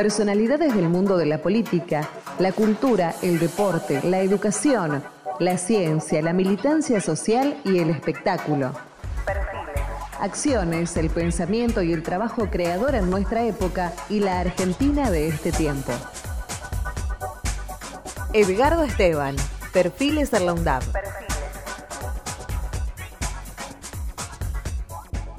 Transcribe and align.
Personalidades 0.00 0.74
del 0.74 0.88
mundo 0.88 1.18
de 1.18 1.26
la 1.26 1.42
política, 1.42 2.08
la 2.38 2.52
cultura, 2.52 3.14
el 3.20 3.38
deporte, 3.38 4.00
la 4.02 4.20
educación, 4.20 5.02
la 5.38 5.58
ciencia, 5.58 6.22
la 6.22 6.32
militancia 6.32 7.02
social 7.02 7.60
y 7.66 7.80
el 7.80 7.90
espectáculo. 7.90 8.72
Acciones, 10.18 10.96
el 10.96 11.10
pensamiento 11.10 11.82
y 11.82 11.92
el 11.92 12.02
trabajo 12.02 12.48
creador 12.50 12.94
en 12.94 13.10
nuestra 13.10 13.44
época 13.44 13.92
y 14.08 14.20
la 14.20 14.40
Argentina 14.40 15.10
de 15.10 15.28
este 15.28 15.52
tiempo. 15.52 15.92
Edgardo 18.32 18.84
Esteban, 18.84 19.36
Perfiles 19.70 20.30
de 20.30 20.40
la 20.40 20.54
UNDAP. 20.54 20.82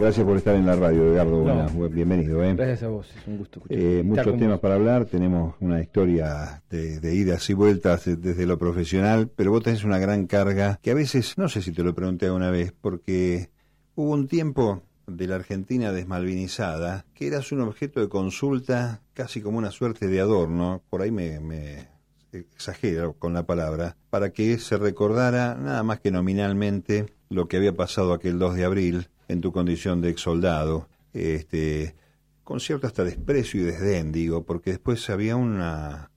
Gracias 0.02 0.26
por 0.26 0.36
estar 0.36 0.56
en 0.56 0.66
la 0.66 0.76
radio, 0.76 1.14
Edgardo. 1.14 1.90
bienvenido. 1.90 2.44
¿eh? 2.44 2.56
Gracias 2.56 2.82
a 2.82 2.88
vos, 2.88 3.08
es 3.16 3.28
un 3.28 3.38
gusto 3.38 3.60
escuchar. 3.60 3.78
Eh, 3.80 4.02
muchos 4.02 4.36
temas 4.36 4.60
para 4.60 4.74
hablar, 4.74 5.06
tenemos 5.06 5.54
una 5.60 5.80
historia 5.80 6.64
de, 6.72 7.00
de, 7.00 7.14
idas 7.14 7.48
y 7.52 7.54
vueltas 7.54 8.06
desde 8.06 8.48
lo 8.48 8.58
profesional, 8.58 9.30
pero 9.30 9.52
vos 9.52 9.62
tenés 9.62 9.84
una 9.84 10.00
gran 10.00 10.26
carga 10.26 10.80
que 10.82 10.90
a 10.90 10.96
veces, 10.96 11.38
no 11.38 11.50
sé 11.50 11.62
si 11.62 11.72
te 11.72 11.84
lo 11.84 11.94
pregunté 11.94 12.26
alguna 12.26 12.50
vez, 12.50 12.74
porque 12.74 13.52
hubo 13.94 14.14
un 14.14 14.28
tiempo 14.28 14.82
de 15.06 15.28
la 15.28 15.36
Argentina 15.36 15.92
desmalvinizada 15.92 17.06
que 17.14 17.28
eras 17.28 17.52
un 17.52 17.62
objeto 17.62 18.00
de 18.00 18.10
consulta 18.10 19.04
casi 19.14 19.40
como 19.40 19.60
una 19.60 19.70
suerte 19.70 20.08
de 20.08 20.20
adorno, 20.20 20.82
por 20.90 21.04
ahí 21.04 21.12
me, 21.12 21.40
me 21.40 21.90
exagero 22.32 23.14
con 23.14 23.36
la 23.36 23.46
palabra, 23.46 23.98
para 24.10 24.32
que 24.32 24.58
se 24.58 24.78
recordara 24.78 25.54
nada 25.54 25.84
más 25.84 26.00
que 26.00 26.10
nominalmente 26.10 27.06
lo 27.30 27.48
que 27.48 27.58
había 27.58 27.76
pasado 27.76 28.14
aquel 28.14 28.40
2 28.40 28.56
de 28.56 28.66
abril 28.66 29.08
en 29.32 29.42
tu 29.42 29.52
condición 29.52 30.02
de 30.02 30.10
ex 30.10 30.22
soldado, 30.22 30.90
este, 31.14 31.96
con 32.44 32.60
cierto 32.60 32.88
hasta 32.88 33.04
desprecio 33.04 33.62
y 33.62 33.64
desdén, 33.64 34.12
digo, 34.12 34.44
porque 34.44 34.72
después 34.72 35.10
había 35.10 35.36
una, 35.36 36.12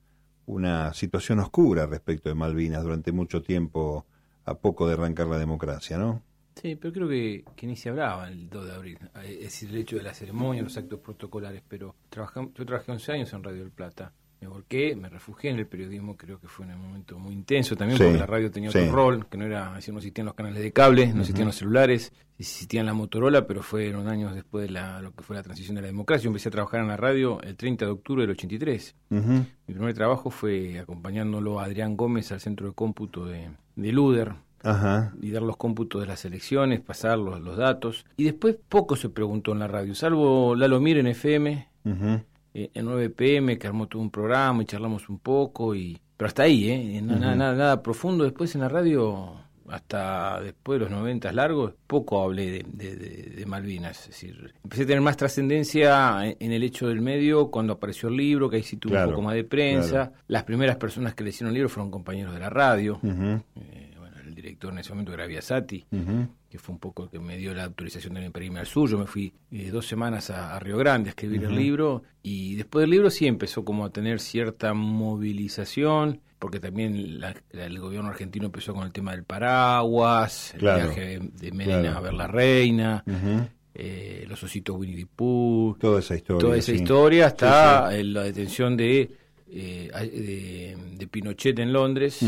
una 0.46 0.92
situación 0.94 1.38
oscura 1.38 1.86
respecto 1.86 2.28
de 2.28 2.34
Malvinas 2.34 2.82
durante 2.82 3.12
mucho 3.12 3.42
tiempo, 3.42 4.06
a 4.44 4.54
poco 4.54 4.86
de 4.86 4.94
arrancar 4.94 5.28
la 5.28 5.38
democracia, 5.38 5.96
¿no? 5.96 6.22
Sí, 6.56 6.76
pero 6.76 6.92
creo 6.92 7.08
que, 7.08 7.44
que 7.56 7.66
ni 7.66 7.76
se 7.76 7.88
hablaba 7.88 8.28
el 8.28 8.48
2 8.48 8.66
de 8.66 8.72
abril, 8.72 8.98
es 9.24 9.40
decir, 9.40 9.70
el 9.70 9.76
hecho 9.76 9.96
de 9.96 10.02
la 10.02 10.14
ceremonia, 10.14 10.62
los 10.62 10.76
actos 10.76 11.00
protocolares, 11.00 11.62
pero 11.66 11.96
yo 12.10 12.66
trabajé 12.66 12.92
11 12.92 13.12
años 13.12 13.32
en 13.32 13.42
Radio 13.42 13.60
del 13.60 13.72
Plata 13.72 14.12
me 14.44 14.50
volqué, 14.50 14.94
me 14.94 15.08
refugié 15.08 15.50
en 15.50 15.58
el 15.58 15.66
periodismo, 15.66 16.16
creo 16.16 16.38
que 16.38 16.48
fue 16.48 16.66
en 16.66 16.74
un 16.74 16.82
momento 16.82 17.18
muy 17.18 17.32
intenso 17.32 17.76
también, 17.76 17.98
porque 17.98 18.18
la 18.18 18.26
radio 18.26 18.50
tenía 18.50 18.68
otro 18.68 18.92
rol, 18.92 19.26
que 19.26 19.38
no 19.38 19.46
era, 19.46 19.74
así 19.74 19.90
no 19.90 19.98
existían 19.98 20.26
los 20.26 20.34
canales 20.34 20.62
de 20.62 20.70
cable, 20.70 21.06
no 21.14 21.20
existían 21.20 21.46
los 21.46 21.56
celulares, 21.56 22.12
existían 22.38 22.84
la 22.84 22.92
Motorola, 22.92 23.46
pero 23.46 23.62
fueron 23.62 24.06
años 24.08 24.34
después 24.34 24.66
de 24.66 24.70
la, 24.70 25.00
lo 25.00 25.14
que 25.14 25.22
fue 25.22 25.34
la 25.34 25.42
transición 25.42 25.76
de 25.76 25.80
la 25.80 25.86
democracia. 25.86 26.24
Yo 26.24 26.28
empecé 26.28 26.50
a 26.50 26.52
trabajar 26.52 26.80
en 26.80 26.88
la 26.88 26.98
radio 26.98 27.40
el 27.40 27.56
30 27.56 27.86
de 27.86 27.90
octubre 27.90 28.22
del 28.22 28.30
83. 28.32 28.94
Mi 29.08 29.46
primer 29.66 29.94
trabajo 29.94 30.30
fue 30.30 30.78
acompañándolo 30.78 31.60
a 31.60 31.64
Adrián 31.64 31.96
Gómez 31.96 32.30
al 32.32 32.40
centro 32.40 32.68
de 32.68 32.74
cómputo 32.74 33.24
de, 33.24 33.50
de 33.76 33.92
Luder, 33.92 34.34
y 35.20 35.30
dar 35.30 35.42
los 35.42 35.56
cómputos 35.56 36.00
de 36.00 36.06
las 36.06 36.24
elecciones, 36.24 36.80
pasar 36.80 37.18
los, 37.18 37.40
los, 37.40 37.56
datos. 37.56 38.04
Y 38.16 38.24
después 38.24 38.56
poco 38.68 38.96
se 38.96 39.08
preguntó 39.08 39.52
en 39.52 39.58
la 39.58 39.68
radio, 39.68 39.94
salvo 39.94 40.54
Lalo 40.54 40.80
Mir 40.80 40.98
en 40.98 41.06
FM, 41.06 41.68
eh, 42.54 42.70
en 42.72 42.84
9 42.86 43.10
pm 43.10 43.58
que 43.58 43.66
armó 43.66 43.88
todo 43.88 44.00
un 44.00 44.10
programa 44.10 44.62
y 44.62 44.66
charlamos 44.66 45.08
un 45.08 45.18
poco 45.18 45.74
y 45.74 46.00
pero 46.16 46.28
hasta 46.28 46.44
ahí 46.44 46.70
eh 46.70 47.02
nada, 47.02 47.34
nada, 47.34 47.54
nada 47.54 47.82
profundo. 47.82 48.24
Después 48.24 48.54
en 48.54 48.60
la 48.60 48.68
radio 48.68 49.34
hasta 49.68 50.40
después 50.40 50.78
de 50.78 50.84
los 50.84 50.90
90 50.90 51.32
largos 51.32 51.72
poco 51.86 52.22
hablé 52.22 52.64
de, 52.64 52.96
de, 52.96 53.46
Malvinas. 53.46 54.00
Es 54.02 54.08
decir 54.08 54.54
empecé 54.62 54.82
a 54.82 54.86
tener 54.86 55.00
más 55.00 55.16
trascendencia 55.16 56.24
en, 56.26 56.52
el 56.52 56.62
hecho 56.62 56.88
del 56.88 57.00
medio 57.00 57.50
cuando 57.50 57.72
apareció 57.72 58.08
el 58.08 58.16
libro 58.16 58.48
que 58.48 58.56
ahí 58.56 58.62
sí 58.62 58.76
tuvo 58.76 58.96
un 58.96 59.10
poco 59.10 59.22
más 59.22 59.34
de 59.34 59.44
prensa. 59.44 60.12
las 60.28 60.44
primeras 60.44 60.76
personas 60.76 61.14
que 61.14 61.24
le 61.24 61.30
hicieron 61.30 61.48
el 61.48 61.54
libro 61.54 61.68
fueron 61.68 61.90
compañeros 61.90 62.34
de 62.34 62.40
la 62.40 62.50
radio 62.50 63.00
director 64.44 64.72
en 64.72 64.78
ese 64.78 64.90
momento 64.90 65.12
era 65.14 65.26
Biasati, 65.26 65.86
que 66.50 66.58
fue 66.58 66.74
un 66.74 66.78
poco 66.78 67.04
el 67.04 67.10
que 67.10 67.18
me 67.18 67.36
dio 67.36 67.54
la 67.54 67.64
autorización 67.64 68.14
de 68.14 68.24
imprimirme 68.24 68.60
al 68.60 68.66
suyo. 68.66 68.98
Me 68.98 69.06
fui 69.06 69.32
eh, 69.50 69.70
dos 69.70 69.86
semanas 69.86 70.30
a, 70.30 70.58
Río 70.60 70.76
Grande 70.76 71.08
a 71.08 71.10
escribir 71.10 71.44
el 71.44 71.56
libro 71.56 72.02
y 72.22 72.54
después 72.54 72.82
del 72.82 72.90
libro 72.90 73.10
sí 73.10 73.26
empezó 73.26 73.64
como 73.64 73.84
a 73.84 73.90
tener 73.90 74.20
cierta 74.20 74.74
movilización, 74.74 76.20
porque 76.38 76.60
también 76.60 77.20
el 77.52 77.80
gobierno 77.80 78.10
argentino 78.10 78.46
empezó 78.46 78.74
con 78.74 78.84
el 78.84 78.92
tema 78.92 79.12
del 79.12 79.24
paraguas, 79.24 80.54
el 80.54 80.60
viaje 80.60 81.20
de 81.20 81.52
Medina 81.52 81.96
a 81.96 82.00
ver 82.00 82.14
la 82.14 82.26
reina. 82.26 83.02
Eh, 83.76 84.24
los 84.28 84.40
ositos 84.40 84.76
Winnie 84.76 84.96
the 84.98 85.06
Pooh, 85.06 85.76
toda 85.80 85.98
esa 85.98 86.14
historia, 86.14 86.40
toda 86.40 86.56
esa 86.56 86.70
historia 86.70 87.26
hasta 87.26 87.90
la 87.90 88.22
detención 88.22 88.76
de, 88.76 89.10
eh, 89.48 90.76
de, 90.96 91.06
Pinochet 91.08 91.58
en 91.58 91.72
Londres, 91.72 92.20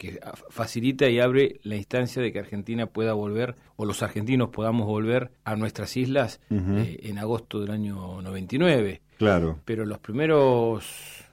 que 0.00 0.18
facilita 0.48 1.10
y 1.10 1.20
abre 1.20 1.60
la 1.62 1.76
instancia 1.76 2.22
de 2.22 2.32
que 2.32 2.38
Argentina 2.38 2.86
pueda 2.86 3.12
volver, 3.12 3.56
o 3.76 3.84
los 3.84 4.02
argentinos 4.02 4.48
podamos 4.48 4.86
volver 4.86 5.30
a 5.44 5.56
nuestras 5.56 5.94
islas 5.94 6.40
eh, 6.48 7.00
en 7.02 7.18
agosto 7.18 7.60
del 7.60 7.70
año 7.70 8.22
99. 8.22 9.02
Claro. 9.18 9.58
Pero 9.66 9.84
los 9.84 9.98
primeros 9.98 10.86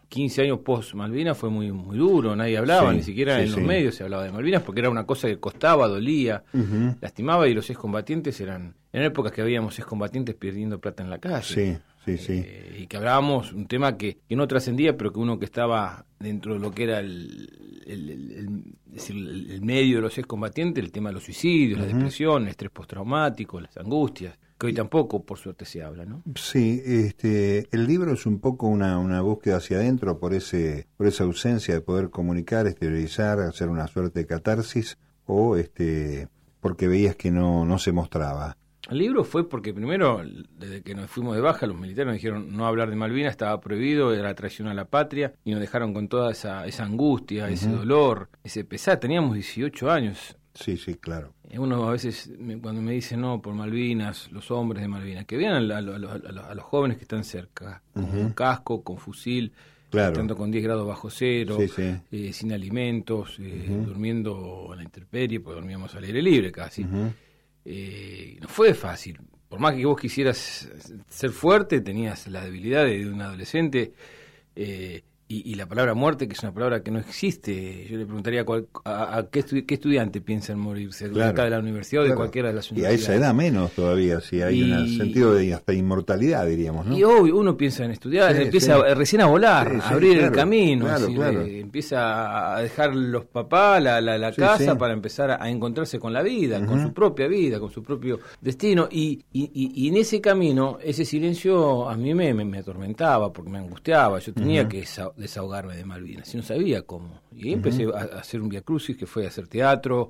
15 0.09 0.41
años 0.41 0.59
post 0.59 0.95
Malvinas 0.95 1.37
fue 1.37 1.49
muy 1.49 1.71
muy 1.71 1.97
duro, 1.97 2.35
nadie 2.35 2.57
hablaba, 2.57 2.91
ni 2.91 3.03
siquiera 3.03 3.41
en 3.41 3.51
los 3.51 3.61
medios 3.61 3.95
se 3.95 4.03
hablaba 4.03 4.25
de 4.25 4.33
Malvinas 4.33 4.63
porque 4.63 4.81
era 4.81 4.89
una 4.89 5.05
cosa 5.05 5.29
que 5.29 5.39
costaba, 5.39 5.87
dolía, 5.87 6.43
lastimaba 6.99 7.47
y 7.47 7.53
los 7.53 7.69
excombatientes 7.69 8.41
eran, 8.41 8.75
en 8.91 9.03
épocas 9.03 9.31
que 9.31 9.41
habíamos 9.41 9.79
excombatientes 9.79 10.35
perdiendo 10.35 10.81
plata 10.81 11.03
en 11.03 11.09
la 11.09 11.19
calle. 11.19 11.41
Sí. 11.41 11.77
Sí, 12.07 12.17
sí. 12.17 12.43
Eh, 12.45 12.79
y 12.83 12.87
que 12.87 12.95
hablábamos 12.95 13.51
un 13.51 13.67
tema 13.67 13.97
que, 13.97 14.19
que 14.27 14.35
no 14.37 14.47
trascendía, 14.47 14.95
pero 14.95 15.11
que 15.11 15.19
uno 15.19 15.37
que 15.37 15.45
estaba 15.45 16.05
dentro 16.19 16.53
de 16.53 16.59
lo 16.59 16.71
que 16.71 16.83
era 16.83 16.99
el, 16.99 17.83
el, 17.85 19.61
medio 19.61 19.97
de 19.97 20.01
los 20.01 20.17
excombatientes, 20.17 20.83
el 20.83 20.91
tema 20.91 21.09
de 21.09 21.15
los 21.15 21.23
suicidios, 21.23 21.79
la 21.79 21.85
depresión, 21.85 22.43
el 22.43 22.49
estrés 22.49 22.71
postraumático, 22.71 23.59
las 23.59 23.75
angustias, 23.77 24.37
que 24.57 24.67
hoy 24.67 24.73
tampoco, 24.73 25.23
por 25.23 25.37
suerte, 25.37 25.65
se 25.65 25.83
habla, 25.83 26.05
¿no? 26.05 26.23
Sí, 26.35 26.81
este, 26.85 27.67
el 27.71 27.85
libro 27.85 28.13
es 28.13 28.25
un 28.25 28.39
poco 28.39 28.67
una, 28.67 28.97
una 28.97 29.21
búsqueda 29.21 29.57
hacia 29.57 29.77
adentro 29.77 30.17
por, 30.17 30.33
ese, 30.33 30.87
por 30.95 31.07
esa 31.07 31.25
ausencia 31.25 31.73
de 31.73 31.81
poder 31.81 32.09
comunicar, 32.09 32.67
exteriorizar, 32.67 33.39
hacer 33.41 33.67
una 33.67 33.87
suerte 33.87 34.21
de 34.21 34.25
catarsis, 34.25 34.97
o 35.25 35.57
este, 35.57 36.29
porque 36.61 36.87
veías 36.87 37.17
que 37.17 37.31
no, 37.31 37.65
no 37.65 37.77
se 37.79 37.91
mostraba. 37.91 38.57
El 38.89 38.99
libro 38.99 39.23
fue 39.23 39.47
porque 39.47 39.73
primero, 39.73 40.23
desde 40.57 40.81
que 40.81 40.95
nos 40.95 41.09
fuimos 41.09 41.35
de 41.35 41.41
baja, 41.41 41.67
los 41.67 41.77
militares 41.77 42.07
nos 42.07 42.15
dijeron 42.15 42.55
no 42.55 42.65
hablar 42.65 42.89
de 42.89 42.95
Malvinas, 42.95 43.31
estaba 43.31 43.59
prohibido, 43.59 44.13
era 44.13 44.33
traición 44.33 44.67
a 44.67 44.73
la 44.73 44.85
patria, 44.85 45.33
y 45.43 45.51
nos 45.51 45.59
dejaron 45.59 45.93
con 45.93 46.07
toda 46.07 46.31
esa, 46.31 46.65
esa 46.65 46.85
angustia, 46.85 47.49
ese 47.49 47.69
dolor, 47.69 48.29
ese 48.43 48.63
pesar. 48.63 48.99
Teníamos 48.99 49.33
18 49.33 49.91
años. 49.91 50.37
Sí, 50.53 50.77
sí, 50.77 50.95
claro. 50.95 51.33
Uno 51.55 51.87
a 51.87 51.91
veces, 51.91 52.31
cuando 52.61 52.81
me 52.81 52.93
dice 52.93 53.15
no, 53.17 53.41
por 53.41 53.53
Malvinas, 53.53 54.31
los 54.31 54.49
hombres 54.51 54.81
de 54.81 54.87
Malvinas, 54.87 55.25
que 55.25 55.37
vean 55.37 55.71
a, 55.71 55.81
los 55.81 56.63
jóvenes 56.63 56.97
que 56.97 57.03
están 57.03 57.23
cerca, 57.23 57.81
con 57.93 58.31
casco, 58.31 58.83
con 58.83 58.97
fusil, 58.97 59.51
Claro. 59.89 60.35
con 60.35 60.51
10 60.51 60.63
grados 60.65 60.85
bajo 60.85 61.09
cero, 61.09 61.57
eh, 62.11 62.33
sin 62.33 62.51
alimentos, 62.51 63.37
eh, 63.39 63.67
durmiendo 63.85 64.67
en 64.71 64.77
la 64.79 64.83
intemperie, 64.83 65.39
porque 65.39 65.55
dormíamos 65.61 65.95
al 65.95 66.03
aire 66.03 66.21
libre 66.21 66.51
casi 66.51 66.85
eh, 67.69 68.37
no 68.39 68.47
fue 68.47 68.73
fácil. 68.73 69.19
Por 69.49 69.59
más 69.59 69.75
que 69.75 69.85
vos 69.85 69.99
quisieras 69.99 70.69
ser 71.09 71.31
fuerte, 71.31 71.81
tenías 71.81 72.27
la 72.27 72.45
debilidad 72.45 72.85
de 72.85 73.05
un 73.09 73.21
adolescente. 73.21 73.91
Eh, 74.55 75.03
y, 75.29 75.55
la 75.55 75.65
palabra 75.65 75.93
muerte, 75.93 76.27
que 76.27 76.33
es 76.33 76.43
una 76.43 76.53
palabra 76.53 76.81
que 76.81 76.89
no 76.89 76.99
existe, 76.99 77.85
yo 77.89 77.97
le 77.97 78.05
preguntaría 78.05 78.45
a, 78.85 79.25
qué, 79.29 79.43
estudiante 79.67 80.21
piensa 80.21 80.53
en 80.53 80.59
morirse, 80.59 81.09
de 81.09 81.49
la 81.49 81.59
universidad 81.59 82.03
o 82.03 82.07
de 82.07 82.15
cualquiera 82.15 82.47
de 82.47 82.55
las 82.55 82.71
universidades. 82.71 83.01
Y 83.01 83.03
a 83.03 83.13
esa 83.13 83.15
edad 83.15 83.33
menos 83.33 83.71
todavía, 83.71 84.21
si 84.21 84.41
hay 84.41 84.71
un 84.71 84.87
sentido 84.97 85.33
de 85.33 85.53
hasta 85.53 85.73
inmortalidad, 85.73 86.45
diríamos. 86.45 86.85
¿no? 86.85 86.97
Y 86.97 87.03
obvio, 87.03 87.35
uno 87.35 87.57
piensa 87.57 87.83
en 87.83 87.91
estudiar, 87.91 88.35
empieza 88.37 88.77
recién 88.95 89.21
a 89.21 89.25
volar, 89.25 89.81
a 89.81 89.89
abrir 89.89 90.17
el 90.19 90.31
camino, 90.31 90.87
eh, 90.87 91.59
empieza 91.59 92.55
a 92.55 92.61
dejar 92.61 92.95
los 92.95 93.25
papás, 93.25 93.83
la, 93.83 93.99
la, 93.99 94.31
casa, 94.31 94.77
para 94.77 94.93
empezar 94.93 95.31
a, 95.31 95.49
encontrarse 95.49 95.99
con 95.99 96.13
la 96.13 96.21
vida, 96.21 96.65
con 96.65 96.81
su 96.81 96.93
propia 96.93 97.27
vida, 97.27 97.59
con 97.59 97.69
su 97.69 97.83
propio 97.83 98.19
destino. 98.39 98.87
Y, 98.89 99.25
y, 99.33 99.89
en 99.89 99.97
ese 99.97 100.21
camino, 100.21 100.77
ese 100.81 101.03
silencio 101.03 101.89
a 101.89 101.97
mí 101.97 102.13
me, 102.13 102.33
me, 102.33 102.59
atormentaba, 102.59 103.33
porque 103.33 103.51
me 103.51 103.57
angustiaba, 103.57 104.19
yo 104.19 104.33
tenía 104.33 104.67
que 104.69 104.85
desahogarme 105.17 105.75
de 105.75 105.83
Malvinas 105.83 106.33
y 106.33 106.37
no 106.37 106.43
sabía 106.43 106.83
cómo. 106.83 107.21
Y 107.35 107.53
empecé 107.53 107.85
a, 107.85 108.19
hacer 108.19 108.41
un 108.41 108.49
via 108.49 108.61
crucis 108.61 108.95
que 108.95 109.05
fue 109.05 109.27
hacer 109.27 109.47
teatro, 109.47 110.09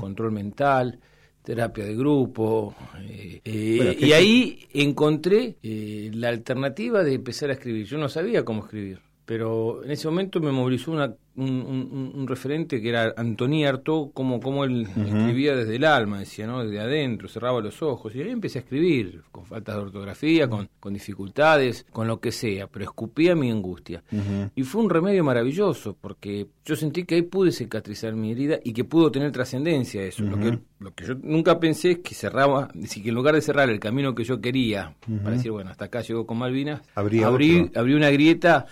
control 0.00 0.32
mental, 0.32 0.98
terapia 1.42 1.84
de 1.84 1.96
grupo. 1.96 2.74
Eh, 3.00 3.40
eh, 3.44 3.96
y 4.00 4.12
ahí 4.12 4.68
encontré 4.74 5.56
eh, 5.62 6.10
la 6.12 6.28
alternativa 6.28 7.02
de 7.02 7.14
empezar 7.14 7.50
a 7.50 7.54
escribir. 7.54 7.86
Yo 7.86 7.96
no 7.96 8.08
sabía 8.08 8.44
cómo 8.44 8.64
escribir, 8.64 9.00
pero 9.24 9.82
en 9.82 9.90
ese 9.90 10.08
momento 10.08 10.40
me 10.40 10.52
movilizó 10.52 10.92
una, 10.92 11.14
un, 11.38 12.26
referente 12.28 12.80
que 12.80 12.88
era 12.88 13.14
Antoni 13.16 13.64
Artaud, 13.64 14.10
como, 14.12 14.40
como 14.40 14.64
él 14.64 14.82
escribía 14.82 15.54
desde 15.54 15.76
el 15.76 15.84
alma, 15.84 16.20
decía, 16.20 16.46
¿no? 16.46 16.64
Desde 16.64 16.80
adentro, 16.80 17.28
cerraba 17.28 17.60
los 17.60 17.82
ojos. 17.82 18.14
Y 18.14 18.22
ahí 18.22 18.30
empecé 18.30 18.58
a 18.58 18.62
escribir, 18.62 19.22
con 19.30 19.46
faltas 19.46 19.76
de 19.76 19.82
ortografía, 19.82 20.48
con, 20.48 20.68
con 20.80 20.92
dificultades, 20.92 21.86
con 21.92 22.06
lo 22.06 22.20
que 22.20 22.32
sea, 22.32 22.66
pero 22.66 22.84
escupía 22.84 23.34
mi 23.34 23.50
angustia. 23.50 24.02
Y 24.54 24.62
fue 24.62 24.82
un 24.82 24.90
remedio 24.90 25.24
maravilloso, 25.24 25.96
porque 26.00 26.48
yo 26.64 26.76
sentí 26.76 27.04
que 27.04 27.14
ahí 27.14 27.22
pude 27.22 27.52
cicatrizar 27.52 28.14
mi 28.14 28.32
herida 28.32 28.58
y 28.62 28.72
que 28.72 28.84
pudo 28.84 29.10
tener 29.10 29.32
trascendencia 29.32 30.02
eso. 30.02 30.22
lo, 30.24 30.38
que, 30.38 30.58
lo 30.80 30.94
que 30.94 31.06
yo 31.06 31.14
nunca 31.22 31.58
pensé 31.58 31.92
es 31.92 31.98
que 31.98 32.14
cerraba, 32.14 32.68
que 32.68 33.08
en 33.08 33.14
lugar 33.14 33.34
de 33.34 33.40
cerrar 33.40 33.70
el 33.70 33.80
camino 33.80 34.14
que 34.14 34.24
yo 34.24 34.40
quería, 34.40 34.94
para 35.22 35.36
decir, 35.36 35.50
bueno, 35.50 35.70
hasta 35.70 35.86
acá 35.86 36.02
llegó 36.02 36.26
con 36.26 36.38
Malvinas, 36.38 36.82
abrí, 36.94 37.22
abrí, 37.22 37.94
una 37.94 38.10
grieta 38.10 38.66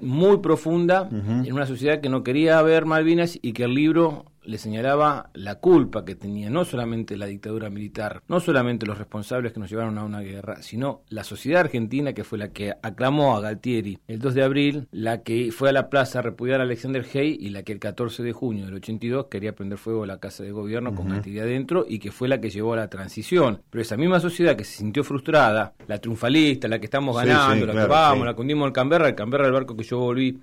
muy 0.00 0.38
profunda 0.38 1.08
en 1.10 1.52
una 1.52 1.66
sociedad 1.66 2.00
que 2.00 2.05
no 2.08 2.22
quería 2.22 2.60
ver 2.62 2.86
Malvinas 2.86 3.38
y 3.40 3.52
que 3.52 3.64
el 3.64 3.74
libro 3.74 4.26
le 4.46 4.58
señalaba 4.58 5.30
la 5.34 5.56
culpa 5.56 6.04
que 6.04 6.14
tenía 6.14 6.50
no 6.50 6.64
solamente 6.64 7.16
la 7.16 7.26
dictadura 7.26 7.70
militar, 7.70 8.22
no 8.28 8.40
solamente 8.40 8.86
los 8.86 8.98
responsables 8.98 9.52
que 9.52 9.60
nos 9.60 9.70
llevaron 9.70 9.98
a 9.98 10.04
una 10.04 10.20
guerra, 10.20 10.62
sino 10.62 11.02
la 11.08 11.24
sociedad 11.24 11.60
argentina 11.60 12.12
que 12.12 12.24
fue 12.24 12.38
la 12.38 12.48
que 12.48 12.74
aclamó 12.82 13.36
a 13.36 13.40
Galtieri 13.40 13.98
el 14.06 14.18
2 14.18 14.34
de 14.34 14.42
abril, 14.42 14.88
la 14.90 15.22
que 15.22 15.50
fue 15.52 15.68
a 15.68 15.72
la 15.72 15.90
plaza 15.90 16.20
a 16.20 16.22
repudiar 16.22 16.60
a 16.60 16.64
Alexander 16.64 17.04
Hay 17.14 17.36
y 17.40 17.50
la 17.50 17.62
que 17.62 17.72
el 17.72 17.78
14 17.78 18.22
de 18.22 18.32
junio 18.32 18.66
del 18.66 18.74
82 18.74 19.26
quería 19.26 19.54
prender 19.54 19.78
fuego 19.78 20.04
a 20.04 20.06
la 20.06 20.18
casa 20.18 20.42
de 20.42 20.52
gobierno 20.52 20.94
con 20.94 21.08
Galtieri 21.08 21.40
adentro 21.40 21.84
y 21.88 21.98
que 21.98 22.12
fue 22.12 22.28
la 22.28 22.40
que 22.40 22.50
llevó 22.50 22.74
a 22.74 22.76
la 22.76 22.88
transición. 22.88 23.62
Pero 23.70 23.82
esa 23.82 23.96
misma 23.96 24.20
sociedad 24.20 24.56
que 24.56 24.64
se 24.64 24.76
sintió 24.76 25.04
frustrada, 25.04 25.74
la 25.86 25.98
triunfalista, 25.98 26.68
la 26.68 26.78
que 26.78 26.86
estamos 26.86 27.16
ganando, 27.16 27.66
la 27.66 27.72
que 27.72 27.86
vamos, 27.86 28.26
la 28.26 28.34
que 28.34 28.40
hundimos 28.40 28.66
el 28.66 28.72
Canberra, 28.72 29.08
el 29.08 29.14
Canberra 29.14 29.46
el 29.46 29.52
barco 29.52 29.76
que 29.76 29.84
yo 29.84 29.98
volví 29.98 30.40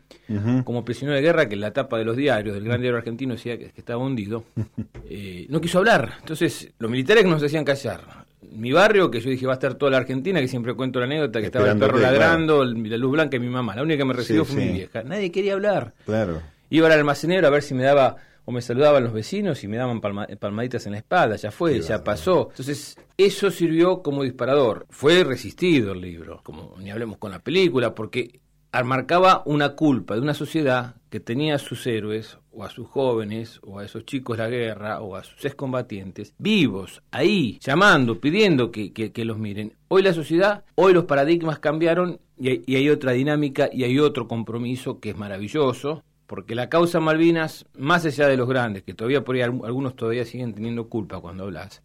como 0.64 0.84
prisionero 0.84 1.16
de 1.16 1.22
guerra, 1.22 1.48
que 1.48 1.56
en 1.56 1.62
la 1.62 1.72
tapa 1.72 1.98
de 1.98 2.06
los 2.06 2.16
diarios, 2.16 2.56
del 2.56 2.64
gran 2.64 2.82
diario 2.82 2.98
argentino 2.98 3.34
decía 3.34 3.58
que, 3.58 3.72
que 3.72 3.82
estaba 3.94 4.06
hundido, 4.06 4.44
eh, 5.10 5.46
no 5.50 5.62
quiso 5.62 5.78
hablar. 5.78 6.16
Entonces, 6.20 6.72
los 6.80 6.90
militares 6.90 7.24
que 7.24 7.30
nos 7.30 7.44
hacían 7.44 7.64
callar. 7.64 8.26
Mi 8.52 8.72
barrio, 8.72 9.10
que 9.10 9.20
yo 9.20 9.30
dije 9.30 9.46
va 9.46 9.54
a 9.54 9.56
estar 9.56 9.76
toda 9.76 9.92
la 9.92 9.98
Argentina, 9.98 10.40
que 10.40 10.48
siempre 10.48 10.74
cuento 10.74 11.00
la 11.00 11.06
anécdota, 11.06 11.40
que 11.40 11.48
estaba 11.48 11.72
el 11.72 11.78
perro 11.78 11.98
ladrando, 11.98 12.64
la 12.66 12.98
luz 12.98 13.12
blanca 13.12 13.38
y 13.38 13.40
mi 13.40 13.50
mamá. 13.50 13.76
La 13.76 13.82
única 13.82 14.00
que 14.00 14.06
me 14.06 14.14
recibió 14.14 14.46
fue 14.46 14.58
mi 14.58 14.74
vieja. 14.74 15.04
Nadie 15.04 15.32
quería 15.32 15.54
hablar. 15.54 15.94
Claro. 16.06 16.42
Iba 16.70 16.88
al 16.88 16.94
almacenero 16.94 17.48
a 17.48 17.50
ver 17.50 17.64
si 17.64 17.74
me 17.74 17.84
daba 17.84 18.18
o 18.46 18.52
me 18.52 18.62
saludaban 18.62 19.04
los 19.04 19.14
vecinos 19.14 19.64
y 19.64 19.68
me 19.68 19.78
daban 19.78 20.02
palmaditas 20.02 20.86
en 20.86 20.92
la 20.92 20.98
espalda, 20.98 21.36
ya 21.36 21.50
fue, 21.52 21.80
ya 21.82 22.04
pasó. 22.04 22.50
Entonces, 22.52 22.98
eso 23.18 23.50
sirvió 23.50 24.02
como 24.02 24.24
disparador. 24.24 24.86
Fue 24.90 25.24
resistido 25.24 25.94
el 25.94 26.02
libro, 26.02 26.42
como 26.44 26.76
ni 26.80 26.92
hablemos 26.92 27.18
con 27.18 27.32
la 27.32 27.40
película, 27.40 27.96
porque 27.96 28.42
marcaba 28.82 29.44
una 29.46 29.76
culpa 29.76 30.16
de 30.16 30.22
una 30.22 30.34
sociedad 30.34 30.96
que 31.12 31.20
tenía 31.20 31.56
a 31.56 31.60
sus 31.60 31.86
héroes, 31.86 32.40
o 32.52 32.64
a 32.64 32.70
sus 32.70 32.88
jóvenes, 32.88 33.60
o 33.64 33.80
a 33.80 33.86
esos 33.86 34.06
chicos 34.06 34.38
de 34.38 34.44
la 34.44 34.50
guerra, 34.50 35.02
o 35.02 35.16
a 35.16 35.24
sus 35.24 35.46
excombatientes, 35.46 36.34
vivos, 36.40 37.04
ahí, 37.12 37.60
llamando, 37.62 38.20
pidiendo 38.20 38.72
que, 38.72 38.92
que, 38.92 39.26
los 39.26 39.38
miren. 39.38 39.76
Hoy 39.90 40.02
la 40.02 40.14
sociedad, 40.14 40.64
hoy 40.76 40.94
los 40.94 41.06
paradigmas 41.06 41.60
cambiaron 41.60 42.20
y 42.38 42.64
y 42.66 42.76
hay 42.76 42.90
otra 42.90 43.12
dinámica 43.12 43.70
y 43.72 43.84
hay 43.84 44.00
otro 44.00 44.28
compromiso 44.28 45.00
que 45.00 45.12
es 45.12 45.18
maravilloso, 45.18 46.04
porque 46.28 46.56
la 46.56 46.70
causa 46.70 47.00
Malvinas, 47.00 47.66
más 47.78 48.06
allá 48.06 48.28
de 48.28 48.38
los 48.38 48.48
grandes, 48.48 48.84
que 48.84 48.94
todavía 48.94 49.24
por 49.24 49.36
ahí 49.36 49.42
algunos 49.42 49.96
todavía 49.96 50.26
siguen 50.26 50.54
teniendo 50.54 50.88
culpa 50.88 51.20
cuando 51.20 51.44
hablas, 51.44 51.84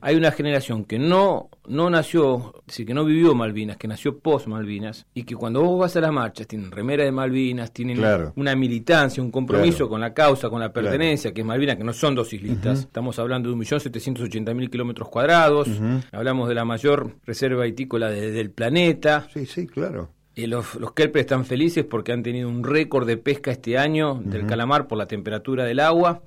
hay 0.00 0.16
una 0.16 0.32
generación 0.32 0.84
que 0.84 0.98
no, 0.98 1.48
no 1.68 1.88
nació, 1.88 2.54
sí, 2.66 2.84
que 2.84 2.92
no 2.92 3.04
vivió 3.04 3.34
Malvinas, 3.34 3.76
que 3.76 3.86
nació 3.86 4.18
post 4.18 4.46
Malvinas, 4.46 5.06
y 5.14 5.24
que 5.24 5.36
cuando 5.36 5.62
vos 5.62 5.78
vas 5.78 5.96
a 5.96 6.00
las 6.00 6.12
marchas 6.12 6.46
tienen 6.46 6.70
remera 6.70 7.04
de 7.04 7.12
Malvinas, 7.12 7.72
tienen 7.72 8.02
una 8.36 8.56
militancia, 8.56 9.22
un 9.22 9.30
compromiso 9.30 9.88
con 9.88 10.00
la 10.00 10.12
causa, 10.12 10.50
con 10.50 10.60
la 10.60 10.72
pertenencia, 10.72 11.32
que 11.32 11.42
es 11.42 11.46
Malvinas, 11.46 11.76
que 11.76 11.84
no 11.84 11.92
son 11.92 12.14
dos 12.14 12.32
islitas, 12.32 12.80
estamos 12.80 13.18
hablando 13.18 13.50
de 13.50 13.56
1.780.000 13.56 14.70
kilómetros 14.70 15.08
cuadrados, 15.08 15.68
hablamos 16.12 16.48
de 16.48 16.54
la 16.54 16.64
mayor 16.64 17.16
reserva 17.24 17.66
itícola 17.66 18.10
del 18.10 18.50
planeta. 18.50 19.28
Sí, 19.32 19.46
sí, 19.46 19.66
claro. 19.66 20.10
Y 20.36 20.46
los, 20.46 20.74
los 20.76 20.92
kelpes 20.92 21.20
están 21.20 21.44
felices 21.44 21.84
porque 21.84 22.12
han 22.12 22.22
tenido 22.22 22.48
un 22.48 22.64
récord 22.64 23.06
de 23.06 23.16
pesca 23.16 23.52
este 23.52 23.78
año 23.78 24.20
del 24.24 24.46
calamar 24.46 24.88
por 24.88 24.98
la 24.98 25.06
temperatura 25.06 25.64
del 25.64 25.78
agua, 25.78 26.22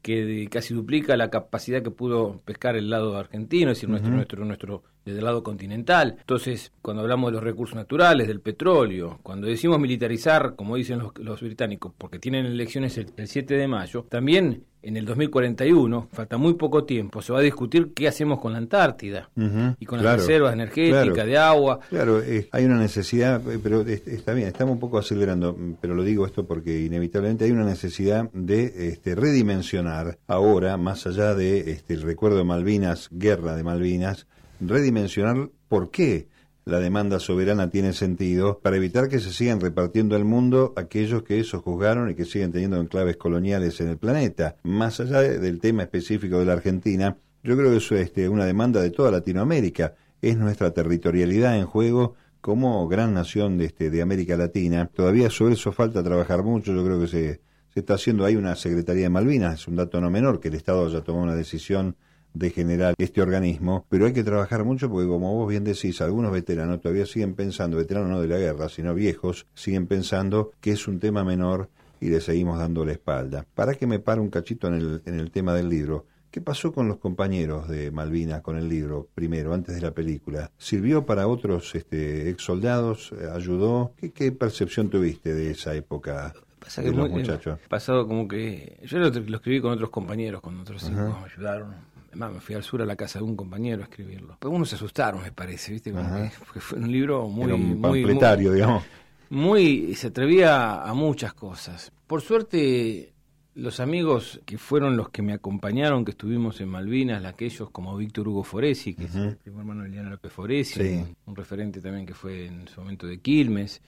que 0.00 0.48
casi 0.50 0.72
duplica 0.72 1.16
la 1.16 1.28
capacidad 1.28 1.82
que 1.82 1.90
pudo 1.90 2.40
pescar 2.44 2.76
el 2.76 2.88
lado 2.88 3.16
argentino, 3.16 3.70
es 3.70 3.76
decir, 3.76 3.90
nuestro, 3.90 4.10
nuestro, 4.10 4.44
nuestro 4.44 4.82
desde 5.04 5.18
el 5.18 5.24
lado 5.24 5.42
continental. 5.42 6.16
Entonces, 6.18 6.72
cuando 6.80 7.02
hablamos 7.02 7.30
de 7.30 7.34
los 7.34 7.44
recursos 7.44 7.76
naturales, 7.76 8.26
del 8.26 8.40
petróleo, 8.40 9.18
cuando 9.22 9.46
decimos 9.46 9.78
militarizar, 9.78 10.54
como 10.56 10.76
dicen 10.76 10.98
los, 10.98 11.40
británicos, 11.40 11.92
porque 11.96 12.18
tienen 12.18 12.46
elecciones 12.46 12.98
el, 12.98 13.12
7 13.26 13.54
de 13.54 13.68
mayo, 13.68 14.06
también 14.08 14.64
en 14.82 14.96
el 14.96 15.04
2041, 15.04 16.08
falta 16.12 16.36
muy 16.38 16.54
poco 16.54 16.84
tiempo, 16.84 17.22
se 17.22 17.32
va 17.32 17.38
a 17.38 17.42
discutir 17.42 17.92
qué 17.94 18.08
hacemos 18.08 18.40
con 18.40 18.52
la 18.52 18.58
Antártida 18.58 19.30
y 19.78 19.86
con 19.86 20.02
las 20.02 20.18
reservas 20.18 20.52
energéticas 20.52 21.24
de 21.24 21.38
agua. 21.38 21.78
Claro, 21.88 22.20
hay 22.50 22.64
una 22.64 22.78
necesidad, 22.78 23.40
eh, 23.48 23.60
pero 23.62 23.82
está 23.82 24.34
bien, 24.34 24.48
estamos 24.48 24.74
un 24.74 24.80
poco 24.80 24.98
acelerando, 24.98 25.56
pero 25.80 25.94
lo 25.94 26.02
digo 26.02 26.26
esto 26.26 26.46
porque 26.46 26.80
inevitablemente 26.80 27.44
hay 27.44 27.52
una 27.52 27.64
necesidad 27.64 28.28
de 28.32 28.88
este, 28.88 29.14
redimensionar 29.14 30.18
ahora, 30.26 30.76
más 30.76 31.06
allá 31.06 31.34
de 31.34 31.70
este, 31.70 31.94
el 31.94 32.02
recuerdo 32.02 32.38
de 32.38 32.44
Malvinas, 32.44 33.08
guerra 33.12 33.54
de 33.54 33.62
Malvinas, 33.62 34.26
redimensionar 34.68 35.50
por 35.68 35.90
qué 35.90 36.28
la 36.64 36.78
demanda 36.78 37.18
soberana 37.18 37.70
tiene 37.70 37.92
sentido 37.92 38.60
para 38.62 38.76
evitar 38.76 39.08
que 39.08 39.18
se 39.18 39.32
sigan 39.32 39.60
repartiendo 39.60 40.14
al 40.14 40.24
mundo 40.24 40.72
aquellos 40.76 41.24
que 41.24 41.40
eso 41.40 41.60
juzgaron 41.60 42.10
y 42.10 42.14
que 42.14 42.24
siguen 42.24 42.52
teniendo 42.52 42.80
enclaves 42.80 43.16
coloniales 43.16 43.80
en 43.80 43.88
el 43.88 43.98
planeta. 43.98 44.56
Más 44.62 45.00
allá 45.00 45.22
del 45.22 45.58
tema 45.58 45.82
específico 45.82 46.38
de 46.38 46.44
la 46.44 46.52
Argentina, 46.52 47.16
yo 47.42 47.56
creo 47.56 47.70
que 47.70 47.78
eso 47.78 47.96
es 47.96 48.02
este, 48.02 48.28
una 48.28 48.44
demanda 48.44 48.80
de 48.80 48.90
toda 48.90 49.10
Latinoamérica. 49.10 49.94
Es 50.20 50.36
nuestra 50.36 50.70
territorialidad 50.70 51.58
en 51.58 51.66
juego 51.66 52.14
como 52.40 52.86
gran 52.86 53.12
nación 53.14 53.58
de, 53.58 53.66
este, 53.66 53.90
de 53.90 54.02
América 54.02 54.36
Latina. 54.36 54.86
Todavía 54.86 55.30
sobre 55.30 55.54
eso 55.54 55.72
falta 55.72 56.02
trabajar 56.04 56.44
mucho. 56.44 56.72
Yo 56.72 56.84
creo 56.84 57.00
que 57.00 57.08
se, 57.08 57.40
se 57.74 57.80
está 57.80 57.94
haciendo, 57.94 58.24
hay 58.24 58.36
una 58.36 58.54
Secretaría 58.54 59.04
de 59.04 59.10
Malvinas, 59.10 59.60
es 59.60 59.68
un 59.68 59.74
dato 59.74 60.00
no 60.00 60.10
menor 60.10 60.38
que 60.38 60.48
el 60.48 60.54
Estado 60.54 60.86
haya 60.86 61.00
tomado 61.00 61.24
una 61.24 61.34
decisión 61.34 61.96
de 62.34 62.50
generar 62.50 62.94
este 62.98 63.20
organismo, 63.20 63.86
pero 63.88 64.06
hay 64.06 64.12
que 64.12 64.24
trabajar 64.24 64.64
mucho 64.64 64.88
porque 64.90 65.08
como 65.08 65.34
vos 65.34 65.48
bien 65.48 65.64
decís, 65.64 66.00
algunos 66.00 66.32
veteranos 66.32 66.80
todavía 66.80 67.06
siguen 67.06 67.34
pensando, 67.34 67.76
veteranos 67.76 68.10
no 68.10 68.20
de 68.20 68.28
la 68.28 68.38
guerra, 68.38 68.68
sino 68.68 68.94
viejos, 68.94 69.46
siguen 69.54 69.86
pensando 69.86 70.52
que 70.60 70.72
es 70.72 70.88
un 70.88 70.98
tema 70.98 71.24
menor 71.24 71.68
y 72.00 72.08
le 72.08 72.20
seguimos 72.20 72.58
dando 72.58 72.84
la 72.84 72.92
espalda. 72.92 73.46
Para 73.54 73.74
que 73.74 73.86
me 73.86 73.98
pare 73.98 74.20
un 74.20 74.30
cachito 74.30 74.66
en 74.68 74.74
el, 74.74 75.02
en 75.06 75.20
el 75.20 75.30
tema 75.30 75.54
del 75.54 75.68
libro, 75.68 76.06
¿Qué 76.32 76.40
pasó 76.40 76.72
con 76.72 76.88
los 76.88 76.96
compañeros 76.96 77.68
de 77.68 77.90
Malvinas 77.90 78.40
con 78.40 78.56
el 78.56 78.66
libro 78.66 79.06
primero, 79.14 79.52
antes 79.52 79.74
de 79.74 79.82
la 79.82 79.90
película? 79.90 80.50
¿Sirvió 80.56 81.04
para 81.04 81.26
otros 81.28 81.74
este, 81.74 82.30
ex 82.30 82.42
soldados? 82.42 83.12
¿Ayudó? 83.34 83.92
¿Qué, 84.14 84.32
percepción 84.32 84.88
tuviste 84.88 85.34
de 85.34 85.50
esa 85.50 85.74
época? 85.74 86.32
Pasa 86.58 86.80
de 86.80 86.90
los 86.90 87.10
muchachos? 87.10 87.58
Pasado 87.68 88.08
como 88.08 88.26
que 88.26 88.80
yo 88.82 88.98
lo, 88.98 89.08
escribí 89.08 89.60
con 89.60 89.72
otros 89.72 89.90
compañeros, 89.90 90.40
con 90.40 90.58
otros 90.58 90.82
hijos, 90.84 91.20
me 91.20 91.26
ayudaron 91.26 91.91
me 92.14 92.40
fui 92.40 92.54
al 92.54 92.62
sur 92.62 92.82
a 92.82 92.86
la 92.86 92.96
casa 92.96 93.18
de 93.18 93.24
un 93.24 93.36
compañero 93.36 93.82
a 93.82 93.84
escribirlo. 93.84 94.36
Pues 94.38 94.52
unos 94.52 94.68
se 94.68 94.76
asustaron, 94.76 95.22
me 95.22 95.32
parece, 95.32 95.72
¿viste? 95.72 95.92
porque 96.38 96.60
fue 96.60 96.78
un 96.78 96.90
libro 96.90 97.28
muy. 97.28 97.52
muy, 97.52 98.04
digamos. 98.04 98.84
Muy. 99.30 99.94
Se 99.94 100.08
atrevía 100.08 100.82
a 100.82 100.94
muchas 100.94 101.34
cosas. 101.34 101.92
Por 102.06 102.20
suerte, 102.20 103.12
los 103.54 103.80
amigos 103.80 104.40
que 104.46 104.56
fueron 104.56 104.96
los 104.96 105.10
que 105.10 105.22
me 105.22 105.32
acompañaron, 105.32 106.04
que 106.04 106.12
estuvimos 106.12 106.60
en 106.60 106.68
Malvinas, 106.68 107.24
aquellos 107.24 107.70
como 107.70 107.96
Víctor 107.96 108.28
Hugo 108.28 108.44
Foresi, 108.44 108.94
que 108.94 109.04
es 109.04 109.14
el 109.14 109.36
primo 109.36 109.60
hermano 109.60 109.82
de 109.82 109.88
Liliana 109.88 110.10
López 110.10 110.32
Foresi, 110.32 111.04
un, 111.26 111.36
referente 111.36 111.80
también 111.80 112.06
que 112.06 112.14
fue 112.14 112.46
en 112.46 112.66
su 112.68 112.80
momento 112.80 113.06
de 113.06 113.20
Quilmes, 113.20 113.82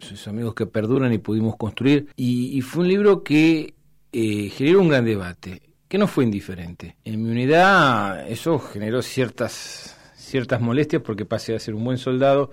esos 0.00 0.28
amigos 0.28 0.54
que 0.54 0.66
perduran 0.66 1.12
y 1.12 1.18
pudimos 1.18 1.56
construir. 1.56 2.08
Y, 2.16 2.60
fue 2.62 2.82
un 2.82 2.88
libro 2.88 3.22
que 3.22 3.74
eh, 4.12 4.48
generó 4.50 4.80
un 4.80 4.88
gran 4.88 5.04
debate 5.04 5.73
que 5.94 5.98
no 5.98 6.08
fue 6.08 6.24
indiferente. 6.24 6.96
En 7.04 7.22
mi 7.22 7.30
unidad 7.30 8.28
eso 8.28 8.58
generó 8.58 9.00
ciertas 9.00 9.96
ciertas 10.16 10.60
molestias 10.60 11.00
porque 11.00 11.24
pasé 11.24 11.54
a 11.54 11.60
ser 11.60 11.72
un 11.72 11.84
buen 11.84 11.98
soldado. 11.98 12.50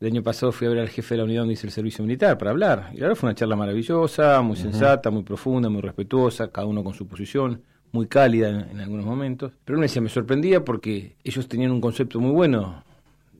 El 0.00 0.06
año 0.08 0.24
pasado 0.24 0.50
fui 0.50 0.66
a 0.66 0.70
ver 0.70 0.80
al 0.80 0.88
jefe 0.88 1.14
de 1.14 1.18
la 1.18 1.24
unidad 1.24 1.42
donde 1.42 1.54
hice 1.54 1.68
el 1.68 1.72
servicio 1.72 2.02
militar 2.02 2.36
para 2.38 2.50
hablar. 2.50 2.90
Y 2.92 3.00
ahora 3.00 3.14
fue 3.14 3.28
una 3.28 3.36
charla 3.36 3.54
maravillosa, 3.54 4.42
muy 4.42 4.56
sensata, 4.56 5.12
muy 5.12 5.22
profunda, 5.22 5.68
muy 5.68 5.80
respetuosa, 5.80 6.50
cada 6.50 6.66
uno 6.66 6.82
con 6.82 6.92
su 6.92 7.06
posición, 7.06 7.62
muy 7.92 8.08
cálida 8.08 8.48
en, 8.48 8.80
algunos 8.80 9.06
momentos. 9.06 9.52
Pero 9.64 9.78
me 9.78 9.84
decía, 9.84 10.02
me 10.02 10.08
sorprendía 10.08 10.64
porque 10.64 11.14
ellos 11.22 11.46
tenían 11.46 11.70
un 11.70 11.80
concepto 11.80 12.18
muy 12.18 12.32
bueno 12.32 12.82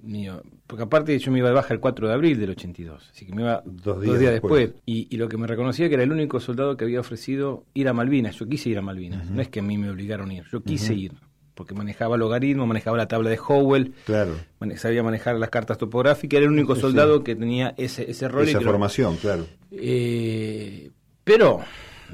mío. 0.02 0.42
Porque 0.66 0.84
aparte 0.84 1.18
yo 1.18 1.32
me 1.32 1.38
iba 1.38 1.48
de 1.48 1.54
baja 1.54 1.74
el 1.74 1.80
4 1.80 2.08
de 2.08 2.14
abril 2.14 2.38
del 2.38 2.50
82, 2.50 3.10
así 3.12 3.26
que 3.26 3.34
me 3.34 3.42
iba 3.42 3.62
dos 3.64 4.00
días, 4.00 4.18
después. 4.18 4.72
Y, 4.86 5.16
lo 5.16 5.28
que 5.28 5.36
me 5.36 5.46
reconocía 5.46 5.88
que 5.88 5.94
era 5.94 6.02
el 6.02 6.12
único 6.12 6.40
soldado 6.40 6.76
que 6.76 6.84
había 6.84 7.00
ofrecido 7.00 7.64
ir 7.74 7.88
a 7.88 7.92
Malvinas. 7.92 8.36
Yo 8.36 8.48
quise 8.48 8.70
ir 8.70 8.78
a 8.78 8.82
Malvinas, 8.82 9.30
no 9.30 9.40
es 9.40 9.48
que 9.48 9.60
a 9.60 9.62
mí 9.62 9.78
me 9.78 9.90
obligaron 9.90 10.30
a 10.30 10.34
ir, 10.34 10.44
yo 10.50 10.62
quise 10.62 10.94
ir. 10.94 11.12
Porque 11.54 11.74
manejaba 11.74 12.16
logaritmo, 12.16 12.66
manejaba 12.66 12.96
la 12.96 13.08
tabla 13.08 13.28
de 13.28 13.38
Howell, 13.38 13.92
claro. 14.06 14.36
sabía 14.76 15.02
manejar 15.02 15.36
las 15.36 15.50
cartas 15.50 15.76
topográficas, 15.76 16.38
era 16.38 16.46
el 16.46 16.52
único 16.52 16.74
soldado 16.74 17.22
que 17.22 17.36
tenía 17.36 17.74
ese, 17.76 18.10
ese 18.10 18.26
rol. 18.26 18.48
Esa 18.48 18.60
formación, 18.60 19.16
claro. 19.16 19.46
Eh, 19.70 20.90
Pero 21.24 21.60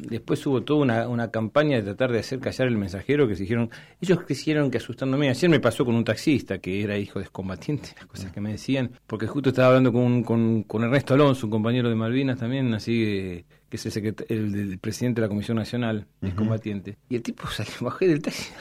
después 0.09 0.45
hubo 0.47 0.63
toda 0.63 0.81
una, 0.81 1.09
una, 1.09 1.31
campaña 1.31 1.77
de 1.77 1.83
tratar 1.83 2.13
de 2.13 2.21
hacer 2.21 2.41
callar 2.41 2.69
el 2.69 2.77
mensajero 2.77 3.29
que 3.29 3.35
se 3.35 3.43
dijeron, 3.43 3.71
ellos 4.01 4.23
quisieron 4.25 4.71
que 4.71 4.79
asustándome, 4.79 5.29
ayer 5.29 5.51
me 5.51 5.61
pasó 5.61 5.85
con 5.85 5.95
un 5.95 6.05
taxista 6.05 6.59
que 6.59 6.83
era 6.83 6.99
hijo 6.99 7.19
de 7.19 7.25
excombatiente, 7.25 7.91
las 7.97 8.07
cosas 8.07 8.33
que 8.33 8.41
me 8.41 8.53
decían, 8.53 8.91
porque 9.07 9.27
justo 9.27 9.51
estaba 9.51 9.69
hablando 9.69 9.93
con, 9.93 10.23
con, 10.23 10.63
con 10.63 10.85
Ernesto 10.85 11.15
Alonso, 11.15 11.47
un 11.47 11.51
compañero 11.51 11.89
de 11.89 11.95
Malvinas 11.95 12.39
también, 12.39 12.73
así 12.75 13.45
que 13.69 13.77
es 13.77 13.97
el, 13.97 14.15
el, 14.29 14.79
presidente 14.79 15.21
de 15.21 15.27
la 15.27 15.29
Comisión 15.29 15.57
Nacional, 15.57 16.07
uh 16.23 16.27
excombatiente, 16.27 16.97
y 17.09 17.17
el 17.17 17.23
tipo 17.23 17.47
salió, 17.49 17.73
bajé 17.81 18.09
del 18.09 18.23
taxi 18.23 18.53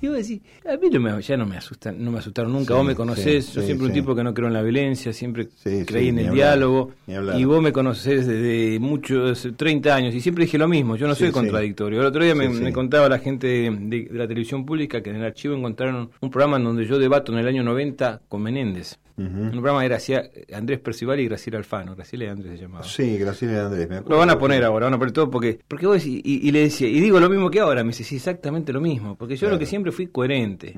y 0.00 0.08
vos 0.08 0.16
decís, 0.16 0.40
a 0.68 0.76
mí 0.76 0.88
no 0.90 1.00
me, 1.00 1.22
ya 1.22 1.36
no 1.36 1.46
me 1.46 1.56
asustan, 1.56 2.02
no 2.02 2.10
me 2.10 2.18
asustaron 2.18 2.52
nunca, 2.52 2.74
vos 2.74 2.84
me 2.84 2.94
conocés, 2.94 3.52
yo 3.52 3.62
siempre 3.62 3.86
un 3.86 3.92
tipo 3.92 4.14
que 4.14 4.22
no 4.22 4.34
creo 4.34 4.48
en 4.48 4.54
la 4.54 4.62
violencia, 4.62 5.12
siempre 5.12 5.48
creí 5.86 6.08
en 6.08 6.18
el 6.18 6.32
diálogo, 6.32 6.92
y 7.06 7.44
vos 7.44 7.62
me 7.62 7.72
conocés 7.72 8.26
desde 8.26 8.78
muchos, 8.78 9.48
30 9.56 9.94
años, 9.94 10.14
y 10.14 10.20
siempre 10.20 10.44
dije 10.44 10.58
lo 10.58 10.68
mismo, 10.68 10.96
yo 10.96 11.06
no 11.06 11.14
soy 11.14 11.30
contradictorio. 11.30 12.00
El 12.00 12.06
otro 12.06 12.24
día 12.24 12.34
me, 12.34 12.72
contaba 12.72 13.08
la 13.08 13.18
gente 13.18 13.46
de, 13.46 14.08
la 14.12 14.26
televisión 14.26 14.64
pública 14.64 15.02
que 15.02 15.10
en 15.10 15.16
el 15.16 15.24
archivo 15.24 15.54
encontraron 15.54 16.10
un 16.20 16.30
programa 16.30 16.56
en 16.56 16.64
donde 16.64 16.86
yo 16.86 16.98
debato 16.98 17.32
en 17.32 17.38
el 17.38 17.48
año 17.48 17.62
90 17.62 18.22
con 18.28 18.42
Menéndez. 18.42 18.98
Un 19.20 19.50
programa 19.50 19.84
era 19.84 19.96
hacía 19.96 20.30
Andrés 20.52 20.80
Percival 20.80 21.20
y 21.20 21.26
Graciela 21.26 21.58
Alfano. 21.58 21.94
Graciela 21.94 22.24
y 22.24 22.28
Andrés 22.28 22.52
se 22.52 22.62
llamaba. 22.62 22.84
Sí, 22.84 23.18
Graciela 23.18 23.54
y 23.54 23.58
Andrés. 23.58 23.88
Me 23.88 24.00
lo 24.00 24.18
van 24.18 24.30
a 24.30 24.38
poner 24.38 24.64
ahora, 24.64 24.86
van 24.86 24.94
a 24.94 24.98
poner 24.98 25.12
todo 25.12 25.30
porque. 25.30 25.58
Porque 25.66 25.86
vos 25.86 26.04
y, 26.06 26.22
y, 26.24 26.50
le 26.50 26.60
decía, 26.60 26.88
y 26.88 27.00
digo 27.00 27.20
lo 27.20 27.28
mismo 27.28 27.50
que 27.50 27.60
ahora, 27.60 27.82
me 27.84 27.88
dice, 27.88 28.04
sí, 28.04 28.16
exactamente 28.16 28.72
lo 28.72 28.80
mismo. 28.80 29.16
Porque 29.16 29.36
yo 29.36 29.50
lo 29.50 29.58
que 29.58 29.66
siempre 29.66 29.92
fui 29.92 30.06
coherente. 30.06 30.74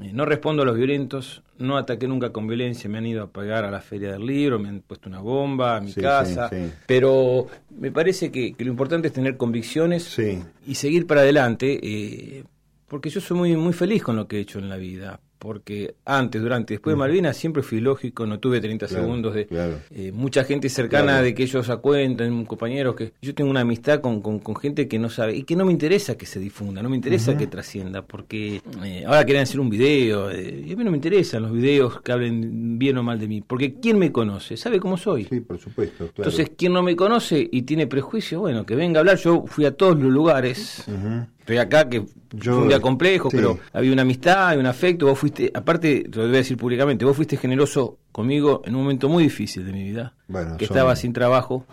Eh, 0.00 0.12
no 0.12 0.24
respondo 0.24 0.62
a 0.62 0.64
los 0.64 0.76
violentos, 0.76 1.42
no 1.58 1.76
ataqué 1.76 2.06
nunca 2.06 2.30
con 2.30 2.46
violencia, 2.46 2.88
me 2.88 2.98
han 2.98 3.06
ido 3.06 3.24
a 3.24 3.32
pagar 3.32 3.64
a 3.64 3.70
la 3.70 3.80
feria 3.80 4.12
del 4.12 4.24
libro, 4.24 4.58
me 4.58 4.68
han 4.68 4.80
puesto 4.80 5.08
una 5.08 5.20
bomba 5.20 5.76
a 5.76 5.80
mi 5.80 5.92
casa, 5.92 6.48
pero 6.86 7.48
me 7.76 7.90
parece 7.90 8.30
que, 8.30 8.54
lo 8.58 8.68
importante 8.68 9.08
es 9.08 9.14
tener 9.14 9.36
convicciones 9.36 10.16
y 10.66 10.74
seguir 10.74 11.06
para 11.06 11.22
adelante, 11.22 11.80
eh, 11.82 12.44
porque 12.86 13.10
yo 13.10 13.20
soy 13.20 13.36
muy, 13.36 13.56
muy 13.56 13.72
feliz 13.72 14.02
con 14.02 14.16
lo 14.16 14.28
que 14.28 14.36
he 14.36 14.40
hecho 14.40 14.58
en 14.60 14.68
la 14.68 14.76
vida 14.76 15.20
porque 15.38 15.94
antes, 16.04 16.42
durante, 16.42 16.74
después 16.74 16.94
de 16.94 16.98
Malvinas 16.98 17.36
siempre 17.36 17.62
fui 17.62 17.80
lógico, 17.80 18.26
no 18.26 18.38
tuve 18.38 18.60
30 18.60 18.88
segundos 18.88 19.34
de 19.34 19.46
eh, 19.90 20.12
mucha 20.12 20.44
gente 20.44 20.68
cercana 20.68 21.22
de 21.22 21.34
que 21.34 21.44
ellos 21.44 21.68
acuentan, 21.70 22.44
compañeros 22.44 22.96
que 22.96 23.12
yo 23.22 23.34
tengo 23.34 23.50
una 23.50 23.60
amistad 23.60 24.00
con, 24.00 24.20
con, 24.20 24.56
gente 24.56 24.88
que 24.88 24.98
no 24.98 25.08
sabe 25.08 25.36
y 25.36 25.44
que 25.44 25.54
no 25.54 25.64
me 25.64 25.72
interesa 25.72 26.16
que 26.16 26.26
se 26.26 26.40
difunda, 26.40 26.82
no 26.82 26.88
me 26.88 26.96
interesa 26.96 27.36
que 27.36 27.46
trascienda, 27.46 28.02
porque 28.02 28.60
eh, 28.84 29.04
ahora 29.06 29.24
quieren 29.24 29.42
hacer 29.42 29.60
un 29.60 29.70
video 29.70 30.30
eh, 30.30 30.64
y 30.66 30.72
a 30.72 30.76
mí 30.76 30.84
no 30.84 30.90
me 30.90 30.96
interesan 30.96 31.42
los 31.42 31.52
videos 31.52 32.00
que 32.00 32.10
hablen 32.10 32.78
bien 32.78 32.98
o 32.98 33.02
mal 33.02 33.18
de 33.18 33.28
mí, 33.28 33.40
porque 33.40 33.74
¿quién 33.74 33.98
me 33.98 34.10
conoce? 34.10 34.56
¿Sabe 34.56 34.80
cómo 34.80 34.96
soy? 34.96 35.24
Sí, 35.24 35.40
por 35.40 35.58
supuesto. 35.58 36.10
Entonces, 36.16 36.50
¿quién 36.56 36.72
no 36.72 36.82
me 36.82 36.96
conoce 36.96 37.48
y 37.50 37.62
tiene 37.62 37.86
prejuicio? 37.86 38.40
Bueno, 38.40 38.66
que 38.66 38.74
venga 38.74 38.98
a 38.98 39.00
hablar, 39.00 39.18
yo 39.18 39.44
fui 39.46 39.64
a 39.64 39.72
todos 39.72 39.98
los 39.98 40.10
lugares 40.12 40.84
estoy 41.48 41.58
acá, 41.58 41.88
que 41.88 42.02
fue 42.38 42.54
un 42.54 42.68
día 42.68 42.78
complejo, 42.80 43.30
pero 43.30 43.58
había 43.72 43.90
una 43.92 44.02
amistad, 44.02 44.58
un 44.58 44.66
afecto, 44.66 45.06
vos 45.06 45.18
fuiste, 45.18 45.50
aparte, 45.54 46.04
te 46.04 46.18
lo 46.18 46.26
voy 46.26 46.34
a 46.34 46.38
decir 46.38 46.58
públicamente, 46.58 47.06
vos 47.06 47.16
fuiste 47.16 47.38
generoso 47.38 47.96
conmigo 48.12 48.60
en 48.66 48.74
un 48.76 48.82
momento 48.82 49.08
muy 49.08 49.22
difícil 49.22 49.64
de 49.64 49.72
mi 49.72 49.82
vida, 49.82 50.12
que 50.58 50.66
estaba 50.66 50.94
sin 50.94 51.14
trabajo, 51.14 51.64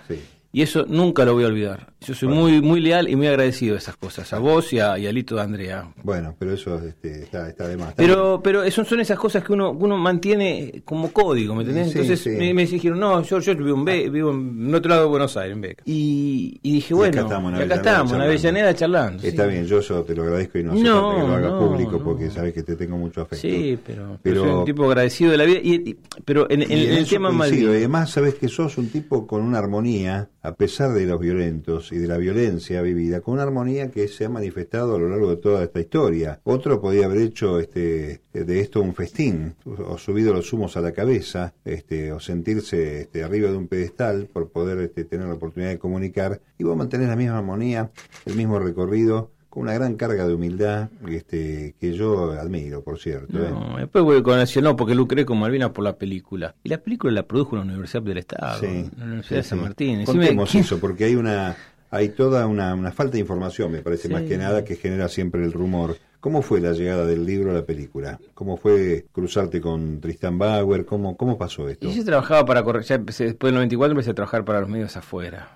y 0.55 0.61
eso 0.61 0.85
nunca 0.87 1.25
lo 1.25 1.33
voy 1.33 1.43
a 1.43 1.47
olvidar. 1.47 1.87
Yo 1.99 2.13
soy 2.13 2.29
muy 2.29 2.61
muy 2.61 2.79
leal 2.79 3.09
y 3.09 3.17
muy 3.17 3.27
agradecido 3.27 3.73
de 3.73 3.79
esas 3.79 3.97
cosas, 3.97 4.31
a 4.31 4.39
vos 4.39 4.71
y 4.71 4.79
a, 4.79 4.97
y 4.97 5.11
Lito 5.11 5.35
de 5.35 5.41
Andrea. 5.41 5.91
Bueno, 6.01 6.33
pero 6.39 6.53
eso 6.53 6.79
este, 6.79 7.23
está, 7.23 7.49
está, 7.49 7.67
de 7.67 7.75
más. 7.75 7.93
Pero, 7.95 8.39
pero 8.41 8.63
eso 8.63 8.85
son 8.85 9.01
esas 9.01 9.19
cosas 9.19 9.43
que 9.43 9.51
uno, 9.51 9.71
uno 9.71 9.97
mantiene 9.97 10.81
como 10.85 11.11
código, 11.11 11.55
¿me 11.55 11.63
entendés? 11.63 11.93
Entonces 11.93 12.25
Me, 12.27 12.53
me, 12.53 12.65
dijeron, 12.65 13.01
no, 13.01 13.21
yo, 13.23 13.39
yo 13.39 13.53
vivo, 13.53 13.77
en, 13.77 14.13
vivo 14.13 14.31
en 14.31 14.73
otro 14.73 14.87
lado 14.87 15.01
de 15.01 15.09
Buenos 15.09 15.35
Aires, 15.35 15.55
en 15.55 15.61
Beca. 15.61 15.83
Y, 15.85 16.57
y 16.63 16.75
dije, 16.75 16.93
bueno, 16.93 17.17
acá 17.17 17.21
estamos, 17.23 17.53
en, 17.53 17.61
acá 17.61 17.75
estamos, 17.75 18.13
en 18.13 18.21
Avellaneda 18.21 18.73
charlando. 18.73 19.23
Está 19.23 19.47
bien, 19.47 19.65
yo, 19.65 19.81
yo 19.81 20.03
te 20.03 20.15
lo 20.15 20.23
agradezco 20.23 20.59
y 20.59 20.63
no, 20.63 20.73
no 20.73 21.09
hace 21.09 21.21
que 21.21 21.27
lo 21.27 21.35
haga 21.35 21.59
público 21.59 22.01
porque 22.01 22.29
sabes 22.29 22.53
que 22.53 22.63
te 22.63 22.77
tengo 22.77 22.97
mucho 22.97 23.23
afecto. 23.23 23.45
Sí, 23.45 23.77
pero, 23.85 24.19
pero, 24.21 24.41
soy 24.41 24.51
un 24.51 24.63
tipo 24.65 24.85
agradecido 24.85 25.31
de 25.31 25.37
la 25.37 25.43
vida. 25.43 25.59
Y, 25.61 25.97
pero 26.23 26.49
en, 26.49 26.61
el 26.61 27.05
tema 27.09 27.29
mal. 27.31 27.53
Y 27.53 27.65
además 27.65 28.11
sabes 28.11 28.35
que 28.35 28.47
sos 28.47 28.77
un 28.77 28.87
tipo 28.87 29.27
con 29.27 29.41
una 29.41 29.57
armonía, 29.57 30.29
a 30.45 30.55
pesar 30.55 30.93
de 30.93 31.05
los 31.05 31.19
violentos 31.19 31.91
y 31.91 31.97
de 31.97 32.07
la 32.07 32.17
violencia 32.17 32.81
vivida, 32.81 33.21
con 33.21 33.33
una 33.33 33.43
armonía 33.43 33.89
que 33.89 34.07
se 34.07 34.25
ha 34.25 34.29
manifestado 34.29 34.95
a 34.95 34.99
lo 34.99 35.09
largo 35.09 35.31
de 35.31 35.37
toda 35.37 35.63
esta 35.63 35.79
historia. 35.79 36.39
Otro 36.43 36.79
podía 36.79 37.05
haber 37.05 37.19
hecho 37.19 37.59
este, 37.59 38.21
de 38.31 38.59
esto 38.59 38.81
un 38.81 38.93
festín, 38.93 39.55
o 39.65 39.97
subido 39.97 40.33
los 40.33 40.51
humos 40.53 40.77
a 40.77 40.81
la 40.81 40.91
cabeza, 40.91 41.53
este, 41.65 42.11
o 42.11 42.19
sentirse 42.19 43.01
este, 43.01 43.23
arriba 43.23 43.49
de 43.49 43.57
un 43.57 43.67
pedestal 43.67 44.27
por 44.31 44.49
poder 44.49 44.79
este, 44.79 45.03
tener 45.03 45.27
la 45.27 45.33
oportunidad 45.33 45.71
de 45.71 45.79
comunicar, 45.79 46.41
y 46.57 46.63
vos 46.63 46.77
mantenés 46.77 47.07
la 47.07 47.15
misma 47.15 47.39
armonía, 47.39 47.91
el 48.25 48.35
mismo 48.35 48.59
recorrido, 48.59 49.31
con 49.55 49.63
una 49.63 49.73
gran 49.73 49.95
carga 49.95 50.27
de 50.27 50.33
humildad 50.33 50.89
este, 51.07 51.75
que 51.79 51.93
yo 51.93 52.33
admiro, 52.33 52.83
por 52.83 52.99
cierto. 52.99 53.39
No, 53.39 53.79
¿eh? 53.79 53.83
después 53.83 54.21
conocer, 54.21 54.61
no, 54.61 54.75
porque 54.75 54.93
lucré 54.93 55.25
con 55.25 55.39
Malvinas 55.39 55.69
por 55.69 55.85
la 55.85 55.95
película. 55.95 56.55
Y 56.61 56.67
la 56.67 56.79
película 56.79 57.13
la 57.13 57.23
produjo 57.23 57.55
la 57.55 57.61
Universidad 57.61 58.03
del 58.03 58.17
Estado, 58.17 58.61
la 58.61 59.05
Universidad 59.05 59.37
de 59.37 59.43
San 59.43 59.61
Martín. 59.61 60.03
Contemos 60.03 60.53
eso, 60.55 60.77
porque 60.77 61.05
hay 61.05 61.15
una 61.15 61.55
hay 61.89 62.09
toda 62.09 62.47
una, 62.47 62.75
una 62.75 62.91
falta 62.91 63.13
de 63.13 63.19
información, 63.19 63.71
me 63.71 63.79
parece, 63.79 64.09
más 64.09 64.23
que 64.23 64.37
nada, 64.37 64.65
que 64.65 64.75
genera 64.75 65.07
siempre 65.07 65.41
el 65.45 65.53
rumor. 65.53 65.95
¿Cómo 66.19 66.41
fue 66.41 66.59
la 66.59 66.73
llegada 66.73 67.05
del 67.05 67.25
libro 67.25 67.51
a 67.51 67.53
la 67.53 67.63
película? 67.63 68.19
¿Cómo 68.33 68.57
fue 68.57 69.05
cruzarte 69.13 69.61
con 69.61 70.01
Tristan 70.01 70.37
Bauer? 70.37 70.85
¿Cómo, 70.85 71.15
cómo 71.15 71.37
pasó 71.37 71.69
esto? 71.69 71.89
yo 71.89 72.03
trabajaba 72.03 72.43
para, 72.43 72.81
ya 72.81 72.95
empecé, 72.95 73.23
después 73.23 73.51
del 73.51 73.55
94 73.55 73.91
empecé 73.91 74.11
a 74.11 74.15
trabajar 74.15 74.43
para 74.43 74.59
los 74.59 74.67
medios 74.67 74.97
afuera. 74.97 75.53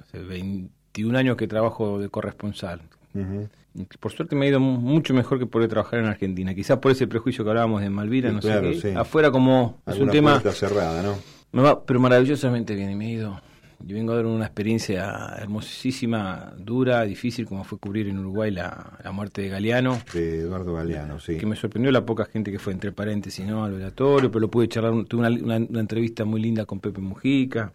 Hace 0.00 0.18
21 0.18 1.18
años 1.18 1.36
que 1.36 1.46
trabajo 1.46 1.98
de 1.98 2.08
corresponsal. 2.08 2.80
Por 4.00 4.12
suerte 4.12 4.36
me 4.36 4.46
ha 4.46 4.48
ido 4.48 4.60
mucho 4.60 5.14
mejor 5.14 5.38
que 5.38 5.46
poder 5.46 5.68
trabajar 5.68 6.00
en 6.00 6.06
Argentina. 6.06 6.54
Quizás 6.54 6.78
por 6.78 6.92
ese 6.92 7.06
prejuicio 7.06 7.44
que 7.44 7.50
hablábamos 7.50 7.80
de 7.80 7.90
Malvina, 7.90 8.32
no 8.32 8.42
sé 8.42 8.94
Afuera 8.96 9.30
como 9.30 9.80
es 9.86 9.98
un 9.98 10.10
tema... 10.10 10.40
cerrada, 10.40 11.02
¿no? 11.02 11.16
Me 11.52 11.62
va, 11.62 11.84
pero 11.84 12.00
maravillosamente 12.00 12.74
bien 12.74 12.90
y 12.90 12.94
me 12.94 13.06
ha 13.06 13.10
ido 13.10 13.40
yo 13.86 13.96
vengo 13.96 14.12
a 14.12 14.16
dar 14.16 14.26
una 14.26 14.44
experiencia 14.44 15.34
hermosísima, 15.38 16.52
dura, 16.56 17.02
difícil, 17.02 17.46
como 17.46 17.64
fue 17.64 17.78
cubrir 17.78 18.08
en 18.08 18.18
Uruguay 18.18 18.50
la, 18.50 18.98
muerte 19.12 19.42
de 19.42 19.48
Galeano. 19.48 20.00
De 20.12 20.40
Eduardo 20.40 20.74
Galeano, 20.74 21.18
sí. 21.18 21.36
Que 21.36 21.46
me 21.46 21.56
sorprendió 21.56 21.90
la 21.90 22.06
poca 22.06 22.24
gente 22.26 22.52
que 22.52 22.58
fue, 22.58 22.72
entre 22.72 22.92
paréntesis, 22.92 23.44
¿no? 23.44 23.64
Al 23.64 23.72
velatorio, 23.72 24.30
pero 24.30 24.40
lo 24.40 24.50
pude 24.50 24.68
charlar, 24.68 25.04
tuve 25.04 25.26
una, 25.26 25.56
entrevista 25.56 26.24
muy 26.24 26.40
linda 26.40 26.64
con 26.64 26.80
Pepe 26.80 27.00
Mujica. 27.00 27.72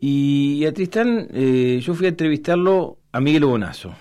y, 0.00 0.64
a 0.66 0.72
Tristán, 0.72 1.28
eh, 1.32 1.80
yo 1.82 1.94
fui 1.94 2.06
a 2.06 2.10
entrevistarlo 2.10 2.98
a 3.12 3.20
Miguel 3.20 3.44
Bonazo. 3.44 3.94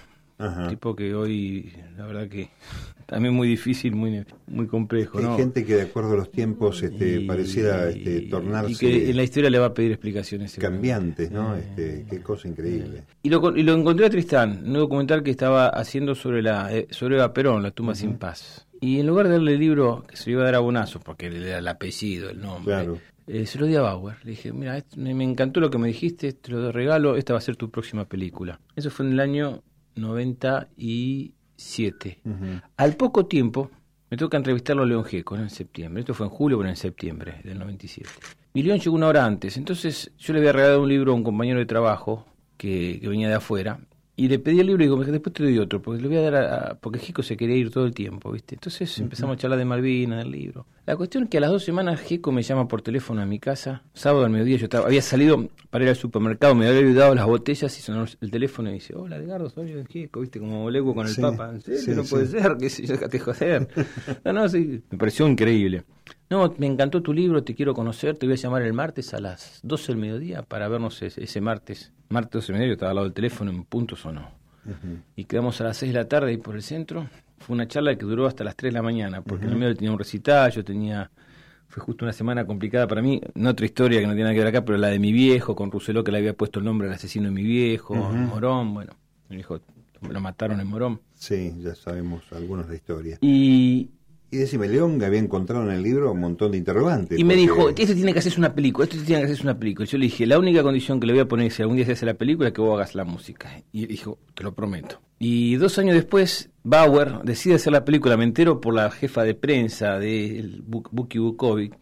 Tipo 0.70 0.96
que 0.96 1.15
hoy, 1.15 1.74
la 1.98 2.06
verdad 2.06 2.27
que 2.27 2.50
también 3.08 3.34
muy 3.34 3.48
difícil, 3.48 3.96
muy 3.96 4.24
muy 4.46 4.67
complejo. 4.67 5.17
Hay 5.17 5.36
gente 5.36 5.65
que 5.65 5.75
de 5.75 5.82
acuerdo 5.84 6.13
a 6.13 6.17
los 6.17 6.32
tiempos 6.32 6.84
este, 6.84 7.22
pareciera 7.22 7.89
este, 7.89 8.22
tornarse... 8.22 8.72
Y 8.72 8.75
que 8.75 9.10
en 9.10 9.17
la 9.17 9.24
historia 9.24 9.50
le 9.50 9.58
va 9.58 9.67
a 9.67 9.74
pedir 9.74 9.91
explicaciones. 9.91 10.56
Cambiantes, 10.56 11.32
¿no? 11.32 11.56
Este, 11.56 12.06
qué 12.08 12.22
cosa 12.22 12.48
increíble. 12.48 13.03
Y 13.24 13.29
lo, 13.29 13.56
y 13.56 13.63
lo 13.63 13.74
encontré 13.74 14.06
a 14.06 14.10
Tristán, 14.12 14.62
un 14.63 14.74
documental 14.74 15.24
que 15.24 15.32
estaba 15.32 15.70
haciendo 15.70 16.13
sobre 16.13 16.44
la 16.44 16.72
eh, 16.72 16.88
sobre 16.91 17.15
Eva 17.15 17.34
Perón, 17.34 17.63
La 17.63 17.72
tumba 17.72 17.96
sin 17.96 18.17
paz. 18.17 18.67
Y 18.79 19.00
en 19.00 19.08
lugar 19.08 19.27
de 19.27 19.34
darle 19.34 19.53
el 19.53 19.60
libro 19.60 20.06
que 20.08 20.17
se 20.17 20.29
lo 20.29 20.34
iba 20.34 20.41
a 20.44 20.46
dar 20.46 20.56
a 20.56 20.60
Bonazo, 20.60 21.00
porque 21.00 21.32
le 21.32 21.48
era 21.48 21.58
el 21.58 21.67
apellido, 21.67 22.29
el 22.29 22.39
nombre, 22.39 23.00
eh, 23.25 23.48
se 23.48 23.58
lo 23.58 23.65
di 23.65 23.75
a 23.75 23.82
Bauer. 23.82 24.17
Le 24.24 24.32
dije, 24.32 24.53
mira, 24.53 24.84
me 24.96 25.24
encantó 25.24 25.60
lo 25.60 25.72
que 25.72 25.79
me 25.79 25.88
dijiste, 25.88 26.32
te 26.34 26.51
lo 26.51 26.72
regalo, 26.72 27.15
esta 27.15 27.34
va 27.34 27.39
a 27.39 27.41
ser 27.41 27.56
tu 27.56 27.72
próxima 27.72 28.06
película. 28.06 28.60
Eso 28.75 28.91
fue 28.91 29.08
en 29.08 29.13
el 29.13 29.20
año 29.20 29.63
97. 29.98 32.22
Al 32.77 32.96
poco 32.96 33.25
tiempo 33.25 33.70
me 34.10 34.18
toca 34.18 34.38
entrevistarlo 34.38 34.84
a 34.84 34.86
León 34.86 35.04
Gieco 35.04 35.36
en 35.36 35.50
septiembre. 35.50 36.01
Esto 36.01 36.13
fue 36.13 36.27
en 36.27 36.32
julio, 36.32 36.58
pero 36.58 36.70
en 36.70 36.75
septiembre 36.75 37.42
del 37.44 37.60
97. 37.60 38.10
Y 38.54 38.63
León 38.63 38.80
llegó 38.80 38.96
una 38.96 39.08
hora 39.08 39.25
antes. 39.25 39.58
Entonces 39.58 40.12
yo 40.18 40.34
le 40.34 40.39
había 40.39 40.54
regalado 40.54 40.82
un 40.82 40.89
libro 40.89 41.12
a 41.12 41.16
un 41.16 41.24
compañero 41.24 41.60
de 41.60 41.66
trabajo 41.66 42.25
que, 42.58 43.00
que 43.01 43.08
venía 43.08 43.27
de 43.27 43.36
afuera 43.36 43.80
y 44.19 44.27
le 44.29 44.39
pedí 44.39 44.59
el 44.59 44.65
libro 44.65 44.83
y 44.83 44.88
digo, 44.88 44.97
después 45.03 45.31
te 45.31 45.43
doy 45.43 45.59
otro, 45.59 45.79
porque 45.79 46.01
le 46.01 46.07
voy 46.07 46.17
a 46.17 46.21
dar 46.21 46.36
a, 46.36 46.79
porque 46.81 46.97
Jico 46.97 47.21
se 47.21 47.38
quería 47.38 47.55
ir 47.55 47.69
todo 47.69 47.86
el 47.86 47.93
tiempo, 47.93 48.31
¿viste? 48.31 48.55
Entonces 48.55 48.97
empezamos 48.97 49.36
a 49.36 49.39
charlar 49.39 49.59
de 49.59 49.65
Malvina, 49.65 50.17
del 50.17 50.31
libro. 50.31 50.65
La 50.88 50.97
cuestión 50.97 51.25
es 51.25 51.29
que 51.29 51.38
a 51.38 51.41
las 51.41 51.51
dos 51.51 51.63
semanas 51.63 52.01
Jico 52.01 52.31
me 52.31 52.41
llama 52.41 52.67
por 52.67 52.81
teléfono 52.81 53.21
a 53.21 53.27
mi 53.27 53.38
casa, 53.38 53.83
sábado 53.93 54.25
al 54.25 54.31
mediodía, 54.31 54.57
yo 54.57 54.63
estaba, 54.63 54.88
había 54.88 55.03
salido 55.03 55.47
para 55.69 55.83
ir 55.83 55.89
al 55.91 55.95
supermercado, 55.95 56.55
me 56.55 56.67
había 56.67 56.79
olvidado 56.79 57.13
las 57.13 57.27
botellas 57.27 57.77
y 57.77 57.81
sonó 57.83 58.05
el 58.19 58.31
teléfono 58.31 58.71
y 58.71 58.74
dice, 58.74 58.95
hola 58.95 59.17
Edgardo, 59.17 59.51
soy 59.51 59.71
yo 59.71 59.86
Jico, 59.86 60.21
¿viste? 60.21 60.39
Como 60.39 60.67
lego 60.71 60.95
con 60.95 61.05
el 61.05 61.15
Papa, 61.15 61.51
no 61.51 62.03
puede 62.03 62.25
ser, 62.25 62.57
que 62.57 62.71
si 62.71 62.88
yo 62.88 62.93
déjate 62.93 63.19
joder. 63.19 63.67
no, 64.25 64.33
no, 64.33 64.50
sí, 64.50 64.81
me 64.89 64.97
pareció 64.97 65.27
increíble. 65.27 65.83
No, 66.30 66.54
me 66.58 66.68
encantó 66.68 67.02
tu 67.02 67.14
libro, 67.14 67.44
te 67.44 67.56
quiero 67.56 67.74
conocer, 67.74 68.18
te 68.18 68.26
voy 68.26 68.34
a 68.34 68.38
llamar 68.38 68.62
el 68.62 68.74
martes 68.74 69.14
a 69.14 69.20
las 69.20 69.60
12 69.64 69.94
del 69.94 69.98
mediodía 69.98 70.42
para 70.42 70.68
vernos 70.68 71.02
ese, 71.02 71.42
martes. 71.42 71.92
Martes 72.10 72.34
12 72.34 72.48
del 72.48 72.60
mediodía, 72.60 72.74
estaba 72.74 72.92
al 72.92 72.96
lado 72.96 73.06
del 73.06 73.14
teléfono, 73.14 73.52
en 73.52 73.64
puntos 73.64 74.06
o 74.06 74.12
no. 74.12 74.30
Y 75.16 75.24
quedamos 75.24 75.62
a 75.62 75.64
las 75.64 75.78
6 75.78 75.94
de 75.94 76.00
la 76.00 76.08
tarde 76.10 76.32
ahí 76.32 76.38
por 76.38 76.56
el 76.56 76.62
centro. 76.62 77.08
Fue 77.40 77.54
una 77.54 77.68
charla 77.68 77.96
que 77.96 78.06
duró 78.06 78.28
hasta 78.28 78.44
las 78.44 78.56
3 78.58 78.74
de 78.74 78.78
la 78.78 78.84
mañana, 78.84 79.22
porque 79.22 79.46
en 79.46 79.52
el 79.52 79.58
medio 79.58 79.76
tenía 79.76 79.92
un 79.92 80.00
recital, 80.00 80.52
yo 80.52 80.64
tenía 80.64 81.10
fue 81.70 81.84
justo 81.84 82.06
una 82.06 82.14
semana 82.14 82.46
complicada 82.46 82.88
para 82.88 83.02
mí, 83.02 83.22
no 83.36 83.50
otra 83.50 83.66
historia 83.66 84.00
que 84.00 84.08
no 84.08 84.14
tiene 84.14 84.24
nada 84.24 84.34
que 84.34 84.40
ver 84.40 84.48
acá, 84.48 84.64
pero 84.64 84.78
la 84.78 84.88
de 84.88 85.00
mi 85.00 85.12
viejo, 85.12 85.56
con 85.56 85.72
Rousselot 85.72 86.06
que 86.06 86.12
le 86.12 86.20
había 86.20 86.34
puesto 86.34 86.60
el 86.60 86.66
nombre 86.66 86.88
al 86.88 86.94
asesino 86.94 87.26
de 87.26 87.32
mi 87.32 87.44
viejo, 87.44 87.96
Morón, 87.96 88.74
bueno, 88.74 88.94
mi 89.30 89.36
viejo 89.36 89.60
lo 90.02 90.22
mataron 90.22 90.60
en 90.60 90.68
Morón. 90.68 91.02
Sí, 91.14 91.54
ya 91.60 91.76
sabemos 91.76 92.24
algunos 92.32 92.68
de 92.68 92.76
historia. 92.76 93.18
Y, 93.22 93.90
y 94.29 94.38
decime, 94.38 94.67
León 94.67 95.01
había 95.03 95.19
encontrado 95.19 95.63
en 95.63 95.72
el 95.72 95.81
libro 95.81 96.12
un 96.12 96.19
montón 96.19 96.51
de 96.51 96.57
interrogantes. 96.57 97.17
Y 97.17 97.24
me 97.24 97.36
dijo, 97.36 97.69
esto 97.69 97.93
tiene 97.93 98.12
que 98.12 98.19
hacerse 98.19 98.39
una 98.39 98.53
película, 98.53 98.84
esto 98.86 98.98
tiene 98.98 99.22
que 99.22 99.25
hacerse 99.25 99.43
una 99.43 99.57
película. 99.57 99.86
Y 99.86 99.89
yo 99.89 99.98
le 99.98 100.05
dije, 100.05 100.25
la 100.25 100.38
única 100.38 100.63
condición 100.63 101.00
que 101.00 101.07
le 101.07 101.13
voy 101.13 101.22
a 101.22 101.27
poner 101.27 101.51
si 101.51 101.62
algún 101.62 101.77
día 101.77 101.86
se 101.86 101.93
hace 101.93 102.05
la 102.05 102.15
película 102.15 102.50
es 102.50 102.53
que 102.53 102.62
vos 102.62 102.75
hagas 102.75 102.93
la 102.93 103.05
música. 103.05 103.50
Y 103.72 103.84
él 103.84 103.88
dijo, 103.88 104.19
te 104.34 104.43
lo 104.43 104.53
prometo. 104.53 105.00
Y 105.19 105.55
dos 105.55 105.79
años 105.79 105.96
después, 105.96 106.50
Bauer 106.63 107.19
decide 107.24 107.55
hacer 107.55 107.72
la 107.72 107.86
película. 107.86 108.17
Me 108.17 108.25
entero 108.25 108.60
por 108.60 108.74
la 108.74 108.91
jefa 108.91 109.24
de 109.24 109.34
prensa 109.34 109.98
de 109.98 110.62
Buki 110.65 111.19
Bukovic. 111.19 111.74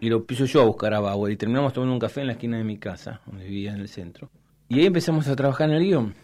Y 0.00 0.08
lo 0.08 0.24
piso 0.24 0.46
yo 0.46 0.62
a 0.62 0.64
buscar 0.64 0.94
a 0.94 1.00
Bauer. 1.00 1.32
Y 1.32 1.36
terminamos 1.36 1.74
tomando 1.74 1.92
un 1.92 2.00
café 2.00 2.22
en 2.22 2.28
la 2.28 2.32
esquina 2.32 2.56
de 2.56 2.64
mi 2.64 2.78
casa, 2.78 3.20
donde 3.26 3.44
vivía 3.44 3.74
en 3.74 3.80
el 3.80 3.88
centro. 3.88 4.30
Y 4.68 4.80
ahí 4.80 4.86
empezamos 4.86 5.28
a 5.28 5.36
trabajar 5.36 5.68
en 5.68 5.76
el 5.76 5.84
guion. 5.84 6.14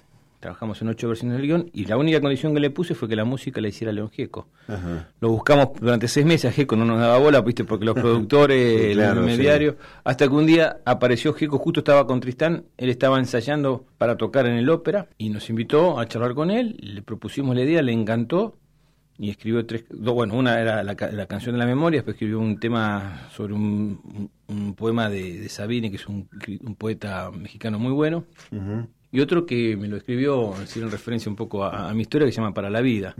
Trabajamos 0.41 0.81
en 0.83 0.89
ocho 0.89 1.09
versiones 1.09 1.37
del 1.37 1.47
guion 1.47 1.71
y 1.73 1.87
la 1.87 1.97
única 1.97 2.21
condición 2.21 2.55
que 2.55 2.61
le 2.61 2.71
puse 2.71 2.95
fue 2.95 3.09
que 3.09 3.17
la 3.17 3.25
música 3.25 3.61
la 3.61 3.69
hiciera 3.69 3.93
León 3.93 4.09
Gieco. 4.11 4.47
Lo 5.21 5.31
buscamos 5.31 5.71
durante 5.81 6.07
seis 6.07 6.25
meses, 6.25 6.55
Gieco 6.55 6.77
no 6.77 6.85
nos 6.85 7.01
daba 7.01 7.19
bola, 7.19 7.41
viste, 7.41 7.65
porque 7.65 7.85
los 7.85 7.95
productores, 8.01 8.93
el 8.93 8.99
intermediario, 8.99 9.77
hasta 10.05 10.29
que 10.29 10.35
un 10.35 10.47
día 10.47 10.79
apareció 10.85 11.33
Gieco, 11.35 11.59
justo 11.59 11.81
estaba 11.81 12.07
con 12.07 12.21
Tristán, 12.21 12.67
él 12.77 12.89
estaba 12.89 13.19
ensayando 13.19 13.85
para 13.99 14.17
tocar 14.17 14.47
en 14.47 14.55
el 14.55 14.71
ópera 14.71 15.09
y 15.19 15.31
nos 15.31 15.51
invitó 15.51 15.99
a 15.99 16.07
charlar 16.07 16.35
con 16.35 16.53
él, 16.53 16.77
le 16.81 17.03
propusimos 17.03 17.57
la 17.57 17.63
idea, 17.63 17.83
le 17.83 17.93
encantó 17.93 18.55
y 19.19 19.31
escribió 19.31 19.67
tres, 19.67 19.87
bueno, 19.91 20.37
una 20.37 20.61
era 20.61 20.85
la, 20.85 20.95
canción 21.27 21.57
de 21.57 21.59
la 21.59 21.67
memoria, 21.67 21.99
después 21.99 22.15
escribió 22.15 22.39
un 22.39 22.61
tema 22.61 23.29
sobre 23.33 23.55
un, 23.55 24.31
poema 24.77 25.11
de, 25.11 25.49
Sabine, 25.49 25.91
que 25.91 25.97
es 25.97 26.07
un, 26.07 26.29
poeta 26.79 27.33
mexicano 27.33 27.81
muy 27.81 27.91
bueno 27.91 28.25
y 29.11 29.21
otro 29.21 29.47
que 29.47 29.77
me 29.77 29.89
lo 29.89 29.97
escribió, 29.97 30.55
decir 30.59 30.83
en 30.83 30.91
referencia 30.91 31.31
un 31.31 31.37
poco 31.37 31.65
a, 31.65 31.93
mi 31.95 32.03
historia, 32.03 32.27
que 32.27 32.33
se 32.33 32.41
llama 32.41 32.55
Para 32.55 32.71
la 32.71 32.81
Vida, 32.81 33.15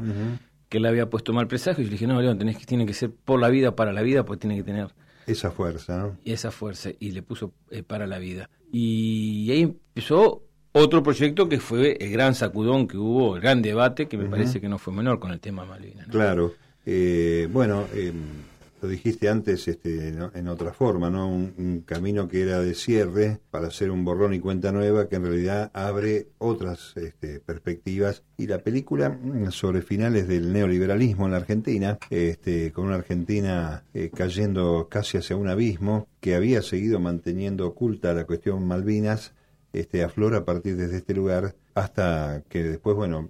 que 0.69 0.79
él 0.79 0.87
había 0.87 1.09
puesto 1.09 1.33
mal 1.33 1.49
presagio, 1.49 1.83
y 1.83 1.87
yo 1.87 1.91
le 1.91 1.95
dije, 1.95 2.07
no, 2.07 2.21
León, 2.21 2.39
tenés 2.39 2.59
que, 2.59 2.67
tiene 2.67 2.85
que 2.85 2.93
ser 2.93 3.11
por 3.11 3.41
la 3.41 3.49
vida, 3.49 3.75
para 3.75 3.93
la 3.93 4.03
vida, 4.03 4.25
porque 4.25 4.43
tiene 4.43 4.57
que 4.57 4.65
tener... 4.65 4.89
Esa 5.27 5.51
fuerza, 5.51 5.99
¿no? 5.99 6.17
Y 6.25 6.33
esa 6.33 6.51
fuerza, 6.51 6.91
y 6.99 7.11
le 7.13 7.23
puso 7.23 7.53
eh, 7.71 7.83
para 7.83 8.07
la 8.07 8.19
vida. 8.19 8.49
Y 8.73 9.51
ahí 9.51 9.63
empezó 9.63 10.43
otro 10.73 11.03
proyecto 11.03 11.49
que 11.49 11.59
fue 11.59 11.97
el 12.01 12.11
gran 12.11 12.35
sacudón 12.35 12.87
que 12.87 12.97
hubo, 12.97 13.37
el 13.37 13.43
gran 13.43 13.63
debate, 13.63 14.07
que 14.07 14.17
me 14.17 14.29
parece 14.29 14.61
que 14.61 14.69
no 14.69 14.79
fue 14.79 14.93
menor 14.93 15.19
con 15.19 15.31
el 15.33 15.41
tema 15.41 15.65
Malvinas. 15.65 16.07
Claro. 16.09 16.55
Eh, 16.87 17.49
bueno, 17.51 17.85
eh, 17.93 18.13
lo 18.81 18.89
dijiste 18.89 19.29
antes 19.29 19.67
este, 19.69 20.09
en 20.09 20.49
otra 20.49 20.73
forma, 20.73 21.11
¿no? 21.11 21.29
Un, 21.29 21.83
camino 21.87 22.29
que 22.29 22.43
era 22.43 22.61
de 22.61 22.75
cierre 22.75 23.41
para 23.51 23.69
hacer 23.69 23.91
un 23.91 24.05
borrón 24.05 24.35
y 24.35 24.41
cuenta 24.41 24.73
nueva 24.73 25.09
que 25.09 25.17
en 25.17 25.25
realidad 25.25 25.71
abre 25.75 26.29
otras 26.39 26.93
este, 26.97 27.41
perspectivas. 27.41 28.23
Y 28.37 28.47
la 28.47 28.59
película 28.59 29.11
mm, 29.11 29.51
sobre 29.51 29.83
finales 29.83 30.29
del 30.29 30.53
neoliberalismo 30.53 31.27
en 31.27 31.33
la 31.33 31.39
Argentina, 31.39 31.99
este, 32.11 32.73
con 32.73 32.87
una 32.87 32.97
Argentina 32.97 33.85
eh, 33.95 34.11
cayendo 34.15 34.89
casi 34.91 35.19
hacia 35.19 35.37
un 35.37 35.49
abismo, 35.49 36.09
que 36.21 36.35
había 36.35 36.63
seguido 36.63 37.01
manteniendo 37.01 37.67
oculta 37.67 38.13
la 38.13 38.25
cuestión 38.25 38.67
Malvinas, 38.67 39.33
este, 39.73 40.03
aflora 40.03 40.39
a 40.39 40.45
partir 40.45 40.77
de 40.77 40.97
este 40.97 41.15
lugar 41.15 41.55
hasta 41.75 42.43
que 42.49 42.63
después, 42.63 42.97
bueno, 42.97 43.29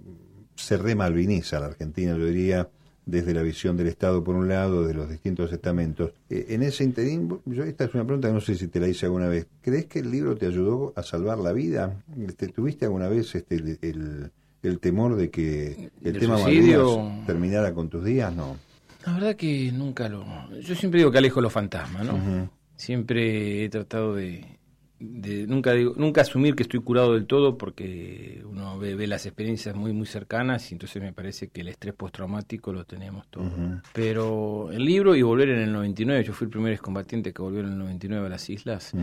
se 0.55 0.77
remalviniza 0.77 1.59
la 1.59 1.67
Argentina, 1.67 2.13
lo 2.15 2.25
diría 2.25 2.69
desde 3.09 3.33
la 3.33 3.41
visión 3.41 3.75
del 3.75 3.87
Estado 3.87 4.23
por 4.23 4.35
un 4.35 4.47
lado, 4.47 4.85
de 4.85 4.93
los 4.93 5.09
distintos 5.09 5.51
estamentos. 5.51 6.13
Eh, 6.29 6.47
en 6.49 6.63
ese 6.63 6.83
interín, 6.83 7.39
yo 7.45 7.63
esta 7.63 7.85
es 7.85 7.93
una 7.93 8.05
pregunta 8.05 8.27
que 8.27 8.33
no 8.33 8.41
sé 8.41 8.55
si 8.55 8.67
te 8.67 8.79
la 8.79 8.87
hice 8.87 9.05
alguna 9.05 9.27
vez. 9.27 9.47
¿Crees 9.61 9.87
que 9.87 9.99
el 9.99 10.11
libro 10.11 10.35
te 10.35 10.45
ayudó 10.45 10.93
a 10.95 11.03
salvar 11.03 11.39
la 11.39 11.51
vida? 11.51 12.03
Este, 12.27 12.47
¿Tuviste 12.47 12.85
alguna 12.85 13.07
vez 13.07 13.33
este, 13.35 13.55
el, 13.55 14.31
el, 14.61 14.79
temor 14.79 15.15
de 15.15 15.29
que 15.29 15.89
el, 16.03 16.19
tema 16.19 16.37
Malvinas 16.37 17.25
terminara 17.25 17.73
con 17.73 17.89
tus 17.89 18.03
días? 18.03 18.33
No. 18.33 18.57
La 19.05 19.13
verdad 19.13 19.35
que 19.35 19.71
nunca 19.71 20.07
lo... 20.07 20.25
Yo 20.59 20.75
siempre 20.75 20.99
digo 20.99 21.11
que 21.11 21.17
alejo 21.17 21.41
los 21.41 21.51
fantasmas, 21.51 22.05
¿no? 22.05 22.49
Siempre 22.75 23.65
he 23.65 23.69
tratado 23.69 24.15
de, 24.15 24.58
de 24.99 25.47
nunca 25.47 25.73
digo, 25.73 25.93
nunca 25.95 26.21
asumir 26.21 26.55
que 26.55 26.63
estoy 26.63 26.81
curado 26.81 27.13
del 27.13 27.25
todo 27.25 27.57
porque 27.57 28.43
uno 28.45 28.77
ve, 28.77 29.07
las 29.07 29.25
experiencias 29.25 29.75
muy 29.75 29.93
muy 29.93 30.05
cercanas 30.05 30.71
y 30.71 30.75
entonces 30.75 31.01
me 31.01 31.13
parece 31.13 31.47
que 31.47 31.61
el 31.61 31.69
estrés 31.69 31.93
postraumático 31.95 32.73
lo 32.73 32.85
tenemos 32.85 33.27
todo. 33.29 33.49
Pero 33.93 34.69
el 34.71 34.83
libro 34.83 35.15
y 35.15 35.21
volver 35.21 35.49
en 35.49 35.59
el 35.59 35.71
99, 35.71 36.23
yo 36.23 36.33
fui 36.33 36.45
el 36.45 36.51
primer 36.51 36.73
excombatiente 36.73 37.33
que 37.33 37.41
volvió 37.41 37.61
en 37.61 37.67
el 37.67 37.77
99 37.77 38.27
a 38.27 38.29
las 38.29 38.49
islas, 38.49 38.93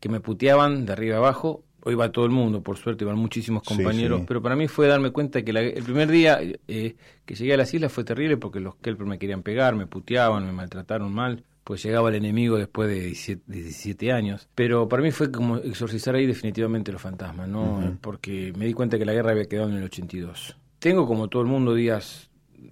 que 0.00 0.08
me 0.08 0.20
puteaban 0.20 0.86
de 0.86 0.92
arriba 0.92 1.18
abajo. 1.18 1.62
Hoy 1.84 1.94
va 1.94 2.10
todo 2.10 2.24
el 2.24 2.32
mundo, 2.32 2.60
por 2.60 2.76
suerte, 2.76 3.04
van 3.04 3.16
muchísimos 3.16 3.62
compañeros, 3.62 4.22
pero 4.26 4.42
para 4.42 4.56
mí 4.56 4.66
fue 4.66 4.88
darme 4.88 5.10
cuenta 5.10 5.42
que 5.42 5.52
el 5.52 5.84
primer 5.84 6.10
día 6.10 6.40
eh, 6.42 6.96
que 7.24 7.34
llegué 7.36 7.54
a 7.54 7.56
las 7.56 7.72
islas 7.72 7.92
fue 7.92 8.02
terrible 8.02 8.36
porque 8.36 8.58
los 8.58 8.74
Kelper 8.76 9.06
me 9.06 9.18
querían 9.18 9.42
pegar, 9.42 9.76
me 9.76 9.86
puteaban, 9.86 10.44
me 10.44 10.52
maltrataron 10.52 11.12
mal 11.12 11.44
pues 11.68 11.82
llegaba 11.82 12.08
el 12.08 12.14
enemigo 12.14 12.56
después 12.56 12.88
de 12.88 12.98
17, 13.46 14.10
años. 14.10 14.48
Pero 14.54 14.88
para 14.88 15.02
mí 15.02 15.10
fue 15.10 15.30
como 15.30 15.58
exorcizar 15.58 16.14
ahí 16.14 16.24
definitivamente 16.24 16.90
los 16.90 17.02
fantasmas, 17.02 17.46
¿no? 17.46 17.98
Porque 18.00 18.54
me 18.56 18.64
di 18.64 18.72
cuenta 18.72 18.98
que 18.98 19.04
la 19.04 19.12
guerra 19.12 19.32
había 19.32 19.44
quedado 19.44 19.68
en 19.68 19.76
el 19.76 19.84
82. 19.84 20.56
Tengo 20.78 21.06
como 21.06 21.28
todo 21.28 21.42
el 21.42 21.48
mundo 21.48 21.74
días 21.74 22.30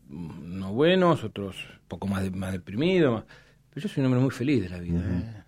mm, 0.09 0.59
no 0.59 0.73
buenos, 0.73 1.25
otros 1.25 1.57
un 1.73 1.89
poco 1.89 2.07
más, 2.07 2.33
más 2.35 2.53
deprimidos, 2.53 3.25
pero 3.69 3.83
yo 3.83 3.89
soy 3.93 4.01
un 4.01 4.07
hombre 4.07 4.23
muy 4.23 4.31
feliz 4.31 4.63
de 4.63 4.71
la 4.71 4.79
vida. 4.79 5.01
¿eh? 5.01 5.43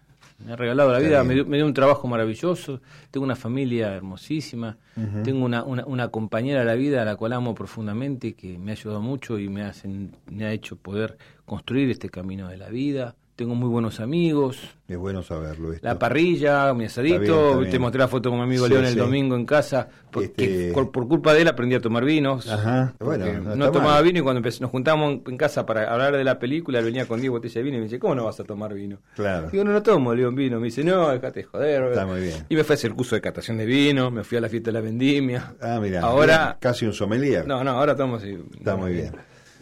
Me 0.44 0.52
ha 0.52 0.56
regalado 0.56 0.92
la 0.92 0.98
vida, 0.98 1.24
me 1.24 1.32
dio, 1.56 1.64
un 1.64 1.72
trabajo 1.72 2.06
maravilloso, 2.06 2.82
tengo 3.10 3.24
una 3.24 3.34
familia 3.34 3.94
hermosísima, 3.94 4.76
tengo 5.24 5.42
una, 5.46 5.64
una, 5.64 5.86
una, 5.86 6.08
compañera 6.08 6.60
de 6.60 6.66
la 6.66 6.74
vida 6.74 7.00
a 7.00 7.06
la 7.06 7.16
cual 7.16 7.32
amo 7.32 7.54
profundamente, 7.54 8.34
que 8.34 8.58
me 8.58 8.72
ha 8.72 8.74
ayudado 8.74 9.00
mucho 9.00 9.38
y 9.38 9.48
me, 9.48 9.62
hacen, 9.62 10.14
me 10.26 10.44
ha 10.44 10.52
hecho 10.52 10.76
poder 10.76 11.16
construir 11.46 11.88
este 11.88 12.10
camino 12.10 12.48
de 12.48 12.58
la 12.58 12.68
vida 12.68 13.16
tengo 13.38 13.54
muy 13.54 13.68
buenos 13.68 14.00
amigos. 14.00 14.58
Es 14.88 14.98
bueno 14.98 15.22
saberlo. 15.22 15.72
La 15.80 15.96
parrilla, 15.96 16.74
mi 16.74 16.86
asadito. 16.86 17.64
Te 17.70 17.78
mostré 17.78 18.00
la 18.00 18.08
foto 18.08 18.30
con 18.30 18.40
mi 18.40 18.44
amigo 18.44 18.66
León 18.66 18.84
el 18.84 18.96
domingo 18.96 19.36
en 19.36 19.46
casa. 19.46 19.88
Porque 20.10 20.26
este 20.26 20.72
por, 20.72 20.90
culpa 21.06 21.32
de 21.34 21.42
él 21.42 21.48
aprendí 21.48 21.76
a 21.76 21.80
tomar 21.80 22.04
vinos. 22.04 22.48
Ajá. 22.50 22.94
Bueno, 22.98 23.54
no, 23.54 23.70
tomaba 23.70 24.02
vino 24.02 24.18
y 24.18 24.22
cuando 24.22 24.40
nos 24.40 24.70
juntábamos 24.70 25.20
en 25.24 25.36
casa 25.36 25.64
para 25.64 25.88
hablar 25.88 26.16
de 26.16 26.24
la 26.24 26.40
película, 26.40 26.80
él 26.80 26.86
venía 26.86 27.06
con 27.06 27.20
10 27.20 27.30
botellas 27.30 27.54
de 27.54 27.62
vino 27.62 27.76
y 27.76 27.80
me 27.80 27.84
dice, 27.84 28.00
¿cómo 28.00 28.16
no 28.16 28.24
vas 28.24 28.40
a 28.40 28.44
tomar 28.44 28.74
vino? 28.74 28.98
Claro. 29.14 29.50
Digo, 29.50 29.62
no, 29.62 29.70
no 29.70 29.84
tomo 29.84 30.12
León 30.16 30.34
vino. 30.34 30.58
Me 30.58 30.64
dice, 30.64 30.82
no, 30.82 31.08
déjate 31.08 31.44
joder. 31.44 31.84
Está 31.84 32.06
muy 32.06 32.20
bien. 32.20 32.44
Y 32.48 32.56
me 32.56 32.64
fue 32.64 32.74
a 32.74 32.76
hacer 32.76 32.92
curso 32.92 33.14
de 33.14 33.20
catación 33.20 33.56
de 33.58 33.66
vino, 33.66 34.10
me 34.10 34.24
fui 34.24 34.36
a 34.36 34.40
la 34.40 34.48
fiesta 34.48 34.70
de 34.70 34.72
la 34.72 34.80
vendimia. 34.80 35.54
Ah, 35.60 35.78
mira. 35.80 36.00
Ahora. 36.00 36.56
Casi 36.58 36.86
un 36.86 36.92
sommelier. 36.92 37.46
No, 37.46 37.62
no, 37.62 37.70
ahora 37.70 37.94
tomo 37.94 38.16
así. 38.16 38.36
Está 38.58 38.74
muy 38.74 38.94
bien 38.94 39.12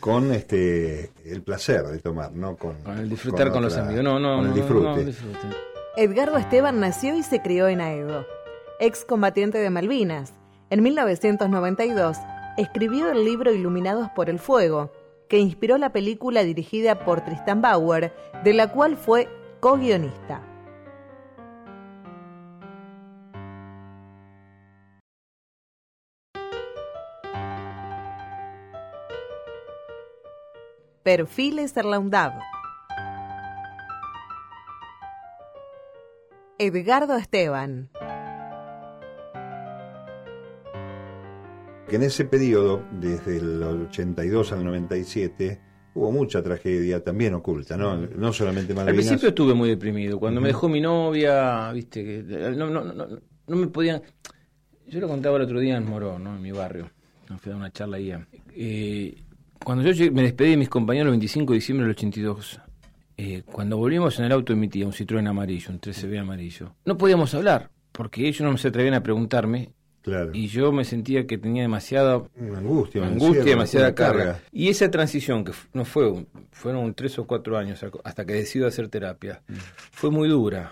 con 0.01 0.33
este 0.33 1.11
el 1.25 1.43
placer 1.43 1.85
de 1.87 1.99
tomar, 1.99 2.33
no 2.33 2.57
con, 2.57 2.77
el 2.99 3.09
disfrutar 3.09 3.51
con, 3.51 3.63
los 3.63 3.77
amigos, 3.77 4.05
no, 4.05 4.19
no, 4.19 4.37
con 4.37 4.47
el 4.47 4.55
disfrute. 4.55 5.15
Edgardo 5.97 6.37
Esteban 6.37 6.79
nació 6.79 7.17
y 7.17 7.23
se 7.23 7.41
crió 7.41 7.69
en 7.69 7.81
Aedo, 7.81 8.27
excombatiente 8.81 9.59
de 9.59 9.71
Malvinas. 9.71 10.33
En 10.71 10.83
1992 10.83 12.19
escribió 12.57 13.11
el 13.11 13.25
libro 13.25 13.53
Iluminados 13.53 14.11
por 14.11 14.31
el 14.31 14.39
Fuego, 14.39 14.93
que 15.29 15.39
inspiró 15.39 15.79
la 15.79 15.91
película 15.91 16.43
dirigida 16.43 17.05
por 17.05 17.23
Tristan 17.23 17.63
Bauer, 17.63 18.13
de 18.45 18.53
la 18.53 18.73
cual 18.73 18.97
fue 18.97 19.29
co-guionista. 19.61 20.43
Perfiles 31.07 31.73
UNDAV 31.77 32.33
Edgardo 36.59 37.17
Esteban. 37.17 37.91
Que 41.89 41.95
en 41.95 42.03
ese 42.03 42.25
periodo, 42.25 42.83
desde 42.91 43.37
el 43.37 43.63
82 43.63 44.51
al 44.51 44.65
97, 44.65 45.61
hubo 45.95 46.11
mucha 46.11 46.43
tragedia 46.43 47.05
también 47.05 47.35
oculta, 47.35 47.77
¿no? 47.77 47.97
No 47.97 48.33
solamente 48.33 48.75
Malvinas. 48.75 48.89
Al 48.89 48.95
principio 48.97 49.29
estuve 49.29 49.55
muy 49.55 49.69
deprimido. 49.69 50.19
Cuando 50.19 50.41
me 50.41 50.49
dejó 50.49 50.69
mi 50.69 50.81
novia, 50.81 51.71
viste, 51.71 52.03
que 52.03 52.23
no, 52.57 52.69
no, 52.69 52.83
no, 52.83 53.07
no 53.47 53.57
me 53.57 53.69
podían... 53.69 54.03
Yo 54.89 54.99
lo 54.99 55.07
contaba 55.07 55.37
el 55.37 55.43
otro 55.43 55.61
día 55.61 55.77
en 55.77 55.89
Morón, 55.89 56.25
¿no? 56.25 56.35
En 56.35 56.43
mi 56.43 56.51
barrio. 56.51 56.91
Nos 57.29 57.41
fui 57.41 57.53
a 57.53 57.57
una 57.57 57.71
charla 57.71 57.99
ahí. 57.99 58.13
Eh, 58.57 59.23
cuando 59.65 59.91
yo 59.91 60.13
me 60.13 60.23
despedí 60.23 60.51
de 60.51 60.57
mis 60.57 60.69
compañeros 60.69 61.07
el 61.07 61.13
25 61.13 61.53
de 61.53 61.59
diciembre 61.59 61.87
del 61.87 61.97
82, 61.97 62.61
eh, 63.19 63.43
cuando 63.51 63.77
volvimos 63.79 64.19
en 64.19 64.27
el 64.27 64.33
auto 64.33 64.53
de 64.53 64.59
mi 64.59 64.69
tía, 64.69 64.87
un 64.87 64.93
Citroën 64.93 65.27
amarillo, 65.29 65.71
un 65.71 65.81
13B 65.81 66.19
amarillo, 66.21 66.75
no 66.85 66.97
podíamos 66.99 67.35
hablar, 67.35 67.71
porque 67.93 68.27
ellos 68.29 68.41
no 68.43 68.57
se 68.59 68.69
atrevían 68.69 68.95
a 68.95 69.03
preguntarme 69.03 69.71
Claro. 70.03 70.31
Y 70.33 70.47
yo 70.47 70.71
me 70.71 70.85
sentía 70.85 71.27
que 71.27 71.37
tenía 71.37 71.63
demasiada 71.63 72.23
Una 72.37 72.59
angustia, 72.59 73.01
un 73.03 73.09
angustia, 73.09 73.29
encierro, 73.29 73.49
demasiada 73.51 73.87
una 73.89 73.95
carga. 73.97 74.41
Y 74.53 74.69
esa 74.69 74.89
transición, 74.89 75.43
que 75.43 75.51
no 75.73 75.85
fue, 75.85 76.09
un- 76.09 76.29
fueron 76.53 76.95
tres 76.95 77.19
o 77.19 77.27
cuatro 77.27 77.59
años 77.59 77.85
hasta 78.05 78.25
que 78.25 78.35
decido 78.35 78.69
hacer 78.69 78.87
terapia, 78.89 79.43
fue 79.91 80.13
muy 80.13 80.29
dura. 80.29 80.71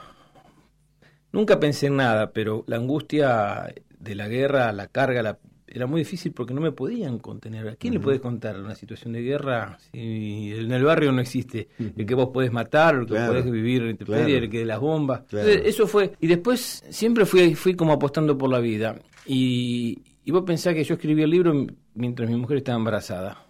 Nunca 1.33 1.59
pensé 1.59 1.87
en 1.89 1.97
nada, 1.97 2.31
pero 2.31 2.63
la 2.69 2.77
angustia 2.77 3.75
de 3.99 4.15
la 4.15 4.29
guerra, 4.29 4.71
la 4.73 4.87
carga, 4.87 5.21
la- 5.23 5.39
era 5.75 5.87
muy 5.87 6.03
difícil 6.03 6.33
porque 6.33 6.55
no 6.55 6.61
me 6.61 6.71
podían 6.73 7.19
contener. 7.19 7.69
¿A 7.69 7.75
quién 7.77 7.95
le 7.95 8.01
puedes 8.01 8.21
contar 8.21 8.59
una 8.61 8.75
situación 8.77 9.13
de 9.13 9.23
guerra 9.23 9.77
si 9.93 10.53
en 10.55 10.71
el 10.73 10.85
barrio 10.85 11.11
no 11.13 11.21
existe 11.21 11.69
el 11.79 12.07
que 12.07 12.15
vos 12.15 12.29
podés 12.33 12.53
matar, 12.53 12.95
el 12.95 13.01
que 13.07 13.15
Claro, 13.15 13.33
podés 13.33 13.51
vivir 13.51 13.83
en 13.83 13.97
claro. 13.97 14.25
el 14.27 14.49
que 14.49 14.59
de 14.61 14.65
las 14.65 14.79
bombas? 14.81 15.23
Claro. 15.29 15.49
Entonces, 15.49 15.75
eso 15.75 15.87
fue. 15.89 16.13
Y 16.21 16.29
después 16.29 16.85
siempre 16.89 17.27
fui, 17.27 17.55
fui 17.57 17.75
como 17.75 17.93
apostando 17.93 18.39
por 18.39 18.51
la 18.51 18.61
vida. 18.61 18.95
Y, 19.27 19.99
y 20.25 20.31
vos 20.31 20.45
pensás 20.47 20.75
que 20.75 20.85
yo 20.85 20.95
escribí 20.95 21.23
el 21.23 21.31
libro 21.31 21.67
mientras 21.95 22.31
mi 22.31 22.37
mujer 22.37 22.59
estaba 22.59 22.79
embarazada. 22.79 23.47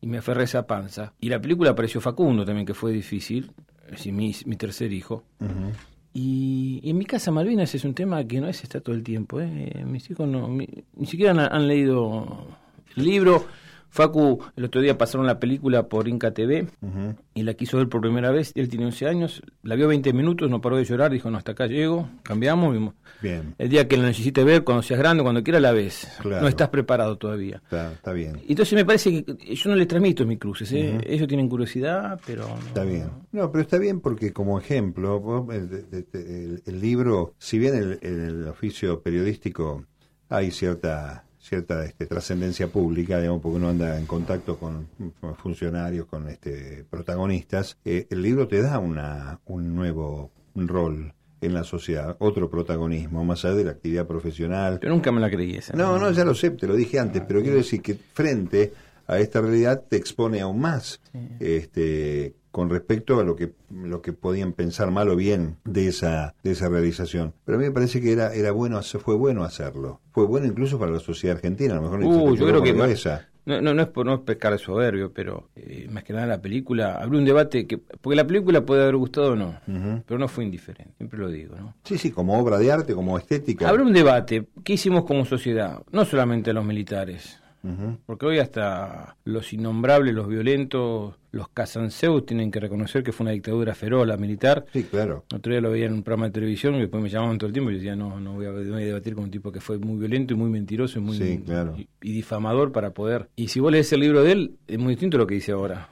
Y 0.00 0.06
me 0.06 0.18
aferré 0.18 0.40
a 0.40 0.44
esa 0.44 0.66
panza. 0.66 1.12
Y 1.20 1.28
la 1.28 1.40
película 1.40 1.70
apareció 1.70 2.00
Facundo 2.00 2.44
también, 2.44 2.66
que 2.66 2.74
fue 2.74 2.92
difícil. 2.92 3.52
Es 3.86 3.92
decir, 3.92 4.12
mi, 4.12 4.34
mi 4.46 4.56
tercer 4.56 4.92
hijo. 4.92 5.24
Y, 6.12 6.80
en 6.82 6.98
mi 6.98 7.04
casa 7.04 7.30
Malvinas 7.30 7.74
es 7.74 7.84
un 7.84 7.94
tema 7.94 8.24
que 8.24 8.40
no 8.40 8.48
es 8.48 8.62
está 8.64 8.80
todo 8.80 8.94
el 8.94 9.02
tiempo. 9.04 9.40
¿eh? 9.40 9.84
Mis 9.86 10.10
hijos 10.10 10.26
no, 10.28 10.48
mi- 10.48 10.68
ni 10.96 11.06
siquiera 11.06 11.46
han 11.46 11.68
leído 11.68 12.46
el 12.96 13.04
libro. 13.04 13.44
Facu, 13.90 14.38
el 14.56 14.64
otro 14.64 14.80
día 14.80 14.96
pasaron 14.96 15.26
la 15.26 15.38
película 15.40 15.88
por 15.88 16.06
Inca 16.08 16.32
TV 16.32 16.66
y 17.34 17.42
la 17.42 17.54
quiso 17.54 17.76
ver 17.78 17.88
por 17.88 18.00
primera 18.00 18.30
vez. 18.30 18.52
Él 18.54 18.68
tiene 18.68 18.86
11 18.86 19.06
años, 19.08 19.42
la 19.62 19.74
vio 19.74 19.88
20 19.88 20.12
minutos, 20.12 20.48
no 20.48 20.60
paró 20.60 20.76
de 20.76 20.84
llorar, 20.84 21.10
dijo, 21.10 21.30
no, 21.30 21.36
hasta 21.38 21.52
acá 21.52 21.66
llego, 21.66 22.08
cambiamos. 22.22 22.72
vimos. 22.72 22.94
Bien, 23.20 23.54
El 23.58 23.68
día 23.68 23.86
que 23.88 23.96
la 23.96 24.04
necesite 24.06 24.44
ver, 24.44 24.64
cuando 24.64 24.82
seas 24.82 24.98
grande, 25.00 25.22
cuando 25.22 25.42
quiera 25.42 25.60
la 25.60 25.72
ves. 25.72 26.08
Claro. 26.22 26.42
No 26.42 26.48
estás 26.48 26.68
preparado 26.70 27.18
todavía. 27.18 27.56
está, 27.64 27.92
está 27.92 28.12
bien. 28.12 28.40
Entonces 28.48 28.72
me 28.74 28.84
parece 28.84 29.24
que 29.24 29.54
yo 29.54 29.70
no 29.70 29.76
les 29.76 29.88
transmito 29.88 30.24
mis 30.24 30.38
cruces. 30.38 30.72
¿eh? 30.72 30.98
Ellos 31.06 31.26
tienen 31.28 31.48
curiosidad, 31.48 32.18
pero... 32.24 32.48
no- 32.48 32.58
Está 32.68 32.84
bien. 32.84 33.10
No, 33.32 33.50
pero 33.50 33.62
está 33.62 33.76
bien 33.78 34.00
porque 34.00 34.32
como 34.32 34.58
ejemplo, 34.58 35.46
el, 35.52 35.84
el- 36.12 36.62
el 36.64 36.80
libro, 36.80 37.34
si 37.38 37.58
bien 37.58 37.74
el- 37.74 37.98
en 38.02 38.20
el 38.20 38.48
oficio 38.48 39.02
periodístico 39.02 39.84
hay 40.28 40.50
cierta 40.52 41.24
cierta 41.40 41.84
este, 41.84 42.06
trascendencia 42.06 42.68
pública, 42.68 43.18
digamos, 43.18 43.42
porque 43.42 43.56
uno 43.56 43.68
anda 43.70 43.98
en 43.98 44.06
contacto 44.06 44.58
con 44.58 44.86
funcionarios, 45.38 46.06
con 46.06 46.28
este 46.28 46.84
protagonistas, 46.88 47.78
eh, 47.84 48.06
el 48.10 48.22
libro 48.22 48.46
te 48.46 48.60
da 48.62 48.78
una, 48.78 49.40
un 49.46 49.74
nuevo 49.74 50.30
rol 50.54 51.14
en 51.40 51.54
la 51.54 51.64
sociedad, 51.64 52.16
otro 52.18 52.50
protagonismo, 52.50 53.24
más 53.24 53.44
allá 53.44 53.54
de 53.54 53.64
la 53.64 53.70
actividad 53.70 54.06
profesional, 54.06 54.78
Pero 54.78 54.92
nunca 54.92 55.10
me 55.10 55.20
la 55.20 55.30
creí 55.30 55.56
esa. 55.56 55.74
no, 55.74 55.98
no, 55.98 56.10
ya 56.10 56.24
lo 56.24 56.34
sé, 56.34 56.50
te 56.50 56.66
lo 56.66 56.74
dije 56.74 56.98
antes, 56.98 57.22
pero 57.26 57.40
quiero 57.40 57.56
decir 57.56 57.80
que 57.80 57.94
frente 57.94 58.74
a 59.06 59.18
esta 59.18 59.40
realidad 59.40 59.82
te 59.88 59.96
expone 59.96 60.40
aún 60.40 60.60
más 60.60 61.00
este, 61.40 62.34
con 62.50 62.68
respecto 62.70 63.18
a 63.20 63.24
lo 63.24 63.36
que 63.36 63.52
lo 63.72 64.02
que 64.02 64.12
podían 64.12 64.52
pensar 64.52 64.90
mal 64.90 65.08
o 65.08 65.16
bien 65.16 65.56
de 65.64 65.88
esa 65.88 66.34
de 66.42 66.52
esa 66.52 66.68
realización. 66.68 67.32
Pero 67.44 67.58
a 67.58 67.60
mí 67.60 67.66
me 67.66 67.72
parece 67.72 68.00
que 68.00 68.12
era 68.12 68.34
era 68.34 68.52
bueno 68.52 68.80
fue 68.82 69.14
bueno 69.14 69.44
hacerlo. 69.44 70.00
Fue 70.12 70.26
bueno 70.26 70.46
incluso 70.46 70.78
para 70.78 70.90
la 70.90 71.00
sociedad 71.00 71.36
argentina, 71.36 71.74
a 71.74 71.76
lo 71.76 71.82
mejor 71.82 72.00
Uh, 72.00 72.34
yo 72.34 72.46
creo 72.46 72.62
que 72.62 72.72
no, 73.46 73.60
no, 73.60 73.74
no 73.74 73.82
es 73.82 73.88
por 73.88 74.06
no 74.06 74.14
es 74.14 74.20
pescar 74.20 74.52
de 74.52 74.58
soberbio, 74.58 75.12
pero 75.12 75.48
eh, 75.56 75.88
más 75.90 76.04
que 76.04 76.12
nada 76.12 76.26
la 76.26 76.40
película, 76.40 76.96
habrá 76.96 77.18
un 77.18 77.24
debate 77.24 77.66
que 77.66 77.78
porque 77.78 78.16
la 78.16 78.26
película 78.26 78.64
puede 78.64 78.82
haber 78.82 78.96
gustado 78.96 79.32
o 79.32 79.36
no, 79.36 79.54
pero 80.06 80.18
no 80.18 80.28
fue 80.28 80.44
indiferente, 80.44 80.94
siempre 80.96 81.18
lo 81.18 81.28
digo, 81.28 81.56
¿no? 81.56 81.74
Sí, 81.84 81.98
sí, 81.98 82.10
como 82.10 82.38
obra 82.38 82.58
de 82.58 82.70
arte, 82.70 82.94
como 82.94 83.18
estética. 83.18 83.68
Habrá 83.68 83.82
un 83.82 83.92
debate, 83.92 84.46
¿qué 84.62 84.74
hicimos 84.74 85.04
como 85.04 85.24
sociedad? 85.24 85.82
No 85.90 86.04
solamente 86.04 86.52
los 86.52 86.64
militares, 86.64 87.40
porque 88.06 88.26
hoy 88.26 88.38
hasta 88.38 89.16
los 89.24 89.52
innombrables, 89.52 90.14
los 90.14 90.28
violentos, 90.28 91.18
los 91.32 91.48
casanseus 91.48 92.26
tienen 92.26 92.50
que 92.50 92.58
reconocer 92.60 93.02
que 93.02 93.12
fue 93.12 93.24
una 93.24 93.32
dictadura 93.32 93.74
feroz 93.74 94.06
la 94.06 94.16
militar. 94.16 94.64
Sí, 94.72 94.82
claro. 94.84 95.24
Otro 95.34 95.52
día 95.52 95.60
lo 95.60 95.70
veía 95.70 95.86
en 95.86 95.92
un 95.92 96.02
programa 96.02 96.26
de 96.26 96.32
televisión 96.32 96.74
y 96.74 96.80
después 96.80 97.02
me 97.02 97.08
llamaban 97.08 97.38
todo 97.38 97.46
el 97.46 97.52
tiempo 97.52 97.70
y 97.70 97.74
yo 97.74 97.78
decía, 97.78 97.94
no, 97.96 98.18
no 98.20 98.34
voy 98.34 98.46
a, 98.46 98.50
no 98.50 98.72
voy 98.74 98.82
a 98.82 98.86
debatir 98.86 99.14
con 99.14 99.24
un 99.24 99.30
tipo 99.30 99.52
que 99.52 99.60
fue 99.60 99.78
muy 99.78 99.98
violento 99.98 100.34
y 100.34 100.36
muy 100.36 100.50
mentiroso 100.50 100.98
y 100.98 101.02
muy 101.02 101.16
Sí, 101.16 101.42
claro. 101.44 101.74
y, 101.78 101.88
y 102.02 102.12
difamador 102.12 102.72
para 102.72 102.90
poder. 102.90 103.28
Y 103.36 103.48
si 103.48 103.60
vos 103.60 103.70
lees 103.70 103.92
el 103.92 104.00
libro 104.00 104.22
de 104.22 104.32
él, 104.32 104.56
es 104.66 104.78
muy 104.78 104.90
distinto 104.94 105.16
a 105.16 105.20
lo 105.20 105.26
que 105.26 105.34
dice 105.34 105.52
ahora. 105.52 105.88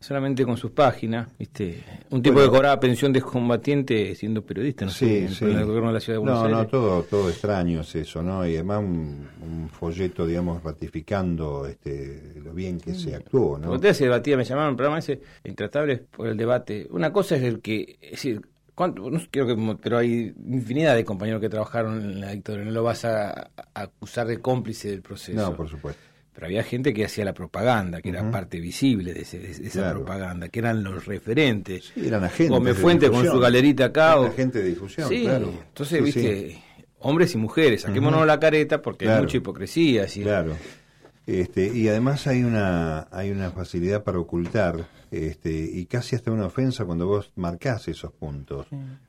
Solamente 0.00 0.44
con 0.44 0.56
sus 0.58 0.70
páginas, 0.72 1.28
¿viste? 1.38 1.82
Un 2.10 2.20
tipo 2.22 2.34
Bueno. 2.34 2.50
que 2.50 2.54
cobraba 2.56 2.78
pensión 2.78 3.12
de 3.12 3.22
combatiente 3.22 4.14
siendo 4.14 4.42
periodista, 4.42 4.84
no 4.84 4.90
sé, 4.90 5.06
Sí, 5.06 5.16
en 5.24 5.28
sí. 5.30 5.44
el 5.56 5.64
gobierno 5.64 5.88
de 5.88 5.94
la 5.94 6.00
ciudad 6.00 6.16
de 6.18 6.22
Buenos 6.24 6.42
No, 6.42 6.48
no, 6.50 6.66
todo, 6.66 7.02
todo 7.04 7.28
extraño 7.30 7.80
es 7.80 7.94
eso, 7.94 8.22
¿no? 8.22 8.46
Y 8.46 8.54
además 8.54 8.80
un, 8.80 9.26
un 9.42 9.68
folleto, 9.70 10.26
digamos, 10.26 10.62
ratificando 10.62 11.66
este, 11.66 12.34
lo 12.44 12.52
bien 12.52 12.78
que 12.78 12.94
se 12.94 13.14
actuó, 13.14 13.58
¿no? 13.58 13.68
Porque 13.68 13.94
se 13.94 14.04
debatía, 14.04 14.36
me 14.36 14.44
llamaron, 14.68 14.74
un 14.74 14.76
programa 14.76 14.98
ese, 14.98 15.20
intratables 15.44 16.00
por 16.10 16.28
el 16.28 16.36
debate. 16.36 16.86
Una 16.90 17.12
cosa 17.12 17.36
es 17.36 17.42
el 17.42 17.60
que, 17.60 17.98
es 18.00 18.10
decir, 18.12 18.40
¿cuánto? 18.74 19.10
No 19.10 19.20
quiero 19.30 19.46
que, 19.48 19.76
pero 19.82 19.98
hay 19.98 20.32
infinidad 20.46 20.94
de 20.94 21.04
compañeros 21.04 21.40
que 21.40 21.48
trabajaron 21.48 22.00
en 22.00 22.20
la 22.20 22.32
dictadura, 22.32 22.64
no 22.64 22.70
lo 22.70 22.82
vas 22.82 23.04
a, 23.04 23.30
a 23.30 23.50
acusar 23.74 24.26
de 24.26 24.38
cómplice 24.38 24.90
del 24.90 25.02
proceso. 25.02 25.38
No, 25.40 25.54
por 25.56 25.68
supuesto. 25.68 26.00
Pero 26.32 26.46
había 26.46 26.62
gente 26.62 26.94
que 26.94 27.04
hacía 27.04 27.24
la 27.24 27.34
propaganda, 27.34 28.00
que 28.00 28.10
era 28.10 28.30
parte 28.30 28.60
visible 28.60 29.12
de, 29.12 29.22
ese- 29.22 29.40
de 29.40 29.50
esa 29.50 29.80
Claro. 29.80 30.04
propaganda, 30.04 30.48
que 30.48 30.60
eran 30.60 30.84
los 30.84 31.04
referentes. 31.04 31.90
Sí, 31.92 32.06
eran 32.06 32.22
agentes. 32.22 32.50
Gómez 32.50 32.76
Fuente 32.76 33.10
con 33.10 33.26
su 33.26 33.40
galerita 33.40 33.86
acá. 33.86 34.20
O- 34.20 34.26
agentes 34.26 34.62
de 34.62 34.68
difusión, 34.68 35.08
Sí, 35.08 35.22
claro. 35.24 35.50
entonces, 35.68 35.98
Sí, 35.98 36.04
viste, 36.04 36.50
sí, 36.52 36.58
hombres 37.00 37.34
y 37.34 37.38
mujeres, 37.38 37.82
saquémonos 37.82 38.24
la 38.24 38.38
careta 38.38 38.80
porque 38.80 39.06
hay 39.06 39.08
Claro. 39.08 39.22
mucha 39.24 39.36
hipocresía. 39.36 40.04
así. 40.04 40.22
Claro. 40.22 40.54
Este, 41.28 41.66
y 41.66 41.86
además 41.88 42.26
hay 42.26 42.42
una, 42.42 43.06
hay 43.10 43.30
una 43.30 43.50
facilidad 43.50 44.02
para 44.02 44.18
ocultar, 44.18 44.88
este, 45.10 45.50
y 45.50 45.84
casi 45.84 46.16
hasta 46.16 46.32
una 46.32 46.46
ofensa 46.46 46.86
cuando 46.86 47.06
vos 47.06 47.32
marcás 47.36 47.86
esos 47.88 48.12
puntos. 48.12 48.66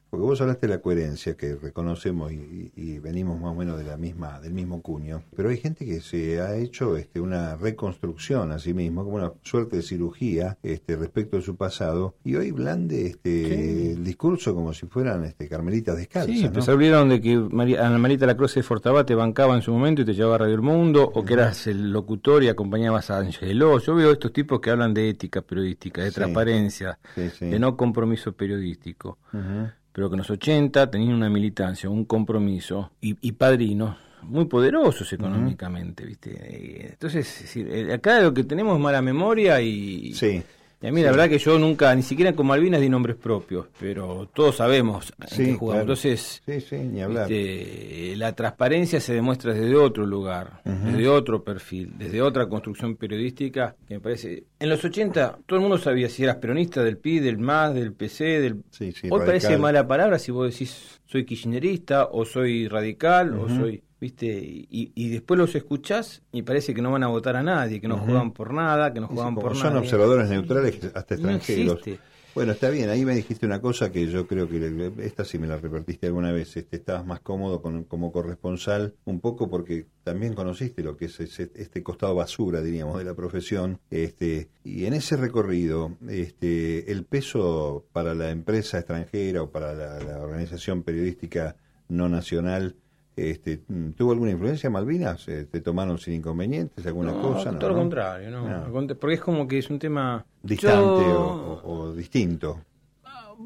Porque 0.10 0.26
vos 0.26 0.42
hablaste 0.42 0.68
de 0.68 0.74
la 0.74 0.82
coherencia 0.82 1.36
que 1.38 1.56
reconocemos 1.56 2.32
y, 2.32 3.00
venimos 3.00 3.40
más 3.40 3.52
o 3.52 3.56
menos 3.56 3.78
de 3.78 3.86
la 3.86 3.98
misma, 3.98 4.40
del 4.42 4.54
mismo 4.54 4.82
cuño, 4.82 5.24
pero 5.36 5.50
hay 5.50 5.58
gente 5.58 5.86
que 5.86 6.02
se 6.02 6.42
ha 6.42 6.56
hecho 6.58 6.98
este, 6.98 7.20
una 7.22 7.56
reconstrucción 7.56 8.52
a 8.52 8.60
sí 8.60 8.74
mismo, 8.74 9.04
como 9.04 9.18
una 9.18 9.32
suerte 9.42 9.78
de 9.78 9.82
cirugía 9.84 10.58
este, 10.64 10.96
respecto 10.96 11.38
de 11.38 11.44
su 11.44 11.56
pasado, 11.56 12.16
y 12.24 12.36
hoy 12.36 12.52
blande 12.52 13.08
este, 13.08 13.94
el 13.94 14.04
discurso 14.04 14.54
como 14.54 14.74
si 14.74 14.86
fueran 14.88 15.24
este, 15.24 15.48
carmelitas 15.48 15.96
descalzas. 15.98 16.36
Sí, 16.36 16.44
¿no? 16.46 16.52
pues 16.54 16.68
olvidaron 16.68 17.10
de 17.10 17.22
que 17.22 17.38
María, 17.38 17.86
Ana 17.86 17.98
Marita 17.98 18.26
Lacroce 18.26 18.60
de 18.60 18.64
Fortabá 18.64 19.06
te 19.06 19.16
bancaba 19.16 19.56
en 19.56 19.62
su 19.62 19.72
momento 19.72 20.02
y 20.02 20.06
te 20.06 20.14
llevaba 20.14 20.36
a 20.36 20.40
Radio 20.40 20.56
El 20.56 20.62
Mundo, 20.62 21.10
o 21.14 21.24
que 21.24 21.34
eras 21.34 21.68
el 21.68 21.92
locutor 21.92 22.44
y 22.44 22.50
acompañabas 22.50 23.10
a 23.12 23.20
Angeló. 23.20 23.80
Yo 23.80 23.96
veo 23.96 24.12
estos 24.12 24.34
tipos 24.34 24.60
que 24.60 24.72
hablan 24.72 24.94
de 24.94 25.10
ética 25.10 25.42
periodística, 25.42 26.02
de 26.04 26.10
Sí. 26.10 26.16
transparencia, 26.16 27.00
Sí, 27.16 27.46
de 27.46 27.60
no 27.60 27.78
compromiso 27.78 28.34
periodístico, 28.34 29.18
Ujú. 29.34 29.70
Pero 29.92 30.10
que 30.10 30.16
en 30.16 30.20
los 30.20 30.30
80 30.30 30.90
tenían 30.92 31.14
una 31.14 31.30
militancia, 31.30 31.90
un 31.90 32.06
compromiso 32.06 32.92
y, 33.02 33.18
y 33.22 33.32
padrinos 33.34 33.96
muy 34.24 34.46
poderosos 34.46 35.12
económicamente, 35.14 36.06
¿viste? 36.06 36.32
Eh, 36.32 36.90
Entonces, 36.92 37.28
es 37.36 37.42
decir, 37.44 37.68
eh, 37.70 37.94
acá 37.94 38.20
lo 38.22 38.34
que 38.34 38.44
tenemos 38.44 38.76
es 38.76 38.82
mala 38.82 39.02
memoria 39.02 39.62
y... 39.62 40.14
Sí. 40.14 40.44
Y 40.82 40.88
a 40.88 40.92
mí 40.94 41.02
la 41.02 41.12
verdad 41.12 41.28
que 41.28 41.40
yo 41.40 41.60
nunca, 41.60 41.94
ni 41.94 42.04
siquiera 42.04 42.32
con 42.34 42.48
Malvinas 42.48 42.80
di 42.80 42.88
nombres 42.88 43.18
propios, 43.18 43.66
pero 43.80 44.30
todos 44.34 44.56
sabemos 44.56 45.12
en 45.20 45.28
Sí, 45.28 45.46
qué 45.46 45.54
jugamos. 45.56 45.60
claro. 45.60 45.82
Entonces, 45.82 46.42
Sí, 46.46 46.62
sí, 46.62 46.76
ni 46.78 47.02
hablar. 47.02 47.30
este, 47.30 48.16
la 48.16 48.34
transparencia 48.34 49.02
se 49.02 49.14
demuestra 49.14 49.54
desde 49.54 49.76
otro 49.76 50.06
lugar, 50.06 50.62
desde 50.64 51.08
otro 51.10 51.44
perfil, 51.44 51.94
desde 51.98 52.22
otra 52.22 52.48
construcción 52.48 52.96
periodística 52.96 53.76
que 53.88 53.96
me 53.96 54.00
parece... 54.00 54.46
En 54.58 54.70
los 54.70 54.84
80 54.86 55.40
todo 55.46 55.58
el 55.58 55.62
mundo 55.64 55.78
sabía 55.78 56.08
si 56.10 56.24
eras 56.24 56.38
peronista 56.38 56.82
del 56.82 56.98
PI, 56.98 57.20
del 57.20 57.38
MAS, 57.40 57.74
del 57.74 57.92
PC, 57.92 58.24
del... 58.40 58.64
Sí, 58.72 58.94
sí, 58.94 59.10
Hoy 59.12 59.20
parece 59.26 59.48
radical. 59.48 59.62
mala 59.62 59.86
palabra 59.88 60.18
si 60.18 60.32
vos 60.32 60.50
decís 60.50 60.99
soy 61.12 61.26
kirchnerista 61.26 62.06
o 62.12 62.24
soy 62.24 62.68
radical 62.68 63.34
o 63.34 63.50
soy... 63.50 63.84
¿Viste? 64.00 64.28
Y, 64.28 64.94
y 64.96 65.10
después 65.10 65.38
los 65.38 65.54
escuchás 65.56 66.22
y 66.32 66.44
parece 66.44 66.74
que 66.74 66.82
no 66.82 66.90
van 66.92 67.04
a 67.04 67.08
votar 67.08 67.36
a 67.36 67.44
nadie, 67.44 67.82
que 67.82 67.88
no 67.90 67.98
juegan 67.98 68.32
por 68.32 68.54
nada, 68.54 68.94
que 68.94 69.02
no 69.02 69.08
juegan 69.08 69.36
como 69.36 69.42
por 69.42 69.58
son 69.58 69.72
nada. 69.74 69.80
observadores 69.82 70.30
neutrales 70.30 70.80
hasta 70.96 71.16
No 71.18 71.30
extranjeros. 71.32 71.80
existe. 71.80 72.00
Bueno, 72.36 72.54
está 72.54 72.70
bien, 72.70 72.90
ahí 72.90 73.04
me 73.06 73.16
dijiste 73.16 73.46
una 73.46 73.60
cosa 73.60 73.92
que 73.92 74.08
yo 74.08 74.28
creo 74.28 74.48
que 74.48 74.60
le- 74.60 75.06
esta 75.06 75.26
sí 75.26 75.38
me 75.40 75.48
la 75.48 75.58
repartiste 75.58 76.08
alguna 76.08 76.32
vez, 76.32 76.56
este, 76.56 76.78
estabas 76.78 77.06
más 77.06 77.20
cómodo 77.20 77.62
con, 77.62 77.84
como 77.84 78.12
corresponsal, 78.12 78.96
un 79.06 79.20
poco 79.20 79.50
porque 79.50 79.88
también 80.04 80.34
conociste 80.36 80.84
lo 80.84 80.96
que 80.96 81.06
es 81.06 81.20
ese- 81.20 81.52
este 81.56 81.84
costado 81.84 82.16
basura, 82.16 82.62
diríamos, 82.62 82.98
de 82.98 83.04
la 83.04 83.14
profesión, 83.16 83.80
este, 83.90 84.50
y 84.64 84.86
en 84.86 84.94
ese 84.94 85.18
recorrido, 85.18 85.98
este, 86.08 86.92
el 86.92 87.04
peso 87.04 87.86
para 87.92 88.14
la 88.16 88.30
empresa 88.32 88.78
extranjera 88.78 89.42
o 89.44 89.50
para 89.52 89.74
la, 89.74 90.00
la 90.00 90.20
organización 90.22 90.84
periodística 90.84 91.56
no 91.90 92.08
nacional, 92.10 92.76
este, 93.16 93.60
¿tuvo 93.98 94.12
alguna 94.14 94.32
influencia 94.32 94.70
Malvinas? 94.70 95.26
¿Te 95.26 95.62
tomaron 95.62 95.98
sin 95.98 96.14
inconvenientes 96.16 96.86
alguna 96.86 97.12
No, 97.12 97.22
cosa? 97.22 97.58
todo 97.60 97.70
lo 97.70 97.76
contrario, 97.76 98.30
no. 98.32 98.48
No. 98.68 98.72
Contra- 98.72 98.96
Porque 98.98 99.16
es 99.16 99.22
como 99.22 99.48
que 99.48 99.58
es 99.58 99.70
un 99.70 99.80
tema 99.80 100.26
Distante 100.42 101.02
Yo- 101.04 101.20
o, 101.20 101.62
o- 101.64 101.80
o 101.90 101.94
distinto. 101.94 102.62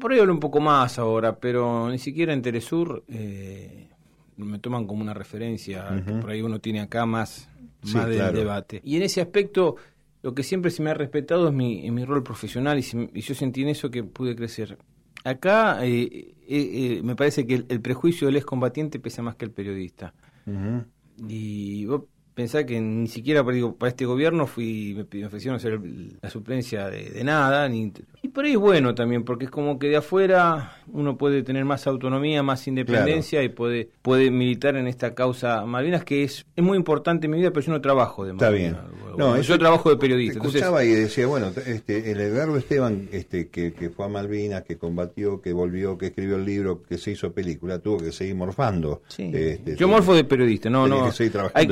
Por 0.00 0.12
ahí 0.12 0.18
hablo 0.18 0.32
un 0.32 0.40
poco 0.40 0.60
más 0.60 0.98
ahora, 0.98 1.36
pero 1.38 1.88
ni 1.88 1.98
siquiera 1.98 2.32
en 2.32 2.42
Telesur, 2.42 3.04
eh, 3.08 3.88
me 4.36 4.58
toman 4.58 4.86
como 4.88 5.02
una 5.02 5.14
referencia, 5.14 6.02
que 6.04 6.12
por 6.14 6.30
ahí 6.30 6.42
uno 6.42 6.58
tiene 6.60 6.80
acá 6.80 7.06
más, 7.06 7.48
más 7.92 8.08
del 8.08 8.32
debate. 8.34 8.80
Y 8.84 8.96
en 8.96 9.02
ese 9.04 9.20
aspecto, 9.20 9.76
lo 10.22 10.34
que 10.34 10.42
siempre 10.42 10.72
se 10.72 10.82
me 10.82 10.90
ha 10.90 10.94
respetado 10.94 11.46
es 11.48 11.54
mi, 11.54 11.88
mi 11.92 12.04
rol 12.04 12.24
profesional 12.24 12.78
y, 12.80 13.20
yo 13.20 13.34
sentí 13.36 13.62
en 13.62 13.68
eso 13.68 13.90
que 13.90 14.02
pude 14.02 14.34
crecer. 14.34 14.78
Acá 15.24 15.84
eh, 15.84 16.02
eh, 16.02 16.34
eh, 16.48 17.00
me 17.02 17.16
parece 17.16 17.46
que 17.46 17.64
el, 17.66 17.80
prejuicio 17.80 18.26
del 18.26 18.36
excombatiente 18.36 19.00
pesa 19.00 19.22
más 19.22 19.36
que 19.36 19.46
el 19.46 19.50
periodista. 19.50 20.14
Y 21.26 21.86
vos 21.86 22.02
pensar 22.34 22.66
que 22.66 22.80
ni 22.80 23.06
siquiera 23.06 23.42
digo, 23.42 23.76
para 23.76 23.90
este 23.90 24.04
gobierno 24.04 24.46
fui 24.46 25.06
me, 25.12 25.26
ofrecieron 25.26 25.56
hacer 25.56 25.80
la 26.20 26.28
suplencia 26.30 26.88
de, 26.88 27.22
nada 27.22 27.68
ni, 27.68 27.92
y 28.22 28.28
por 28.28 28.44
ahí 28.44 28.52
es 28.52 28.58
bueno 28.58 28.94
también 28.94 29.24
porque 29.24 29.44
es 29.44 29.50
como 29.50 29.78
que 29.78 29.88
de 29.88 29.96
afuera 29.96 30.76
uno 30.92 31.16
puede 31.16 31.42
tener 31.42 31.64
más 31.64 31.86
autonomía 31.86 32.42
más 32.42 32.66
independencia 32.66 33.42
y 33.42 33.48
puede 33.48 33.88
puede 34.02 34.30
militar 34.30 34.76
en 34.76 34.88
esta 34.88 35.14
causa 35.14 35.64
Malvinas 35.64 36.04
que 36.04 36.24
es 36.24 36.44
es 36.56 36.64
muy 36.64 36.76
importante 36.76 37.26
en 37.26 37.32
mi 37.32 37.38
vida 37.38 37.50
pero 37.52 37.66
yo 37.66 37.72
no 37.72 37.80
trabajo 37.80 38.24
de 38.24 38.32
Malvinas. 38.32 38.72
está 38.72 38.90
bien 38.90 39.04
no, 39.16 39.40
yo 39.40 39.58
trabajo 39.58 39.90
de 39.90 39.96
periodista 39.96 40.40
escuchaba 40.40 40.84
y 40.84 40.88
decía 40.88 41.26
bueno 41.28 41.52
este 41.66 42.10
el 42.10 42.20
Edgardo 42.20 42.56
Esteban 42.56 43.08
este 43.12 43.48
que, 43.48 43.72
que 43.72 43.90
fue 43.90 44.06
a 44.06 44.08
Malvinas 44.08 44.64
que 44.64 44.76
combatió 44.76 45.40
que 45.40 45.52
volvió 45.52 45.96
que 45.96 46.06
escribió 46.06 46.36
el 46.36 46.44
libro 46.44 46.82
que 46.82 46.98
se 46.98 47.12
hizo 47.12 47.32
película 47.32 47.78
tuvo 47.78 47.98
que 47.98 48.12
seguir 48.12 48.34
morfando. 48.34 49.02
Este, 49.16 49.76
yo 49.76 49.88
morfo 49.88 50.14
de 50.14 50.24
periodista 50.24 50.68
no 50.70 50.88
no. 50.88 51.10
hay 51.52 51.66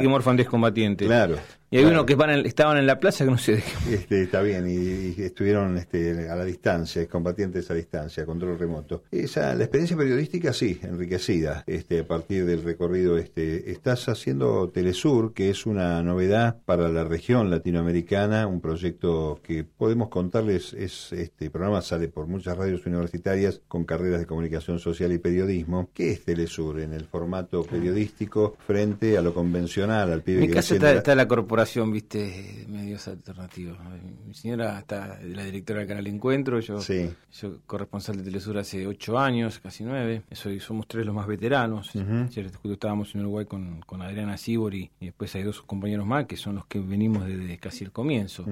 que 0.00 0.08
morfan 0.08 0.36
descombatientes. 0.36 1.06
Claro. 1.06 1.36
Y 1.68 1.78
hay 1.78 1.84
uno 1.84 2.06
que 2.06 2.16
estaban 2.44 2.76
en 2.76 2.86
la 2.86 3.00
plaza 3.00 3.24
que 3.24 3.30
no 3.30 3.38
sé 3.38 3.56
de 3.56 3.62
qué. 3.62 3.94
Este, 3.94 4.22
está 4.22 4.40
bien, 4.40 4.66
y, 4.68 5.20
estuvieron 5.20 5.76
este, 5.78 6.28
a 6.30 6.36
la 6.36 6.44
distancia, 6.44 7.04
combatientes 7.08 7.68
a 7.70 7.74
distancia, 7.74 8.24
control 8.24 8.56
remoto. 8.56 9.02
Esa, 9.10 9.52
la 9.54 9.64
experiencia 9.64 9.96
periodística 9.96 10.52
sí, 10.52 10.78
enriquecida, 10.82 11.64
este, 11.66 12.00
a 12.00 12.06
partir 12.06 12.46
del 12.46 12.62
recorrido. 12.62 13.18
Este, 13.18 13.72
estás 13.72 14.08
haciendo 14.08 14.68
Telesur, 14.68 15.34
que 15.34 15.50
es 15.50 15.66
una 15.66 16.00
novedad 16.04 16.60
para 16.64 16.88
la 16.88 17.02
región 17.02 17.50
latinoamericana, 17.50 18.46
un 18.46 18.60
proyecto 18.60 19.40
que 19.42 19.64
podemos 19.64 20.08
contarles, 20.08 20.72
es 20.72 21.12
este 21.12 21.50
programa 21.50 21.82
sale 21.82 22.06
por 22.06 22.28
muchas 22.28 22.56
radios 22.56 22.86
universitarias 22.86 23.60
con 23.66 23.84
carreras 23.84 24.20
de 24.20 24.26
comunicación 24.26 24.78
social 24.78 25.12
y 25.12 25.18
periodismo. 25.18 25.90
¿Qué 25.92 26.12
es 26.12 26.24
Telesur 26.24 26.80
en 26.80 26.92
el 26.92 27.06
formato 27.06 27.64
periodístico 27.64 28.56
frente 28.64 29.18
a 29.18 29.22
lo 29.22 29.34
convencional, 29.34 30.12
al 30.12 30.22
pibe 30.22 30.42
Mi 30.42 30.48
casa 30.48 30.76
está 30.76 31.14
la 31.16 31.26
corporación 31.26 31.55
corporación, 31.56 31.90
viste, 31.90 32.66
medios 32.68 33.08
alternativos. 33.08 33.78
Mi 34.26 34.34
señora 34.34 34.78
está 34.78 35.18
la 35.22 35.42
directora 35.42 35.80
del 35.80 35.88
canal 35.88 36.06
Encuentro, 36.06 36.60
yo, 36.60 36.82
sí. 36.82 37.08
yo 37.32 37.60
corresponsal 37.64 38.18
de 38.18 38.24
Telesur 38.24 38.58
hace 38.58 38.86
ocho 38.86 39.18
años, 39.18 39.58
casi 39.60 39.82
nueve. 39.82 40.22
Soy, 40.32 40.60
somos 40.60 40.86
tres 40.86 41.06
los 41.06 41.14
más 41.14 41.26
veteranos. 41.26 41.92
Ayer 41.96 42.50
estábamos 42.72 43.14
en 43.14 43.22
Uruguay 43.22 43.46
con, 43.46 43.80
con 43.80 44.02
Adriana 44.02 44.36
Sibori 44.36 44.90
y 45.00 45.06
después 45.06 45.34
hay 45.34 45.44
dos 45.44 45.62
compañeros 45.62 46.06
más 46.06 46.26
que 46.26 46.36
son 46.36 46.56
los 46.56 46.66
que 46.66 46.78
venimos 46.78 47.26
desde 47.26 47.56
casi 47.56 47.84
el 47.84 47.90
comienzo. 47.90 48.44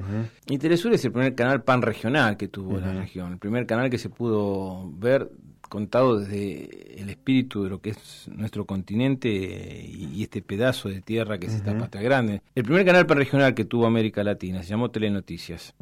Y 0.46 0.56
Telesur 0.56 0.94
es 0.94 1.04
el 1.04 1.12
primer 1.12 1.34
canal 1.34 1.62
pan 1.62 1.82
regional 1.82 2.38
que 2.38 2.48
tuvo 2.48 2.78
la 2.78 2.94
región, 2.94 3.32
el 3.32 3.38
primer 3.38 3.66
canal 3.66 3.90
que 3.90 3.98
se 3.98 4.08
pudo 4.08 4.90
ver 4.92 5.30
contado 5.68 6.18
desde 6.18 7.00
el 7.00 7.10
espíritu 7.10 7.64
de 7.64 7.70
lo 7.70 7.80
que 7.80 7.90
es 7.90 8.28
nuestro 8.34 8.64
continente 8.64 9.28
y, 9.28 10.22
este 10.22 10.40
pedazo 10.42 10.88
de 10.88 11.00
tierra 11.00 11.38
que 11.38 11.46
es 11.46 11.54
esta 11.54 11.76
patria 11.76 12.02
grande. 12.02 12.40
El 12.54 12.64
primer 12.64 12.84
canal 12.86 13.06
regional 13.06 13.54
que 13.54 13.64
tuvo 13.64 13.86
América 13.86 14.24
Latina 14.24 14.62
se 14.62 14.70
llamó 14.70 14.90
Telenoticias 14.90 15.74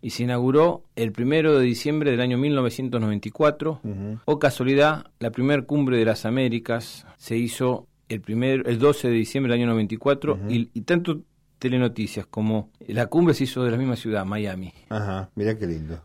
y 0.00 0.10
se 0.10 0.22
inauguró 0.22 0.84
el 0.96 1.12
primero 1.12 1.58
de 1.58 1.64
diciembre 1.64 2.10
del 2.10 2.20
año 2.20 2.38
1994. 2.38 3.80
O 4.24 4.38
casualidad, 4.38 5.06
la 5.18 5.30
primer 5.30 5.66
cumbre 5.66 5.98
de 5.98 6.04
las 6.04 6.24
Américas 6.24 7.06
se 7.18 7.36
hizo 7.36 7.86
el, 8.08 8.20
primer, 8.20 8.68
el 8.68 8.78
12 8.78 9.08
de 9.08 9.14
diciembre 9.14 9.52
del 9.52 9.62
año 9.62 9.70
94 9.72 10.38
y, 10.48 10.70
y 10.72 10.80
tanto 10.82 11.20
Telenoticias 11.58 12.26
como 12.26 12.70
la 12.88 13.06
cumbre 13.06 13.34
se 13.34 13.44
hizo 13.44 13.62
de 13.62 13.70
la 13.70 13.76
misma 13.76 13.94
ciudad, 13.94 14.24
Miami. 14.24 14.72
Ajá, 14.88 15.30
mira 15.36 15.56
qué 15.56 15.66
lindo 15.66 16.02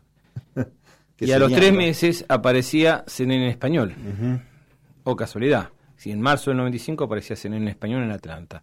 y 1.20 1.32
a 1.32 1.38
los 1.38 1.52
tres 1.52 1.72
meses 1.72 2.24
aparecía 2.28 3.04
CNN 3.06 3.44
en 3.44 3.50
español. 3.50 3.94
O 5.04 5.16
casualidad. 5.16 5.70
Si 5.96 6.12
en 6.12 6.20
marzo 6.20 6.50
del 6.50 6.58
95 6.58 7.04
aparecía 7.04 7.34
CNN 7.34 7.64
en 7.64 7.68
español 7.68 8.04
en 8.04 8.12
Atlanta. 8.12 8.62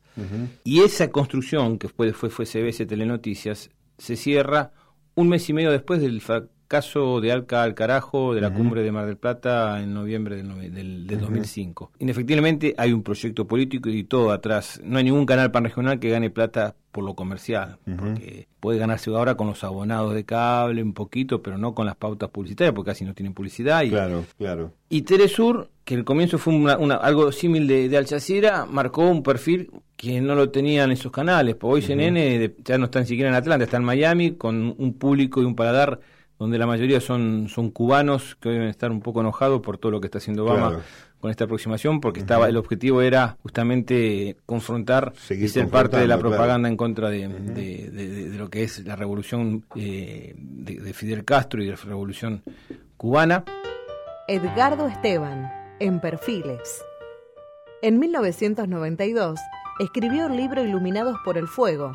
Y 0.64 0.82
esa 0.82 1.10
construcción, 1.10 1.78
que 1.78 1.90
fue, 1.90 2.14
fue, 2.14 2.30
fue 2.30 2.46
CBS 2.46 2.86
Telenoticias, 2.86 3.70
se 3.98 4.16
cierra 4.16 4.72
un 5.16 5.30
mes 5.30 5.50
y 5.50 5.54
medio 5.54 5.72
después 5.72 6.02
del 6.02 6.22
caso 6.68 7.22
de 7.22 7.32
Alca 7.32 7.64
al 7.64 7.76
carajo 7.76 8.34
de 8.34 8.42
la 8.42 8.54
cumbre 8.54 8.84
de 8.84 8.92
Mar 8.92 9.06
del 9.06 9.18
Plata 9.18 9.82
en 9.82 9.94
noviembre 9.94 10.38
del, 10.38 11.08
del, 11.08 11.20
2005. 11.20 11.92
Inefectivamente 12.00 12.74
hay 12.78 12.94
un 12.94 13.04
proyecto 13.04 13.46
político 13.46 13.90
y 13.90 14.04
todo 14.04 14.32
atrás. 14.32 14.82
No 14.84 14.98
hay 14.98 15.04
ningún 15.04 15.26
canal 15.26 15.52
panregional 15.52 16.00
que 16.00 16.10
gane 16.10 16.30
plata 16.30 16.76
por 16.92 17.04
lo 17.04 17.14
comercial, 17.14 17.78
porque 17.98 18.48
puede 18.62 18.80
ganarse 18.80 19.10
ahora 19.10 19.36
con 19.36 19.48
los 19.48 19.66
abonados 19.66 20.14
de 20.14 20.24
cable 20.24 20.82
un 20.82 20.94
poquito, 20.94 21.42
pero 21.42 21.58
no 21.58 21.76
con 21.76 21.86
las 21.86 21.98
pautas 21.98 22.30
publicitarias, 22.30 22.74
porque 22.74 22.92
casi 22.92 23.04
no 23.04 23.14
tienen 23.14 23.34
publicidad. 23.34 23.84
Y, 23.84 23.90
claro, 23.90 24.24
claro. 24.38 24.72
Y 24.88 25.02
Telesur, 25.02 25.70
que 25.84 25.96
el 25.96 26.06
comienzo 26.06 26.38
fue 26.38 26.54
una, 26.54 26.96
algo 26.96 27.34
similar 27.34 27.68
de, 27.68 27.90
de 27.90 27.98
Al 27.98 28.08
Jazeera, 28.08 28.66
marcó 28.66 29.10
un 29.10 29.24
perfil 29.24 29.72
que 29.98 30.22
no 30.22 30.36
lo 30.36 30.52
tenían 30.52 30.90
en 30.90 30.96
sus 30.96 31.12
canales, 31.12 31.56
porque 31.56 31.76
hoy 31.76 31.82
CNN 31.82 32.56
ya 32.64 32.78
no 32.78 32.86
está 32.86 33.02
ni 33.02 33.08
siquiera 33.08 33.30
en 33.30 33.36
Atlanta, 33.36 33.66
está 33.66 33.76
en 33.76 33.84
Miami, 33.84 34.32
con 34.32 34.74
un 34.78 34.94
público 34.94 35.42
y 35.42 35.46
un 35.46 35.56
paladar 35.56 36.00
donde 36.38 36.58
la 36.58 36.68
mayoría 36.68 37.00
son, 37.00 37.48
son 37.50 37.72
cubanos 37.72 38.36
que 38.40 38.50
deben 38.50 38.68
estar 38.68 38.92
un 38.92 39.02
poco 39.02 39.22
enojados 39.22 39.62
por 39.62 39.78
todo 39.78 39.92
lo 39.92 40.02
que 40.02 40.08
está 40.08 40.18
haciendo 40.18 40.44
Obama 40.44 40.80
con 41.20 41.32
esta 41.32 41.46
aproximación, 41.46 42.02
porque 42.02 42.20
estaba 42.20 42.48
el 42.50 42.58
objetivo 42.58 43.02
era 43.02 43.38
justamente 43.42 44.38
confrontar 44.46 45.14
y 45.30 45.48
ser 45.48 45.70
parte 45.70 45.98
de 45.98 46.08
la 46.08 46.20
propaganda 46.20 46.70
en 46.70 46.78
contra 46.78 47.10
de, 47.10 47.28
de, 47.28 48.38
lo 48.38 48.50
que 48.50 48.64
es 48.64 48.86
la 48.86 48.96
revolución 48.96 49.66
eh, 49.76 50.36
de 50.38 50.94
Fidel 50.94 51.26
Castro 51.26 51.64
y 51.64 51.66
de 51.66 51.72
la 51.72 51.78
revolución 51.78 52.44
cubana. 52.98 53.44
Edgardo 54.28 54.88
Esteban, 54.88 55.52
en 55.80 56.00
Perfiles. 56.00 56.84
En 57.82 58.00
1992 58.00 59.40
escribió 59.80 60.28
el 60.28 60.38
libro 60.38 60.64
Iluminados 60.64 61.18
por 61.24 61.38
el 61.38 61.48
Fuego, 61.48 61.94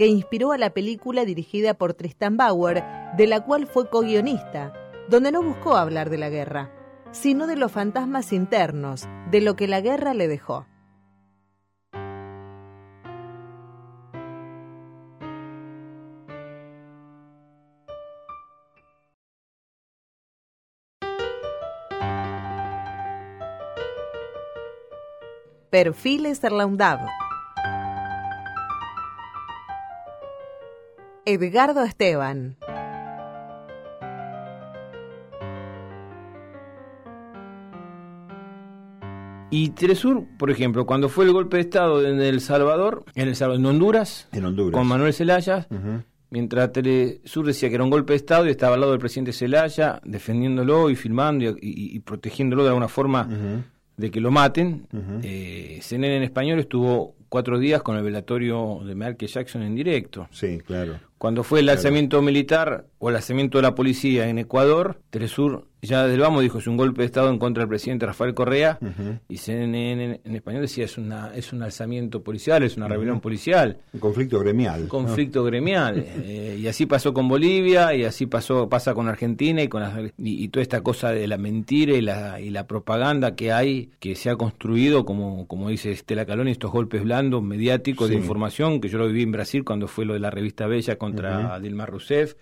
que 0.00 0.06
inspiró 0.06 0.52
a 0.52 0.56
la 0.56 0.70
película 0.70 1.26
dirigida 1.26 1.74
por 1.74 1.92
Tristan 1.92 2.38
Bauer, 2.38 2.82
de 3.18 3.26
la 3.26 3.44
cual 3.44 3.66
fue 3.66 3.90
co-guionista, 3.90 4.72
donde 5.10 5.30
no 5.30 5.42
buscó 5.42 5.76
hablar 5.76 6.08
de 6.08 6.16
la 6.16 6.30
guerra, 6.30 6.72
sino 7.10 7.46
de 7.46 7.56
los 7.56 7.70
fantasmas 7.70 8.32
internos, 8.32 9.06
de 9.30 9.42
lo 9.42 9.56
que 9.56 9.68
la 9.68 9.82
guerra 9.82 10.14
le 10.14 10.26
dejó. 10.26 10.64
Perfiles 25.68 26.42
Erlaundado 26.42 27.06
Edgardo 31.30 31.84
Esteban. 31.84 32.56
Y 39.52 39.70
Telesur, 39.70 40.26
por 40.38 40.50
ejemplo, 40.50 40.86
cuando 40.86 41.08
fue 41.08 41.24
el 41.24 41.32
golpe 41.32 41.56
de 41.58 41.62
Estado 41.62 42.04
en 42.04 42.20
El 42.20 42.40
Salvador, 42.40 43.04
en, 43.14 43.28
el 43.28 43.36
Salvador, 43.36 43.60
en 43.60 43.66
Honduras, 43.66 44.28
en 44.32 44.44
Honduras, 44.44 44.72
con 44.72 44.86
Manuel 44.88 45.14
Zelaya, 45.14 45.68
mientras 46.30 46.72
Telesur 46.72 47.46
decía 47.46 47.68
que 47.68 47.76
era 47.76 47.84
un 47.84 47.90
golpe 47.90 48.12
de 48.12 48.16
Estado 48.16 48.46
y 48.46 48.50
estaba 48.50 48.74
al 48.74 48.80
lado 48.80 48.92
del 48.92 49.00
presidente 49.00 49.32
Zelaya, 49.32 50.00
defendiéndolo 50.04 50.90
y 50.90 50.96
filmando 50.96 51.56
y, 51.60 51.98
protegiéndolo 52.00 52.62
de 52.64 52.68
alguna 52.70 52.88
forma 52.88 53.28
de 53.96 54.10
que 54.10 54.20
lo 54.20 54.32
maten, 54.32 54.88
eh, 55.22 55.78
CNN 55.80 56.16
en 56.16 56.22
español 56.24 56.58
estuvo 56.58 57.14
cuatro 57.30 57.58
días 57.58 57.82
con 57.82 57.96
el 57.96 58.02
velatorio 58.02 58.80
de 58.84 58.94
Michael 58.94 59.30
Jackson 59.30 59.62
en 59.62 59.74
directo. 59.74 60.28
Sí, 60.30 60.58
claro. 60.58 60.98
Cuando 61.16 61.42
fue 61.44 61.60
el 61.60 61.68
alzamiento 61.68 62.20
militar 62.22 62.86
o 62.98 63.08
el 63.10 63.16
alzamiento 63.16 63.58
de 63.58 63.62
la 63.62 63.74
policía 63.74 64.28
en 64.28 64.38
Ecuador, 64.38 65.00
Telesur 65.10 65.66
ya 65.82 66.02
desde 66.02 66.14
el 66.14 66.20
vamos 66.20 66.42
dijo 66.42 66.58
es 66.58 66.66
un 66.66 66.76
golpe 66.76 67.02
de 67.02 67.06
Estado 67.06 67.30
en 67.30 67.38
contra 67.38 67.62
del 67.62 67.68
presidente 67.68 68.04
Rafael 68.04 68.34
Correa 68.34 68.78
y 69.28 69.36
CNN 69.38 70.20
en, 70.24 70.34
español 70.34 70.62
decía 70.62 70.84
es 70.84 70.98
una 70.98 71.34
es 71.34 71.52
un 71.52 71.62
alzamiento 71.62 72.22
policial, 72.22 72.62
es 72.62 72.76
una 72.76 72.86
rebelión 72.88 73.20
policial. 73.20 73.78
Un 73.92 74.00
conflicto 74.00 74.40
gremial. 74.40 74.82
Un 74.82 74.88
conflicto 74.88 75.44
gremial. 75.44 76.06
Eh, 76.22 76.58
y 76.60 76.66
así 76.68 76.86
pasó 76.86 77.12
con 77.14 77.28
Bolivia 77.28 77.94
y 77.94 78.04
así 78.04 78.26
pasó 78.26 78.68
pasa 78.68 78.94
con 78.94 79.08
Argentina 79.08 79.62
y 79.62 79.68
con 79.68 79.82
y, 80.18 80.48
toda 80.48 80.62
esta 80.62 80.82
cosa 80.82 81.10
de 81.10 81.26
la 81.26 81.38
mentira 81.38 81.94
y 81.94 82.00
la, 82.00 82.40
y 82.40 82.50
la 82.50 82.66
propaganda 82.66 83.34
que 83.34 83.52
hay, 83.52 83.90
que 84.00 84.14
se 84.14 84.30
ha 84.30 84.36
construido, 84.36 85.04
como, 85.04 85.46
como 85.46 85.68
dice 85.70 85.92
Estela 85.92 86.26
Caloni, 86.26 86.50
estos 86.50 86.70
golpes 86.70 87.04
blandos 87.20 87.42
mediáticos 87.42 88.08
de 88.08 88.16
información, 88.16 88.80
que 88.80 88.88
yo 88.88 88.98
lo 88.98 89.06
viví 89.06 89.22
en 89.22 89.32
Brasil 89.32 89.64
cuando 89.64 89.86
fue 89.88 90.04
lo 90.04 90.14
de 90.14 90.20
la 90.20 90.30
revista 90.30 90.66
Bella 90.66 90.96
contra 90.96 91.58
Dilma 91.60 91.86
Rousseff 91.86 92.34